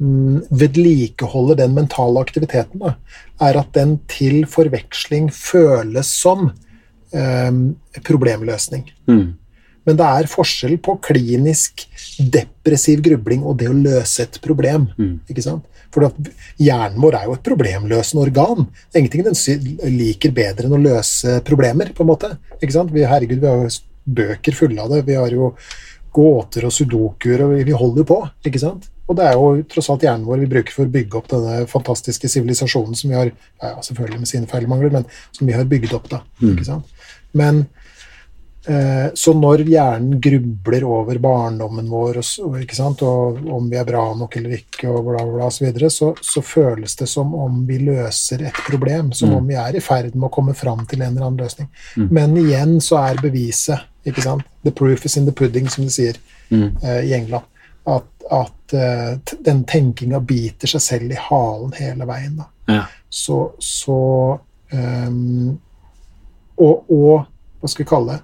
mm, 0.00 0.48
vedlikeholder 0.50 1.60
den 1.60 1.76
mentale 1.76 2.22
aktiviteten, 2.24 2.82
da, 2.82 2.94
er 3.44 3.60
at 3.60 3.72
den 3.76 3.98
til 4.10 4.42
forveksling 4.48 5.28
føles 5.36 6.10
som 6.22 6.48
eh, 7.12 7.52
problemløsning. 8.08 8.88
Mm. 9.10 9.26
Men 9.86 9.96
det 9.98 10.06
er 10.06 10.28
forskjell 10.30 10.76
på 10.84 10.94
klinisk 11.02 11.86
depressiv 12.32 13.02
grubling 13.02 13.42
og 13.42 13.56
det 13.58 13.68
å 13.70 13.74
løse 13.76 14.22
et 14.26 14.38
problem. 14.44 14.88
Mm. 14.98 15.14
ikke 15.28 15.42
sant? 15.44 15.64
For 15.92 16.06
hjernen 16.62 17.00
vår 17.02 17.16
er 17.18 17.24
jo 17.28 17.34
et 17.36 17.42
problemløsende 17.44 18.22
organ. 18.24 18.66
Det 18.88 18.96
er 18.96 19.02
ingenting 19.02 19.26
den 19.26 19.96
liker 19.98 20.32
bedre 20.32 20.68
enn 20.68 20.76
å 20.78 20.80
løse 20.80 21.40
problemer. 21.44 21.92
på 21.92 22.04
en 22.04 22.12
måte. 22.12 22.30
Ikke 22.62 22.72
sant? 22.78 22.92
Vi, 22.94 23.02
herregud, 23.04 23.40
vi 23.42 23.46
har 23.50 23.64
jo 23.66 23.68
bøker 24.06 24.52
fulle 24.56 24.80
av 24.80 24.90
det. 24.90 25.02
Vi 25.06 25.14
har 25.18 25.30
jo 25.30 25.52
gåter 26.12 26.64
og 26.68 26.72
sudokuer, 26.72 27.42
og 27.42 27.64
vi- 27.64 27.72
holder 27.72 28.04
på. 28.04 28.30
ikke 28.44 28.60
sant? 28.60 28.88
Og 29.08 29.16
det 29.16 29.24
er 29.26 29.32
jo 29.34 29.62
tross 29.68 29.90
alt 29.90 30.00
hjernen 30.02 30.24
vår 30.24 30.38
vi 30.40 30.46
bruker 30.46 30.72
for 30.72 30.84
å 30.86 30.90
bygge 30.92 31.16
opp 31.18 31.28
denne 31.28 31.66
fantastiske 31.66 32.28
sivilisasjonen 32.28 32.94
som 32.96 33.10
vi 33.10 33.16
har 33.16 33.26
ja, 33.62 33.74
selvfølgelig 33.82 34.18
med 34.20 34.28
sine 34.28 34.46
feil 34.46 34.66
mangler, 34.66 34.92
men 34.92 35.04
som 35.32 35.46
vi 35.46 35.52
har 35.52 35.64
bygd 35.64 35.92
opp. 35.92 36.08
da, 36.08 36.22
ikke 36.40 36.64
sant? 36.64 36.84
Men 37.34 37.66
Så 39.14 39.32
når 39.34 39.64
hjernen 39.66 40.20
grubler 40.22 40.84
over 40.86 41.18
barndommen 41.18 41.88
vår, 41.90 42.20
og, 42.22 42.58
sant? 42.70 43.02
og 43.02 43.40
om 43.50 43.64
vi 43.70 43.76
er 43.80 43.84
bra 43.88 44.04
nok 44.14 44.36
eller 44.38 44.54
ikke, 44.60 44.86
og 44.86 45.00
bla, 45.08 45.16
bla, 45.24 45.32
bla, 45.40 45.48
så, 45.50 45.64
videre, 45.64 45.90
så, 45.90 46.12
så 46.22 46.42
føles 46.46 46.94
det 47.00 47.08
som 47.10 47.34
om 47.34 47.64
vi 47.66 47.80
løser 47.82 48.44
et 48.46 48.60
problem. 48.68 49.10
Som 49.12 49.32
Mm. 49.32 49.36
om 49.40 49.48
vi 49.50 49.54
er 49.58 49.76
i 49.76 49.82
ferd 49.82 50.14
med 50.14 50.28
å 50.28 50.32
komme 50.38 50.54
fram 50.54 50.86
til 50.86 51.02
en 51.02 51.16
eller 51.16 51.26
annen 51.26 51.42
løsning. 51.42 51.68
Mm. 51.96 52.08
Men 52.14 52.36
igjen 52.38 52.76
så 52.80 53.00
er 53.02 53.18
beviset 53.22 53.82
ikke 54.06 54.22
sant? 54.22 54.42
The 54.62 54.70
proof 54.70 55.04
is 55.06 55.16
in 55.16 55.26
the 55.26 55.32
pudding, 55.32 55.68
som 55.68 55.84
de 55.84 55.90
sier 55.90 56.16
Mm. 56.50 56.76
uh, 56.84 57.00
i 57.02 57.12
England. 57.18 57.44
At, 57.86 58.06
at 58.30 58.74
uh, 58.74 59.34
den 59.42 59.64
tenkinga 59.64 60.20
biter 60.20 60.68
seg 60.70 60.80
selv 60.84 61.10
i 61.10 61.18
halen 61.18 61.72
hele 61.78 62.06
veien. 62.06 62.36
da 62.36 62.46
Ja. 62.68 62.82
så, 63.10 63.52
så 63.58 64.38
um, 64.72 65.58
og, 66.58 66.84
og 66.90 67.24
hva 67.60 67.68
skal 67.70 67.84
vi 67.84 67.88
kalle 67.88 68.12
det? 68.12 68.22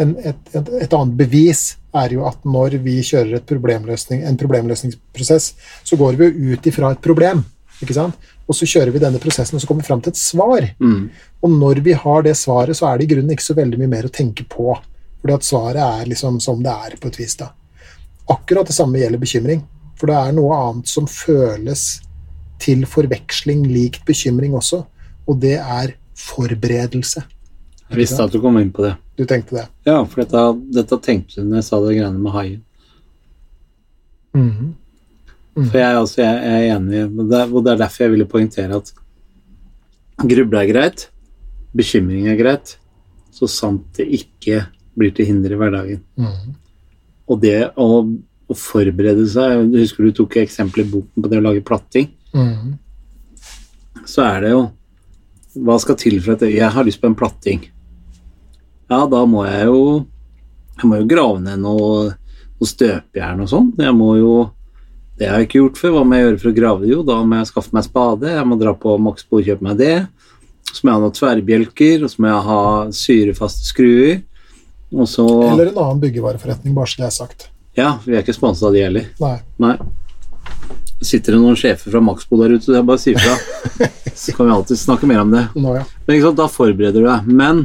En, 0.00 0.16
et, 0.24 0.50
et, 0.56 0.74
et 0.86 0.96
annet 0.96 1.16
bevis 1.18 1.62
er 2.00 2.14
jo 2.14 2.26
at 2.28 2.44
når 2.46 2.78
vi 2.84 2.98
kjører 3.04 3.38
et 3.38 3.48
problemløsning, 3.48 4.22
en 4.24 4.38
problemløsningsprosess, 4.40 5.54
så 5.84 5.98
går 6.00 6.18
vi 6.18 6.28
jo 6.28 6.54
ut 6.54 6.68
ifra 6.70 6.92
et 6.94 7.02
problem. 7.04 7.42
ikke 7.80 7.96
sant? 7.96 8.30
Og 8.50 8.56
så 8.56 8.66
kjører 8.66 8.94
vi 8.94 9.02
denne 9.02 9.20
prosessen, 9.22 9.56
og 9.56 9.62
så 9.62 9.68
kommer 9.68 9.84
vi 9.84 9.90
fram 9.90 10.02
til 10.02 10.14
et 10.14 10.20
svar. 10.20 10.66
Mm. 10.82 11.10
Og 11.44 11.52
når 11.54 11.82
vi 11.86 11.94
har 11.94 12.24
det 12.26 12.36
svaret, 12.38 12.76
så 12.76 12.88
er 12.88 12.98
det 12.98 13.06
i 13.06 13.12
grunnen 13.14 13.34
ikke 13.34 13.46
så 13.46 13.58
veldig 13.58 13.78
mye 13.80 13.92
mer 13.92 14.08
å 14.08 14.14
tenke 14.14 14.46
på. 14.50 14.74
Fordi 15.20 15.36
at 15.36 15.46
svaret 15.46 15.82
er 15.84 16.10
liksom 16.10 16.40
som 16.42 16.62
det 16.64 16.72
er, 16.72 16.96
på 17.00 17.10
et 17.10 17.18
vis. 17.20 17.36
da. 17.38 17.52
Akkurat 18.30 18.66
det 18.66 18.76
samme 18.76 18.98
gjelder 18.98 19.22
bekymring. 19.22 19.62
For 20.00 20.10
det 20.10 20.16
er 20.16 20.32
noe 20.34 20.56
annet 20.56 20.90
som 20.90 21.06
føles 21.10 22.00
til 22.60 22.86
forveksling 22.88 23.64
likt 23.68 24.04
bekymring 24.08 24.54
også, 24.56 24.82
og 25.28 25.38
det 25.40 25.56
er 25.60 25.94
forberedelse. 26.20 27.22
Jeg 27.90 27.98
visste 27.98 28.24
at 28.24 28.32
du 28.32 28.40
kom 28.42 28.58
inn 28.60 28.70
på 28.74 28.84
det. 28.86 28.94
Du 29.20 29.26
tenkte 29.28 29.58
det? 29.58 29.66
Ja, 29.84 29.98
for 30.08 30.22
dette, 30.22 30.42
dette 30.72 30.96
tenkte 31.04 31.42
du 31.42 31.50
når 31.50 31.58
jeg 31.60 31.64
sa 31.66 31.78
det 31.84 31.96
greiene 31.98 32.22
med 32.24 32.32
haien. 32.32 32.60
Mhm. 34.32 34.68
For 35.58 35.76
jeg, 35.76 35.88
er 35.90 35.98
jeg, 36.22 36.36
jeg 36.46 36.68
er 36.70 36.76
enig, 36.78 37.00
og 37.04 37.26
det, 37.28 37.40
og 37.50 37.64
det 37.66 37.72
er 37.72 37.80
derfor 37.82 38.04
jeg 38.06 38.12
ville 38.14 38.26
poengtere 38.30 38.78
at 38.78 38.92
gruble 40.30 40.62
er 40.62 40.70
greit, 40.70 41.02
bekymring 41.76 42.30
er 42.30 42.38
greit, 42.38 42.78
så 43.34 43.48
sant 43.50 43.82
det 43.98 44.06
ikke 44.22 44.62
blir 44.96 45.12
til 45.12 45.28
hinder 45.28 45.52
i 45.52 45.58
hverdagen. 45.60 46.00
Mm. 46.16 46.54
Og 47.28 47.42
det 47.42 47.58
å, 47.76 47.88
å 48.06 48.56
forberede 48.56 49.26
seg 49.30 49.66
Du 49.70 49.76
husker 49.82 50.06
du 50.06 50.14
tok 50.16 50.38
eksempel 50.40 50.86
i 50.86 50.88
boken 50.94 51.26
på 51.26 51.30
det 51.30 51.42
å 51.42 51.44
lage 51.44 51.66
platting? 51.66 52.08
Mm. 52.32 52.78
Så 54.08 54.24
er 54.24 54.46
det 54.46 54.54
jo 54.54 54.64
Hva 55.60 55.76
skal 55.82 55.98
til 56.00 56.16
for 56.24 56.38
at 56.38 56.46
jeg 56.48 56.72
har 56.72 56.88
lyst 56.88 57.02
på 57.02 57.10
en 57.10 57.18
platting? 57.18 57.68
Ja, 58.90 59.04
da 59.06 59.20
må 59.28 59.44
jeg 59.46 59.68
jo 59.68 59.82
Jeg 60.80 60.88
må 60.88 60.98
jo 60.98 61.10
grave 61.10 61.42
ned 61.44 61.60
noe, 61.62 62.14
noe 62.58 62.68
støpejern 62.68 63.44
og 63.44 63.50
sånn. 63.52 63.68
Jeg 63.78 63.94
må 63.96 64.14
jo 64.18 64.32
Det 65.20 65.28
har 65.28 65.38
jeg 65.38 65.50
ikke 65.50 65.60
gjort 65.60 65.78
før. 65.78 65.94
Hva 65.98 66.02
må 66.08 66.16
jeg 66.16 66.26
gjøre 66.26 66.40
for 66.40 66.50
å 66.50 66.56
grave 66.56 66.82
det? 66.82 66.90
Jo, 66.94 67.02
da 67.04 67.18
må 67.22 67.38
jeg 67.38 67.50
skaffe 67.50 67.76
meg 67.76 67.84
spade. 67.84 68.32
Jeg 68.32 68.48
må 68.48 68.56
dra 68.60 68.72
på 68.72 68.96
Maxbo 69.04 69.38
og 69.38 69.46
kjøpe 69.46 69.66
meg 69.66 69.76
det. 69.80 69.94
Så 70.70 70.80
må 70.80 70.90
jeg 70.90 70.96
ha 70.96 71.02
noen 71.02 71.16
tverrbjelker, 71.18 72.04
og 72.06 72.12
så 72.12 72.22
må 72.22 72.30
jeg 72.30 72.46
ha 72.46 72.60
syrefaste 72.96 73.66
skruer. 73.68 74.22
Så 75.06 75.26
Eller 75.44 75.70
en 75.70 75.80
annen 75.82 76.00
byggevareforretning, 76.02 76.72
bare 76.74 76.88
så 76.88 77.02
det 77.02 77.08
er 77.10 77.14
sagt. 77.14 77.50
Ja, 77.76 77.90
vi 78.06 78.16
er 78.16 78.24
ikke 78.24 78.34
sponsa 78.34 78.70
av 78.70 78.74
de 78.74 78.80
heller. 78.82 79.10
Nei. 79.20 79.34
Nei. 79.62 79.74
Sitter 81.04 81.36
det 81.36 81.42
noen 81.42 81.58
sjefer 81.58 81.92
fra 81.92 82.02
Maxbo 82.04 82.40
der 82.40 82.56
ute, 82.56 82.64
så 82.66 82.78
jeg 82.78 82.88
bare 82.88 83.02
sier 83.02 83.20
fra. 83.20 83.36
Så 84.20 84.34
kan 84.36 84.48
vi 84.48 84.52
alltid 84.52 84.76
snakke 84.76 85.08
mer 85.08 85.22
om 85.22 85.30
det. 85.32 85.44
Nå, 85.56 85.76
ja. 85.78 85.84
Men 86.08 86.24
da 86.36 86.48
forbereder 86.50 87.00
du 87.00 87.06
deg. 87.06 87.28
Men 87.28 87.62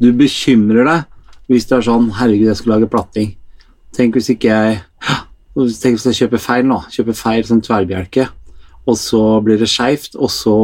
du 0.00 0.10
bekymrer 0.16 0.88
deg 0.88 1.06
hvis 1.50 1.66
du 1.66 1.74
er 1.76 1.82
sånn 1.82 2.10
Herregud, 2.14 2.46
jeg 2.46 2.58
skal 2.60 2.76
lage 2.76 2.88
platting. 2.90 3.32
Tenk 3.96 4.16
hvis 4.16 4.30
ikke 4.36 4.50
jeg 4.50 4.80
Tenk 5.58 5.98
hvis 5.98 6.06
jeg 6.06 6.18
kjøper 6.22 6.40
feil 6.40 6.68
nå. 6.68 6.78
Kjøper 6.94 7.16
feil 7.18 7.42
som 7.44 7.58
tverrbjelke, 7.60 8.28
og 8.86 8.96
så 8.96 9.22
blir 9.44 9.58
det 9.60 9.68
skeivt, 9.68 10.14
og 10.14 10.30
så 10.32 10.56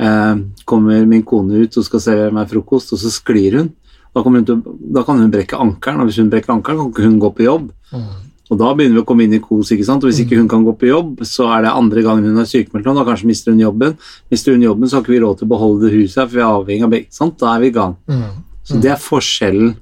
eh, 0.00 0.40
kommer 0.64 1.04
min 1.08 1.24
kone 1.28 1.60
ut 1.60 1.76
og 1.76 1.84
skal 1.86 2.02
servere 2.02 2.34
meg 2.34 2.48
frokost, 2.50 2.94
og 2.96 3.02
så 3.02 3.12
sklir 3.12 3.58
hun. 3.60 3.68
Da, 4.16 4.22
hun 4.24 4.46
til, 4.48 4.62
da 4.96 5.02
kan 5.04 5.20
hun 5.20 5.30
brekke 5.30 5.60
ankelen, 5.60 6.00
og 6.00 6.08
hvis 6.08 6.22
hun 6.22 6.32
brekker 6.32 6.54
ankelen, 6.54 6.80
kan 6.80 6.94
ikke 6.94 7.04
hun 7.04 7.20
gå 7.20 7.30
på 7.36 7.44
jobb. 7.44 7.68
Mm. 7.92 8.08
Og 8.46 8.60
da 8.62 8.72
begynner 8.78 9.00
vi 9.00 9.02
å 9.02 9.06
komme 9.06 9.26
inn 9.26 9.36
i 9.36 9.42
kos, 9.42 9.72
ikke 9.74 9.84
sant? 9.84 10.04
og 10.04 10.08
hvis 10.08 10.22
ikke 10.22 10.38
hun 10.38 10.48
kan 10.48 10.64
gå 10.64 10.72
på 10.80 10.88
jobb, 10.88 11.22
så 11.26 11.50
er 11.52 11.66
det 11.66 11.76
andre 11.76 12.04
gangen 12.06 12.30
hun 12.30 12.40
er 12.40 12.48
sykemeldt 12.48 12.86
nå, 12.86 12.94
da 12.96 13.04
kanskje 13.08 13.28
mister 13.28 13.52
hun 13.52 13.60
jobben. 13.60 13.96
Mister 14.32 14.54
hun 14.56 14.64
jobben, 14.64 14.88
så 14.88 14.96
har 14.96 15.04
ikke 15.04 15.16
vi 15.16 15.22
råd 15.24 15.40
til 15.40 15.48
å 15.48 15.52
beholde 15.52 15.84
det 15.84 15.96
huset 15.98 16.22
her, 16.22 16.28
for 16.30 16.38
vi 16.38 16.44
er 16.44 16.52
avhengig 16.52 16.86
av 16.86 16.92
begge. 16.94 17.10
Sant? 17.14 17.36
Da 17.42 17.52
er 17.52 17.64
vi 17.64 17.72
i 17.72 17.76
gang. 17.76 17.96
Mhm. 18.08 18.36
Så 18.66 18.80
det 18.82 18.90
er 18.94 19.00
forskjellen 19.02 19.76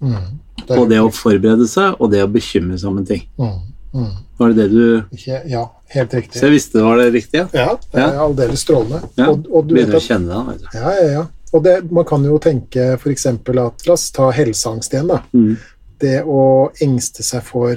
Mhm. 0.00 0.38
Det 0.60 0.70
er 0.70 0.78
på 0.78 0.88
det 0.88 0.98
å 1.00 1.08
forberede 1.12 1.66
seg 1.68 1.96
og 2.00 2.10
det 2.12 2.22
å 2.24 2.28
bekymre 2.32 2.78
seg 2.80 2.88
om 2.88 2.98
en 3.00 3.04
ting. 3.08 3.26
Mhm. 3.36 3.58
Mhm. 3.92 4.12
Var 4.38 4.52
det 4.52 4.56
det 4.56 4.70
du 4.70 5.16
ja, 5.50 5.64
helt 5.92 6.14
riktig. 6.14 6.38
Så 6.38 6.46
jeg 6.46 6.54
visste 6.54 6.78
det 6.78 6.84
var 6.86 6.96
det 6.96 7.12
riktige? 7.12 7.48
Ja, 7.52 7.74
det 7.92 8.00
er 8.00 8.20
aldeles 8.22 8.62
strålende. 8.64 9.02
Ja. 9.18 9.28
Og, 9.28 9.44
og 9.52 9.66
du 9.68 9.74
vet 9.74 9.88
Begynner 9.90 9.98
å 9.98 10.06
kjenne 10.06 10.28
det. 10.30 10.46
vet 10.46 10.60
du. 10.62 10.78
Ja, 10.78 10.92
ja, 10.94 11.08
ja. 11.18 11.26
Og 11.52 11.64
det, 11.64 11.74
man 11.90 12.04
kan 12.06 12.24
jo 12.24 12.38
tenke 12.38 12.92
f.eks. 12.96 13.26
at 13.26 13.50
La 13.52 13.92
oss 13.92 14.10
ta 14.14 14.30
helseangst 14.30 14.94
igjen. 14.94 15.10
da. 15.10 15.20
Mm. 15.34 15.56
Det 16.00 16.22
å 16.24 16.70
engste 16.80 17.22
seg 17.26 17.42
for 17.44 17.76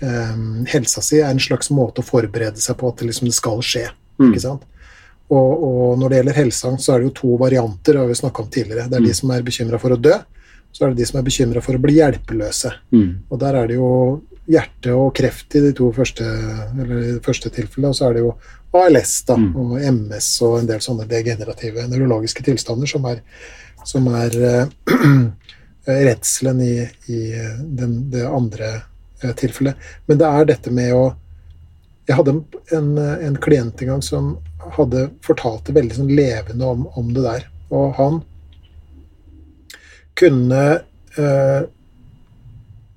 um, 0.00 0.64
helsa 0.70 1.02
si 1.04 1.18
er 1.18 1.28
en 1.34 1.42
slags 1.42 1.68
måte 1.74 2.00
å 2.00 2.06
forberede 2.06 2.62
seg 2.62 2.78
på 2.80 2.88
at 2.88 3.02
det, 3.02 3.10
liksom, 3.10 3.28
det 3.28 3.34
skal 3.36 3.60
skje. 3.60 3.88
Mm. 4.20 4.30
ikke 4.30 4.40
sant? 4.46 4.62
Og, 5.30 5.62
og 5.62 5.98
når 6.00 6.08
det 6.10 6.16
gjelder 6.20 6.38
helseangst, 6.40 6.84
så 6.84 6.92
er 6.94 6.98
det 7.02 7.10
jo 7.10 7.16
to 7.20 7.36
varianter. 7.38 7.92
det 7.94 8.00
har 8.02 8.08
vi 8.10 8.14
snakket 8.18 8.40
om 8.44 8.48
tidligere. 8.50 8.88
Det 8.90 8.96
er 8.98 9.00
Mm. 9.00 9.06
de 9.08 9.14
som 9.14 9.30
er 9.30 9.42
bekymra 9.46 9.78
for 9.78 9.90
å 9.94 10.00
dø, 10.00 10.16
så 10.72 10.84
er 10.84 10.88
det 10.90 10.96
de 10.98 11.06
som 11.06 11.18
er 11.20 11.26
bekymra 11.26 11.62
for 11.62 11.74
å 11.74 11.82
bli 11.82 11.94
hjelpeløse. 11.98 12.72
Mm. 12.92 13.12
Og 13.30 13.38
der 13.38 13.54
er 13.54 13.66
det 13.68 13.76
jo 13.76 14.22
hjerte 14.50 14.90
og 14.98 15.14
kreft 15.14 15.54
i 15.54 15.60
de 15.60 15.72
to 15.72 15.92
første, 15.94 16.24
eller 16.82 17.20
første 17.22 17.50
tilfellene, 17.54 17.90
og 17.92 17.94
så 17.94 18.08
er 18.08 18.14
det 18.14 18.24
jo 18.24 18.34
ALS 18.74 19.22
da, 19.26 19.36
Mm. 19.36 19.56
og 19.56 19.80
MS 19.82 20.42
og 20.42 20.58
en 20.60 20.66
del 20.66 20.78
sånne 20.82 21.06
degenerative 21.08 21.86
nevrologiske 21.88 22.42
tilstander 22.42 22.86
som 22.90 23.04
er, 23.06 23.20
som 23.84 24.06
er 24.14 24.30
uh, 24.34 24.66
redselen 25.86 26.60
i, 26.60 26.76
i 27.06 27.20
den, 27.62 28.10
det 28.10 28.26
andre 28.26 28.82
uh, 29.24 29.32
tilfellet. 29.32 29.74
Men 30.06 30.18
det 30.18 30.26
er 30.26 30.44
dette 30.54 30.70
med 30.74 30.92
å 30.94 31.14
Jeg 32.08 32.16
hadde 32.16 32.32
en, 32.74 32.98
en 32.98 33.36
klient 33.38 33.82
en 33.82 33.86
gang 33.92 34.00
som 34.02 34.30
hadde 34.76 35.08
fortalt 35.24 35.66
det 35.66 35.76
veldig 35.76 35.96
sånn 35.98 36.14
levende 36.14 36.70
om, 36.74 36.86
om 36.98 37.12
det 37.14 37.24
der. 37.26 37.46
Og 37.70 37.94
han 37.98 38.20
kunne 40.20 40.62
eh, 41.16 41.60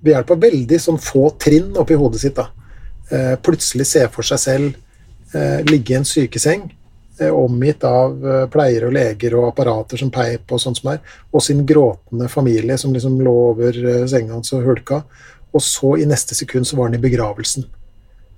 ved 0.04 0.12
hjelp 0.12 0.32
av 0.36 0.44
veldig 0.44 0.80
sånn 0.82 1.00
få 1.02 1.30
trinn 1.40 1.72
oppi 1.80 1.96
hodet 1.98 2.22
sitt 2.24 2.36
da, 2.36 2.50
eh, 3.10 3.36
plutselig 3.40 3.88
se 3.88 4.08
for 4.12 4.28
seg 4.28 4.42
selv 4.42 5.36
eh, 5.36 5.62
ligge 5.70 5.94
i 5.94 6.00
en 6.02 6.08
sykeseng 6.08 6.66
eh, 7.22 7.30
omgitt 7.32 7.86
av 7.88 8.18
eh, 8.20 8.42
pleiere 8.52 8.90
og 8.90 8.98
leger 8.98 9.38
og 9.40 9.52
apparater 9.52 10.02
som 10.02 10.12
peip 10.14 10.52
og 10.52 10.62
sånt 10.62 10.82
som 10.82 10.92
er, 10.96 11.00
og 11.32 11.46
sin 11.46 11.64
gråtende 11.70 12.28
familie 12.32 12.78
som 12.82 12.96
liksom 12.96 13.22
lå 13.24 13.38
over 13.54 13.80
senga 14.12 14.36
hans 14.36 14.52
og 14.58 14.68
hulka, 14.68 15.04
og 15.54 15.64
så 15.64 15.96
i 16.02 16.10
neste 16.10 16.36
sekund 16.36 16.68
så 16.68 16.80
var 16.80 16.90
han 16.90 16.98
i 16.98 17.04
begravelsen, 17.04 17.68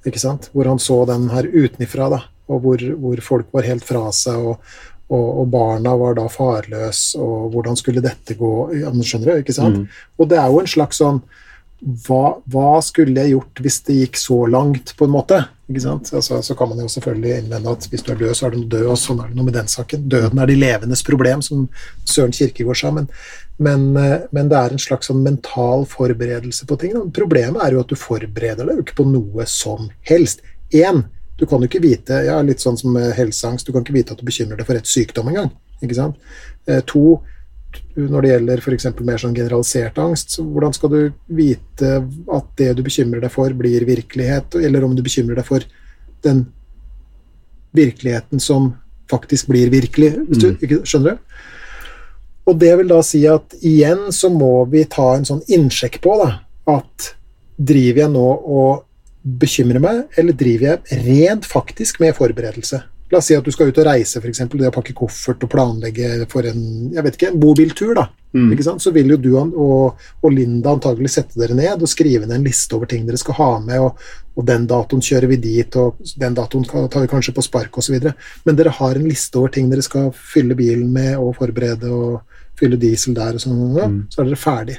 ikke 0.06 0.22
sant? 0.22 0.52
Hvor 0.54 0.70
han 0.70 0.82
så 0.84 1.02
den 1.10 1.30
her 1.32 1.48
utenifra 1.50 2.12
da, 2.14 2.22
og 2.48 2.62
hvor, 2.64 2.84
hvor 3.02 3.24
folk 3.26 3.56
var 3.56 3.68
helt 3.70 3.86
fra 3.88 4.10
seg, 4.16 4.52
og, 4.52 4.76
og, 5.10 5.26
og 5.42 5.50
barna 5.54 5.96
var 6.00 6.18
da 6.18 6.28
farløs, 6.32 7.08
og 7.22 7.50
hvordan 7.54 7.80
skulle 7.80 8.04
dette 8.06 8.38
gå, 8.40 8.54
ja, 8.82 8.92
men 8.94 9.06
skjønner 9.06 9.34
du, 9.34 9.46
ikke 9.46 9.58
sant? 9.58 9.82
Mm. 9.82 10.06
Og 10.20 10.30
det 10.32 10.40
er 10.42 10.54
jo 10.54 10.62
en 10.62 10.72
slags 10.76 11.02
sånn 11.02 11.24
hva, 12.06 12.38
hva 12.50 12.80
skulle 12.82 13.22
jeg 13.22 13.36
gjort 13.36 13.60
hvis 13.62 13.82
det 13.86 13.98
gikk 14.00 14.18
så 14.18 14.38
langt, 14.50 14.96
på 14.98 15.06
en 15.06 15.14
måte? 15.14 15.42
Ikke 15.70 15.82
sant? 15.84 16.10
Altså, 16.16 16.40
så 16.46 16.56
kan 16.58 16.70
man 16.72 16.80
jo 16.82 16.88
selvfølgelig 16.90 17.40
innvende 17.40 17.74
at 17.74 17.88
hvis 17.92 18.06
du 18.06 18.12
er 18.14 18.20
død, 18.20 18.34
så 18.38 18.48
er 18.48 18.56
du 18.56 18.64
død, 18.64 18.86
og 18.94 19.00
sånn 19.02 19.22
er 19.22 19.32
det 19.32 19.38
noe 19.38 19.48
med 19.48 19.58
den 19.58 19.70
saken. 19.70 20.06
Døden 20.10 20.42
er 20.42 20.50
de 20.50 20.58
levendes 20.58 21.04
problem, 21.06 21.44
som 21.46 21.68
Søren 22.10 22.34
Kirkegård 22.36 22.80
sa, 22.80 22.92
men, 22.96 23.10
men, 23.58 23.88
eh, 24.02 24.28
men 24.36 24.50
det 24.52 24.60
er 24.60 24.76
en 24.76 24.82
slags 24.82 25.12
sånn 25.12 25.24
mental 25.26 25.86
forberedelse 25.90 26.70
på 26.70 26.78
ting. 26.82 26.96
da. 26.96 27.04
Problemet 27.20 27.62
er 27.66 27.76
jo 27.76 27.84
at 27.84 27.92
du 27.92 27.98
forbereder 28.00 28.64
deg 28.66 28.80
jo 28.80 28.86
ikke 28.86 29.00
på 29.02 29.10
noe 29.10 29.48
som 29.50 29.90
helst. 30.10 30.46
Én, 30.74 31.04
du 31.38 31.46
kan 31.46 31.60
jo 31.60 31.68
ikke 31.68 31.84
vite 31.84 32.22
ja, 32.26 32.38
Litt 32.46 32.64
sånn 32.64 32.78
som 32.80 32.96
helseangst, 32.96 33.68
du 33.68 33.74
kan 33.76 33.84
ikke 33.84 33.96
vite 33.98 34.14
at 34.16 34.20
du 34.22 34.28
bekymrer 34.28 34.58
deg 34.60 34.68
for 34.68 34.78
rett 34.78 34.88
sykdom 34.88 35.28
engang. 35.32 35.50
Ikke 35.84 35.98
sant? 35.98 36.16
Eh, 36.68 36.80
to, 36.88 37.18
når 38.00 38.22
det 38.24 38.30
gjelder 38.32 38.62
f.eks. 38.64 38.86
mer 39.04 39.20
sånn 39.20 39.36
generalisert 39.36 39.98
angst, 40.00 40.32
så 40.32 40.46
hvordan 40.48 40.74
skal 40.78 40.94
du 40.94 41.00
vite 41.28 41.90
at 42.38 42.48
det 42.62 42.70
du 42.78 42.84
bekymrer 42.86 43.20
deg 43.26 43.34
for, 43.34 43.52
blir 43.52 43.84
virkelighet, 43.88 44.56
eller 44.64 44.86
om 44.88 44.96
du 44.96 45.04
bekymrer 45.04 45.42
deg 45.42 45.48
for 45.48 45.66
den 46.24 46.46
virkeligheten 47.76 48.40
som 48.40 48.72
faktisk 49.12 49.52
blir 49.52 49.70
virkelig? 49.74 50.14
Hvis 50.30 50.40
du, 50.40 50.48
Mm. 50.52 50.58
ikke, 50.62 50.82
skjønner 50.88 51.12
du? 51.12 51.18
Og 52.48 52.60
det 52.60 52.78
vil 52.78 52.88
da 52.88 53.02
si 53.02 53.26
at 53.28 53.56
igjen 53.62 54.12
så 54.14 54.30
må 54.30 54.70
vi 54.70 54.86
ta 54.86 55.16
en 55.16 55.26
sånn 55.26 55.44
innsjekk 55.50 56.00
på 56.02 56.16
da, 56.24 56.40
at 56.68 57.16
driver 57.58 58.02
jeg 58.06 58.12
nå 58.12 58.28
og 58.46 58.84
bekymrer 59.26 59.82
meg, 59.82 60.04
eller 60.18 60.34
driver 60.38 60.68
jeg 60.86 61.06
rent 61.06 61.46
faktisk 61.50 62.00
med 62.00 62.14
forberedelse? 62.16 62.84
La 63.12 63.20
oss 63.20 63.28
si 63.30 63.36
at 63.38 63.46
du 63.46 63.52
skal 63.54 63.68
ut 63.70 63.78
og 63.78 63.86
reise, 63.86 64.18
f.eks. 64.18 64.40
Det 64.50 64.66
å 64.68 64.74
pakke 64.74 64.94
koffert 64.98 65.44
og 65.46 65.50
planlegge 65.52 66.26
for 66.30 66.46
en 66.50 66.92
jeg 66.94 67.04
vet 67.06 67.18
ikke, 67.20 67.32
en 67.34 67.40
bobiltur. 67.40 67.94
da, 67.96 68.08
Mm. 68.36 68.50
ikke 68.52 68.64
sant? 68.66 68.82
Så 68.84 68.92
vil 68.92 69.08
jo 69.08 69.16
du 69.16 69.30
og, 69.40 69.96
og 70.22 70.32
Linda 70.34 70.74
antagelig 70.76 71.08
sette 71.14 71.40
dere 71.40 71.56
ned 71.56 71.82
og 71.82 71.88
skrive 71.88 72.26
ned 72.28 72.36
en 72.36 72.44
liste 72.44 72.76
over 72.76 72.86
ting 72.86 73.06
dere 73.08 73.16
skal 73.18 73.34
ha 73.38 73.60
med, 73.64 73.80
og, 73.80 73.96
og 74.36 74.46
den 74.46 74.66
datoen 74.68 75.00
kjører 75.00 75.30
vi 75.32 75.38
dit, 75.38 75.76
og 75.80 75.96
den 76.20 76.34
datoen 76.36 76.66
tar 76.68 77.00
vi 77.00 77.08
kanskje 77.08 77.32
på 77.34 77.42
spark 77.46 77.78
osv. 77.80 77.96
Men 78.44 78.56
dere 78.60 78.74
har 78.76 78.96
en 79.00 79.08
liste 79.08 79.38
over 79.40 79.54
ting 79.56 79.70
dere 79.72 79.82
skal 79.86 80.12
fylle 80.12 80.54
bilen 80.60 80.92
med 80.92 81.16
og 81.16 81.38
forberede 81.38 81.88
og 81.88 82.24
fylle 82.60 82.76
diesel 82.76 83.14
der 83.16 83.36
og 83.40 83.40
sånn, 83.46 83.62
Mm. 83.72 84.08
så 84.10 84.20
er 84.20 84.26
dere 84.26 84.36
ferdig. 84.36 84.78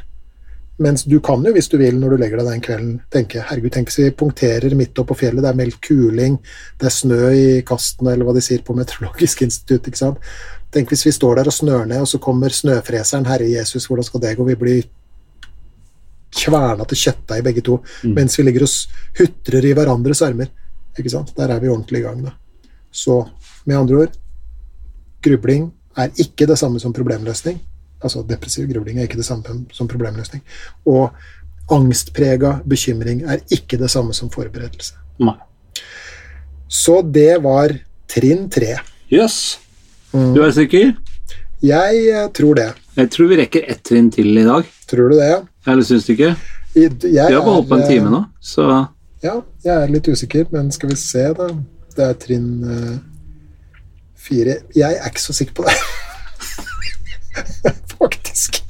Mens 0.79 1.05
du 1.09 1.21
kan 1.25 1.41
jo, 1.45 1.53
hvis 1.57 1.71
du 1.73 1.79
vil, 1.81 1.97
når 1.97 2.11
du 2.13 2.17
legger 2.21 2.37
deg 2.43 2.49
den 2.51 2.61
kvelden, 2.61 2.97
tenke 3.13 3.41
herregud, 3.49 3.73
tenk 3.73 3.89
hvis 3.89 3.99
vi 4.03 4.11
punkterer 4.13 4.75
midt 4.77 4.99
oppå 5.01 5.15
på 5.15 5.23
fjellet, 5.23 5.41
det 5.41 5.49
er 5.49 5.57
meldt 5.57 5.79
kuling, 5.81 6.37
det 6.81 6.91
er 6.91 6.93
snø 6.93 7.31
i 7.33 7.63
kastene, 7.65 8.13
eller 8.13 8.29
hva 8.29 8.35
de 8.37 8.43
sier 8.45 8.61
på 8.67 8.77
Meteorologisk 8.77 9.41
institutt, 9.47 9.89
ikke 9.89 10.03
sant. 10.03 10.19
Tenk 10.75 10.93
hvis 10.93 11.07
vi 11.07 11.15
står 11.17 11.39
der 11.41 11.49
og 11.49 11.57
snør 11.57 11.87
ned, 11.89 12.03
og 12.05 12.11
så 12.11 12.21
kommer 12.21 12.53
snøfreseren, 12.53 13.25
Herre 13.31 13.49
Jesus, 13.49 13.87
hvordan 13.89 14.05
skal 14.05 14.21
det 14.21 14.35
gå? 14.37 14.45
Vi 14.51 14.59
blir 14.61 14.83
kverna 16.37 16.85
til 16.85 17.01
kjøttdeig 17.07 17.45
begge 17.47 17.63
to, 17.65 17.79
Mm. 18.05 18.15
mens 18.15 18.37
vi 18.37 18.43
ligger 18.45 18.63
og 18.63 18.69
hutrer 19.19 19.65
i 19.65 19.73
hverandres 19.73 20.23
armer. 20.23 20.49
Ikke 20.99 21.11
sant? 21.11 21.33
Der 21.37 21.49
er 21.49 21.61
vi 21.61 21.69
ordentlig 21.69 22.01
i 22.01 22.03
gang, 22.03 22.23
da. 22.25 22.33
Så 22.93 23.27
med 23.65 23.77
andre 23.77 23.97
ord, 23.97 24.13
grubling 25.23 25.73
er 25.97 26.11
ikke 26.19 26.47
det 26.47 26.59
samme 26.59 26.81
som 26.81 26.93
problemløsning. 26.93 27.61
Altså 28.07 28.23
depressiv 28.27 28.69
grubling 28.71 29.01
er 29.01 29.09
ikke 29.09 29.21
det 29.21 29.29
samme 29.29 29.65
som 29.75 29.91
problemløsning. 29.91 30.45
Og 30.87 31.11
angstprega 31.73 32.61
bekymring 32.69 33.25
er 33.27 33.43
ikke 33.53 33.79
det 33.81 33.91
samme 33.91 34.15
som 34.15 34.31
forberedelse. 34.31 34.95
Nei. 35.27 35.37
Så 36.71 37.01
det 37.03 37.37
var 37.45 37.75
trinn 38.11 38.47
tre. 38.53 38.77
Jøss. 39.11 39.59
Yes. 40.13 40.35
Du 40.35 40.43
er 40.43 40.53
sikker? 40.55 40.93
Jeg 41.65 42.03
eh, 42.13 42.29
tror 42.37 42.59
det. 42.59 42.69
Jeg 42.97 43.11
tror 43.13 43.31
vi 43.31 43.39
rekker 43.41 43.67
ett 43.69 43.83
trinn 43.85 44.11
til 44.13 44.31
i 44.39 44.45
dag. 44.47 44.69
Tror 44.89 45.11
du 45.11 45.19
det? 45.19 45.29
ja? 45.29 45.41
Eller 45.67 45.85
syns 45.85 46.07
du 46.07 46.13
ikke? 46.15 46.35
Jeg 46.77 46.93
Vi 47.01 47.19
har 47.19 47.41
bare 47.41 47.57
holdt 47.57 47.69
på 47.69 47.79
en 47.79 47.83
er, 47.83 47.89
time 47.89 48.13
nå, 48.13 48.23
så 48.41 48.87
Ja, 49.25 49.41
jeg 49.65 49.73
er 49.73 49.91
litt 49.91 50.09
usikker, 50.09 50.45
men 50.53 50.69
skal 50.73 50.93
vi 50.93 50.97
se, 51.01 51.25
da. 51.35 51.49
Det 51.97 52.05
er 52.05 52.19
trinn 52.21 52.51
uh, 52.69 52.99
fire. 54.21 54.59
Jeg 54.77 54.99
er 55.01 55.09
ikke 55.09 55.25
så 55.25 55.33
sikker 55.33 55.57
på 55.57 55.65
det. 55.67 55.75
Faktisk. 58.37 58.63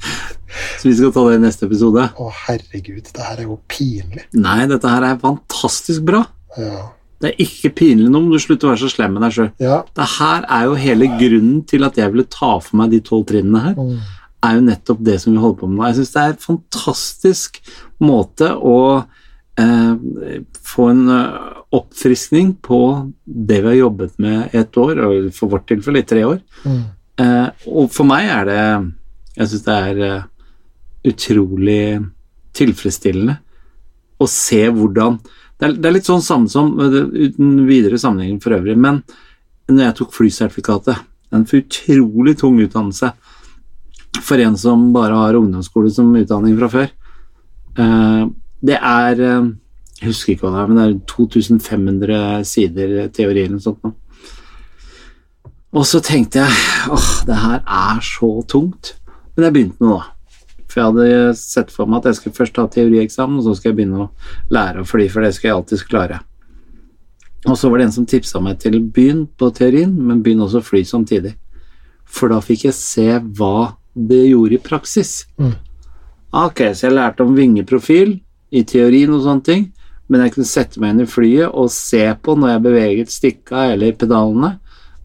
Så 0.81 0.87
vi 0.87 0.95
skal 0.95 1.11
ta 1.11 1.23
det 1.27 1.37
i 1.37 1.41
neste 1.43 1.67
episode. 1.67 2.03
Å, 2.15 2.27
herregud, 2.45 3.09
det 3.13 3.23
her 3.23 3.41
er 3.41 3.47
jo 3.49 3.57
pinlig. 3.69 4.23
Nei, 4.37 4.61
dette 4.69 4.91
her 4.91 5.03
er 5.03 5.19
fantastisk 5.19 6.05
bra. 6.07 6.23
Ja. 6.57 6.85
Det 7.17 7.31
er 7.31 7.41
ikke 7.41 7.73
pinlig 7.79 8.11
nå 8.13 8.21
om 8.21 8.29
du 8.29 8.37
slutter 8.39 8.69
å 8.69 8.71
være 8.75 8.83
så 8.85 8.91
slem 8.93 9.15
med 9.15 9.25
deg 9.25 9.33
sjøl. 9.33 9.49
ja. 9.63 9.81
Det 9.97 10.07
her 10.19 10.45
er 10.53 10.67
jo 10.69 10.77
hele 10.77 11.09
grunnen 11.17 11.63
til 11.67 11.87
at 11.87 11.97
jeg 11.97 12.13
ville 12.13 12.27
ta 12.29 12.51
for 12.61 12.77
meg 12.79 12.93
de 12.93 13.01
tolv 13.03 13.25
trinnene 13.29 13.63
her. 13.63 13.75
Mm. 13.77 13.97
er 14.47 14.53
jo 14.55 14.65
nettopp 14.67 14.99
det 15.03 15.15
som 15.19 15.33
vi 15.33 15.41
holder 15.41 15.59
på 15.59 15.69
med 15.69 15.79
nå. 15.79 15.87
Jeg 15.89 15.97
syns 15.97 16.13
det 16.13 16.23
er 16.23 16.35
en 16.35 16.43
fantastisk 16.45 17.57
måte 18.05 18.51
å 18.53 18.77
eh, 19.57 20.43
få 20.69 20.91
en 20.93 21.01
eh, 21.15 21.49
oppfriskning 21.75 22.53
på 22.63 22.79
det 23.25 23.57
vi 23.65 23.73
har 23.73 23.81
jobbet 23.81 24.21
med 24.23 24.53
i 24.53 24.61
et 24.61 24.79
år, 24.79 25.01
og 25.09 25.33
for 25.35 25.51
vårt 25.51 25.67
tilfelle 25.73 26.05
i 26.05 26.07
tre 26.07 26.23
år. 26.29 26.37
Mm. 26.63 26.85
Eh, 27.25 27.67
og 27.73 27.89
for 27.91 28.07
meg 28.07 28.29
er 28.29 28.47
det 28.47 28.61
Jeg 29.37 29.51
syns 29.51 29.65
det 29.67 29.75
er 29.75 29.99
eh, 30.05 30.23
utrolig 31.11 31.81
tilfredsstillende 32.57 33.37
å 34.17 34.27
se 34.31 34.63
hvordan 34.73 35.19
det 35.57 35.65
er, 35.65 35.75
det 35.77 35.89
er 35.89 35.95
litt 35.95 36.09
sånn 36.09 36.25
samme 36.25 36.49
som 36.49 36.73
eh, 36.81 36.97
Uten 37.27 37.61
videre 37.69 37.99
sammenheng 38.01 38.41
for 38.41 38.57
øvrig, 38.57 38.77
men 38.77 39.03
når 39.69 39.83
jeg 39.83 39.97
tok 39.99 40.15
flysertifikatet 40.15 41.05
En 41.35 41.43
utrolig 41.43 42.37
tung 42.39 42.57
utdannelse 42.63 43.11
for 44.23 44.41
en 44.41 44.55
som 44.57 44.87
bare 44.95 45.13
har 45.13 45.37
ungdomsskole 45.37 45.91
som 45.93 46.07
utdanning 46.17 46.55
fra 46.57 46.69
før. 46.71 46.87
Eh, 47.77 48.23
det 48.65 48.77
er 48.79 49.19
Jeg 49.19 50.07
husker 50.07 50.33
ikke 50.33 50.47
hva 50.47 50.53
det 50.55 50.61
er, 50.61 50.69
men 50.71 50.77
det 50.79 50.85
er 50.87 50.95
2500 51.11 52.47
sider 52.47 52.95
teori 53.13 53.43
eller 53.43 53.57
noe 53.57 53.65
sånt. 53.65 53.93
Og 55.77 55.85
så 55.85 56.01
tenkte 56.01 56.41
jeg 56.41 56.89
åh, 56.93 57.09
det 57.27 57.37
her 57.37 57.59
er 57.61 58.01
så 58.05 58.31
tungt. 58.49 58.96
Men 59.37 59.47
jeg 59.47 59.53
begynte 59.55 59.83
med 59.83 59.93
det, 59.93 59.97
da. 59.97 60.13
For 60.67 60.81
jeg 60.81 60.87
hadde 60.91 61.35
sett 61.39 61.69
for 61.71 61.89
meg 61.89 62.01
at 62.01 62.09
jeg 62.09 62.17
skulle 62.19 62.37
først 62.37 62.55
ta 62.57 62.65
teorieksamen, 62.73 63.37
og 63.39 63.45
så 63.45 63.53
skal 63.55 63.71
jeg 63.71 63.77
begynne 63.77 64.07
å 64.07 64.09
lære 64.53 64.81
å 64.81 64.87
fly, 64.89 65.05
for 65.13 65.23
det 65.23 65.35
skal 65.37 65.51
jeg 65.51 65.59
alltid 65.59 65.83
klare. 65.87 66.19
Og 67.47 67.55
så 67.55 67.69
var 67.69 67.79
det 67.79 67.87
en 67.87 67.95
som 67.95 68.07
tipsa 68.09 68.41
meg 68.43 68.57
til 68.59 68.79
begynn 68.81 69.27
på 69.39 69.51
teorien, 69.55 69.93
men 69.93 70.23
begynn 70.25 70.41
også 70.43 70.59
å 70.59 70.67
fly 70.67 70.81
samtidig. 70.89 71.35
For 72.03 72.33
da 72.33 72.41
fikk 72.43 72.65
jeg 72.67 72.75
se 72.75 73.07
hva 73.37 73.77
det 73.93 74.23
gjorde 74.27 74.57
i 74.57 74.63
praksis. 74.63 75.13
Mm. 75.39 75.53
Ok, 76.37 76.65
så 76.73 76.89
jeg 76.89 76.97
lærte 76.97 77.23
om 77.23 77.37
vingeprofil 77.37 78.17
i 78.51 78.63
teorien 78.67 79.13
og 79.15 79.23
sånne 79.23 79.47
ting, 79.47 79.69
men 80.07 80.23
jeg 80.23 80.35
kunne 80.35 80.49
sette 80.49 80.81
meg 80.81 80.95
inn 80.95 81.05
i 81.05 81.09
flyet 81.09 81.53
og 81.53 81.71
se 81.73 82.03
på 82.23 82.35
når 82.35 82.53
jeg 82.53 82.65
beveget 82.65 83.13
stikka 83.13 83.69
eller 83.73 83.95
pedalene, 83.99 84.57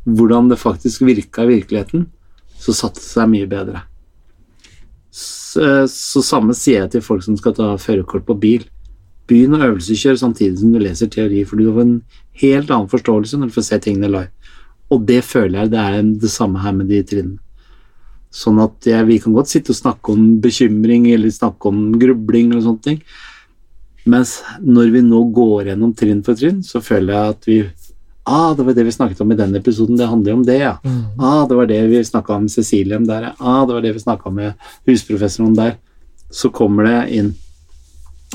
hvordan 0.08 0.50
det 0.50 0.58
faktisk 0.58 1.04
virka 1.06 1.44
i 1.44 1.54
virkeligheten, 1.56 2.08
så 2.58 2.74
satte 2.74 3.02
det 3.02 3.06
seg 3.06 3.30
mye 3.30 3.48
bedre. 3.50 3.84
Så, 5.12 5.86
så 5.92 6.22
samme 6.24 6.56
sier 6.56 6.84
jeg 6.86 6.94
til 6.94 7.04
folk 7.04 7.24
som 7.26 7.36
skal 7.36 7.54
ta 7.56 7.72
førerkort 7.80 8.24
på 8.28 8.36
bil. 8.40 8.66
Begynn 9.28 9.58
å 9.58 9.62
øvelseskjøre 9.66 10.20
samtidig 10.20 10.60
som 10.60 10.72
du 10.72 10.80
leser 10.80 11.10
teori, 11.12 11.42
for 11.48 11.60
du 11.60 11.68
får 11.68 11.84
en 11.84 11.96
helt 12.42 12.72
annen 12.72 12.90
forståelse 12.90 13.38
når 13.38 13.50
du 13.50 13.56
får 13.58 13.68
se 13.68 13.80
tingene 13.84 14.10
live. 14.10 14.54
Og 14.92 15.04
det 15.08 15.20
føler 15.24 15.62
jeg 15.62 15.72
det 15.72 15.82
er 15.82 15.98
det 16.24 16.32
samme 16.32 16.62
her 16.64 16.74
med 16.76 16.88
de 16.92 17.02
trinnene. 17.06 17.40
Sånn 18.32 18.56
at 18.64 18.88
jeg, 18.88 19.04
vi 19.10 19.18
kan 19.20 19.34
godt 19.36 19.50
sitte 19.50 19.74
og 19.74 19.76
snakke 19.76 20.14
om 20.14 20.38
bekymring 20.40 21.10
eller 21.12 21.32
snakke 21.32 21.68
om 21.68 21.90
grubling 22.00 22.48
eller 22.48 22.64
sånne 22.64 22.86
ting, 22.86 23.02
Mens 24.02 24.40
når 24.58 24.90
vi 24.96 25.02
nå 25.06 25.20
går 25.34 25.68
gjennom 25.70 25.92
trinn 25.94 26.22
for 26.26 26.38
trinn, 26.38 26.62
så 26.66 26.82
føler 26.82 27.14
jeg 27.14 27.34
at 27.36 27.46
vi 27.46 27.58
Ah, 28.24 28.52
det 28.54 28.62
var 28.62 28.72
det 28.76 28.84
vi 28.86 28.92
snakket 28.94 29.20
om 29.20 29.32
i 29.32 29.36
den 29.38 29.54
episoden. 29.58 29.96
Det 29.98 30.06
handler 30.06 30.30
jo 30.32 30.36
om 30.38 30.44
det, 30.46 30.58
ja. 30.60 30.76
Ah, 31.18 31.46
det 31.48 31.56
var 31.58 31.66
det 31.66 31.80
vi 31.90 32.04
snakka 32.06 32.36
om 32.36 32.48
Cecilie 32.48 32.96
om 32.96 33.06
der, 33.08 33.22
ja. 33.22 33.32
Ah, 33.40 33.64
det 33.66 33.74
var 33.74 33.82
det 33.82 33.92
vi 33.96 34.00
snakka 34.04 34.30
med 34.30 34.52
husprofessoren 34.86 35.54
der. 35.58 35.74
Så 36.30 36.50
kommer 36.54 36.86
det 36.86 37.00
inn. 37.18 37.32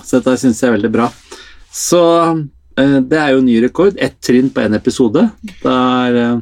Så 0.04 0.20
dette 0.20 0.36
syns 0.42 0.60
jeg 0.62 0.70
er 0.70 0.76
veldig 0.78 0.92
bra. 0.94 1.08
Så 1.74 2.02
eh, 2.78 2.98
det 3.00 3.18
er 3.22 3.32
jo 3.34 3.42
ny 3.46 3.62
rekord. 3.64 3.96
Ett 3.98 4.20
trinn 4.22 4.50
på 4.54 4.62
én 4.66 4.76
episode. 4.78 5.30
Det 5.64 5.72
er 5.72 6.20
eh, 6.24 6.38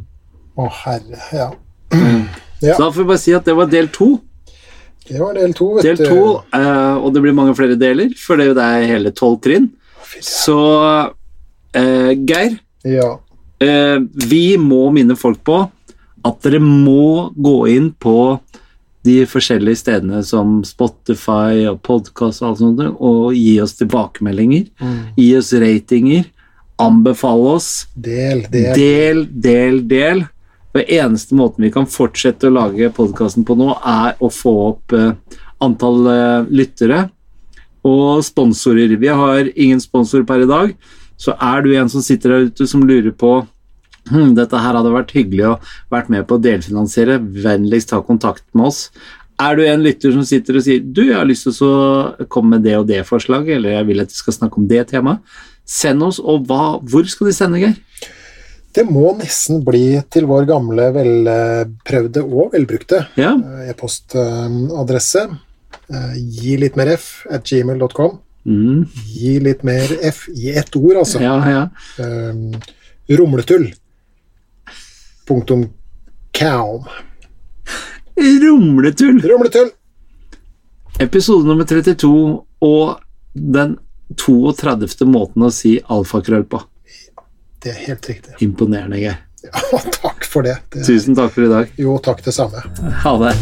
Å, 0.55 0.69
herre. 0.83 1.21
Ja. 1.35 1.51
Ja. 2.63 2.73
Så 2.77 2.85
da 2.85 2.91
får 2.95 3.03
vi 3.03 3.07
bare 3.09 3.19
si 3.21 3.33
at 3.35 3.45
det 3.45 3.53
var 3.53 3.67
del 3.69 3.89
to. 3.93 4.05
Det 5.05 5.19
var 5.19 5.35
del 5.37 5.51
to, 5.53 5.65
vet 5.75 5.83
Del 5.85 5.97
du. 5.99 6.05
to, 6.07 6.21
eh, 6.55 6.95
og 6.97 7.11
det 7.13 7.21
blir 7.21 7.35
mange 7.35 7.51
flere 7.53 7.75
deler, 7.77 8.13
for 8.17 8.39
det 8.41 8.47
er 8.57 8.85
hele 8.89 9.11
tolv 9.13 9.35
trinn. 9.43 9.67
Så 10.23 10.55
eh, 11.75 12.13
Geir, 12.25 12.55
Ja. 12.87 13.11
Eh, 13.63 13.97
vi 14.29 14.57
må 14.61 14.89
minne 14.95 15.17
folk 15.19 15.43
på 15.45 15.61
at 16.25 16.45
dere 16.45 16.59
må 16.63 17.31
gå 17.35 17.57
inn 17.75 17.91
på 17.91 18.17
de 19.05 19.19
forskjellige 19.29 19.83
stedene 19.83 20.21
som 20.25 20.61
Spotify 20.65 21.67
og 21.69 21.81
podkast 21.85 22.41
og 22.41 22.47
alt 22.49 22.61
sånt, 22.63 22.81
og 22.97 23.35
gi 23.37 23.59
oss 23.61 23.75
tilbakemeldinger. 23.77 24.65
Gi 25.19 25.27
oss 25.37 25.53
ratinger. 25.61 26.25
Anbefale 26.81 27.51
oss. 27.55 27.69
Del, 27.93 28.47
del. 28.51 28.71
Del, 28.75 29.21
del, 29.29 29.77
del. 29.87 30.25
Den 30.75 30.89
eneste 30.97 31.37
måten 31.37 31.63
vi 31.63 31.71
kan 31.71 31.85
fortsette 31.87 32.49
å 32.49 32.55
lage 32.55 32.89
podkasten 32.97 33.45
på 33.47 33.55
nå, 33.55 33.69
er 33.79 34.17
å 34.19 34.27
få 34.33 34.55
opp 34.73 34.95
eh, 34.97 35.13
antall 35.63 36.09
eh, 36.11 36.49
lyttere 36.51 37.05
og 37.85 38.25
sponsorer. 38.25 38.97
Vi 38.99 39.07
har 39.07 39.47
ingen 39.53 39.79
sponsor 39.79 40.25
per 40.27 40.43
i 40.43 40.49
dag, 40.49 40.73
så 41.17 41.35
er 41.41 41.65
du 41.65 41.73
en 41.75 41.91
som 41.91 42.03
sitter 42.03 42.33
der 42.33 42.49
ute 42.49 42.67
som 42.67 42.83
lurer 42.87 43.13
på 43.15 43.33
hm, 44.11 44.33
dette 44.37 44.61
her 44.61 44.77
hadde 44.77 44.93
vært 44.93 45.13
hyggelig 45.15 45.45
å 45.49 45.59
vært 45.93 46.11
med 46.13 46.27
på 46.27 46.37
å 46.37 46.43
delfinansiere, 46.43 47.19
vennligst 47.19 47.93
ta 47.93 48.01
kontakt 48.05 48.45
med 48.53 48.69
oss. 48.71 48.89
Er 49.41 49.57
du 49.57 49.65
en 49.67 49.83
lytter 49.83 50.13
som 50.15 50.23
sitter 50.27 50.59
og 50.59 50.63
sier 50.63 50.83
du, 50.83 51.09
jeg 51.09 51.17
har 51.17 51.27
lyst 51.27 51.47
til 51.49 51.67
å 51.67 52.27
komme 52.31 52.55
med 52.55 52.67
det 52.67 52.77
og 52.79 52.87
det 52.87 53.01
forslaget, 53.07 53.57
eller 53.57 53.75
jeg 53.79 53.89
vil 53.89 54.03
at 54.05 54.13
vi 54.13 54.19
skal 54.21 54.37
snakke 54.37 54.61
om 54.61 54.67
det 54.69 54.85
temaet, 54.93 55.23
send 55.65 56.05
oss, 56.05 56.21
og 56.21 56.45
hva, 56.47 56.77
hvor 56.85 57.07
skal 57.09 57.31
de 57.31 57.35
sende, 57.35 57.59
Geir? 57.59 57.79
Det 58.75 58.83
må 58.87 59.13
nesten 59.15 59.61
bli 59.63 59.95
til 60.11 60.27
vår 60.27 60.47
gamle, 60.49 60.89
velprøvde 60.97 62.23
og 62.25 62.51
velbrukte 62.55 63.05
Ja, 63.15 63.31
e-postadresse. 63.71 65.29
Eh, 65.87 66.15
Gi 66.19 66.57
litt 66.59 66.75
mer 66.79 66.91
f 66.97 67.23
at 67.31 67.47
gmail.com. 67.47 68.17
mm, 68.45 68.85
Gi 69.15 69.39
litt 69.43 69.63
mer 69.67 69.91
f 70.05 70.25
i 70.33 70.51
ett 70.57 70.75
ord, 70.75 70.95
altså. 71.01 71.21
ja, 71.23 71.35
ja. 71.49 71.63
Um, 71.99 72.51
rumletull. 73.09 73.71
Punktum 75.27 75.67
kaum. 76.31 76.85
Rumletull! 78.15 79.21
Rumletull! 79.21 79.69
Episode 80.99 81.47
nummer 81.47 81.65
32 81.67 82.11
og 82.61 82.99
den 83.33 83.75
32. 84.15 85.05
måten 85.09 85.43
å 85.43 85.51
si 85.51 85.75
alfakrøll 85.91 86.45
på. 86.47 86.61
Det 87.59 87.73
er 87.73 87.81
helt 87.89 88.09
riktig. 88.09 88.37
Imponerende, 88.45 89.01
Geir. 89.01 89.17
Ja, 89.45 89.79
takk 90.01 90.25
for 90.29 90.45
det. 90.47 90.59
det 90.73 90.85
Tusen 90.87 91.17
takk 91.17 91.33
for 91.35 91.45
i 91.49 91.51
dag. 91.51 91.73
jo, 91.81 91.97
takk 92.05 92.23
det 92.25 92.33
samme. 92.37 92.63
Ha 93.03 93.17
det. 93.25 93.35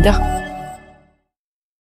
rien. 0.00 0.31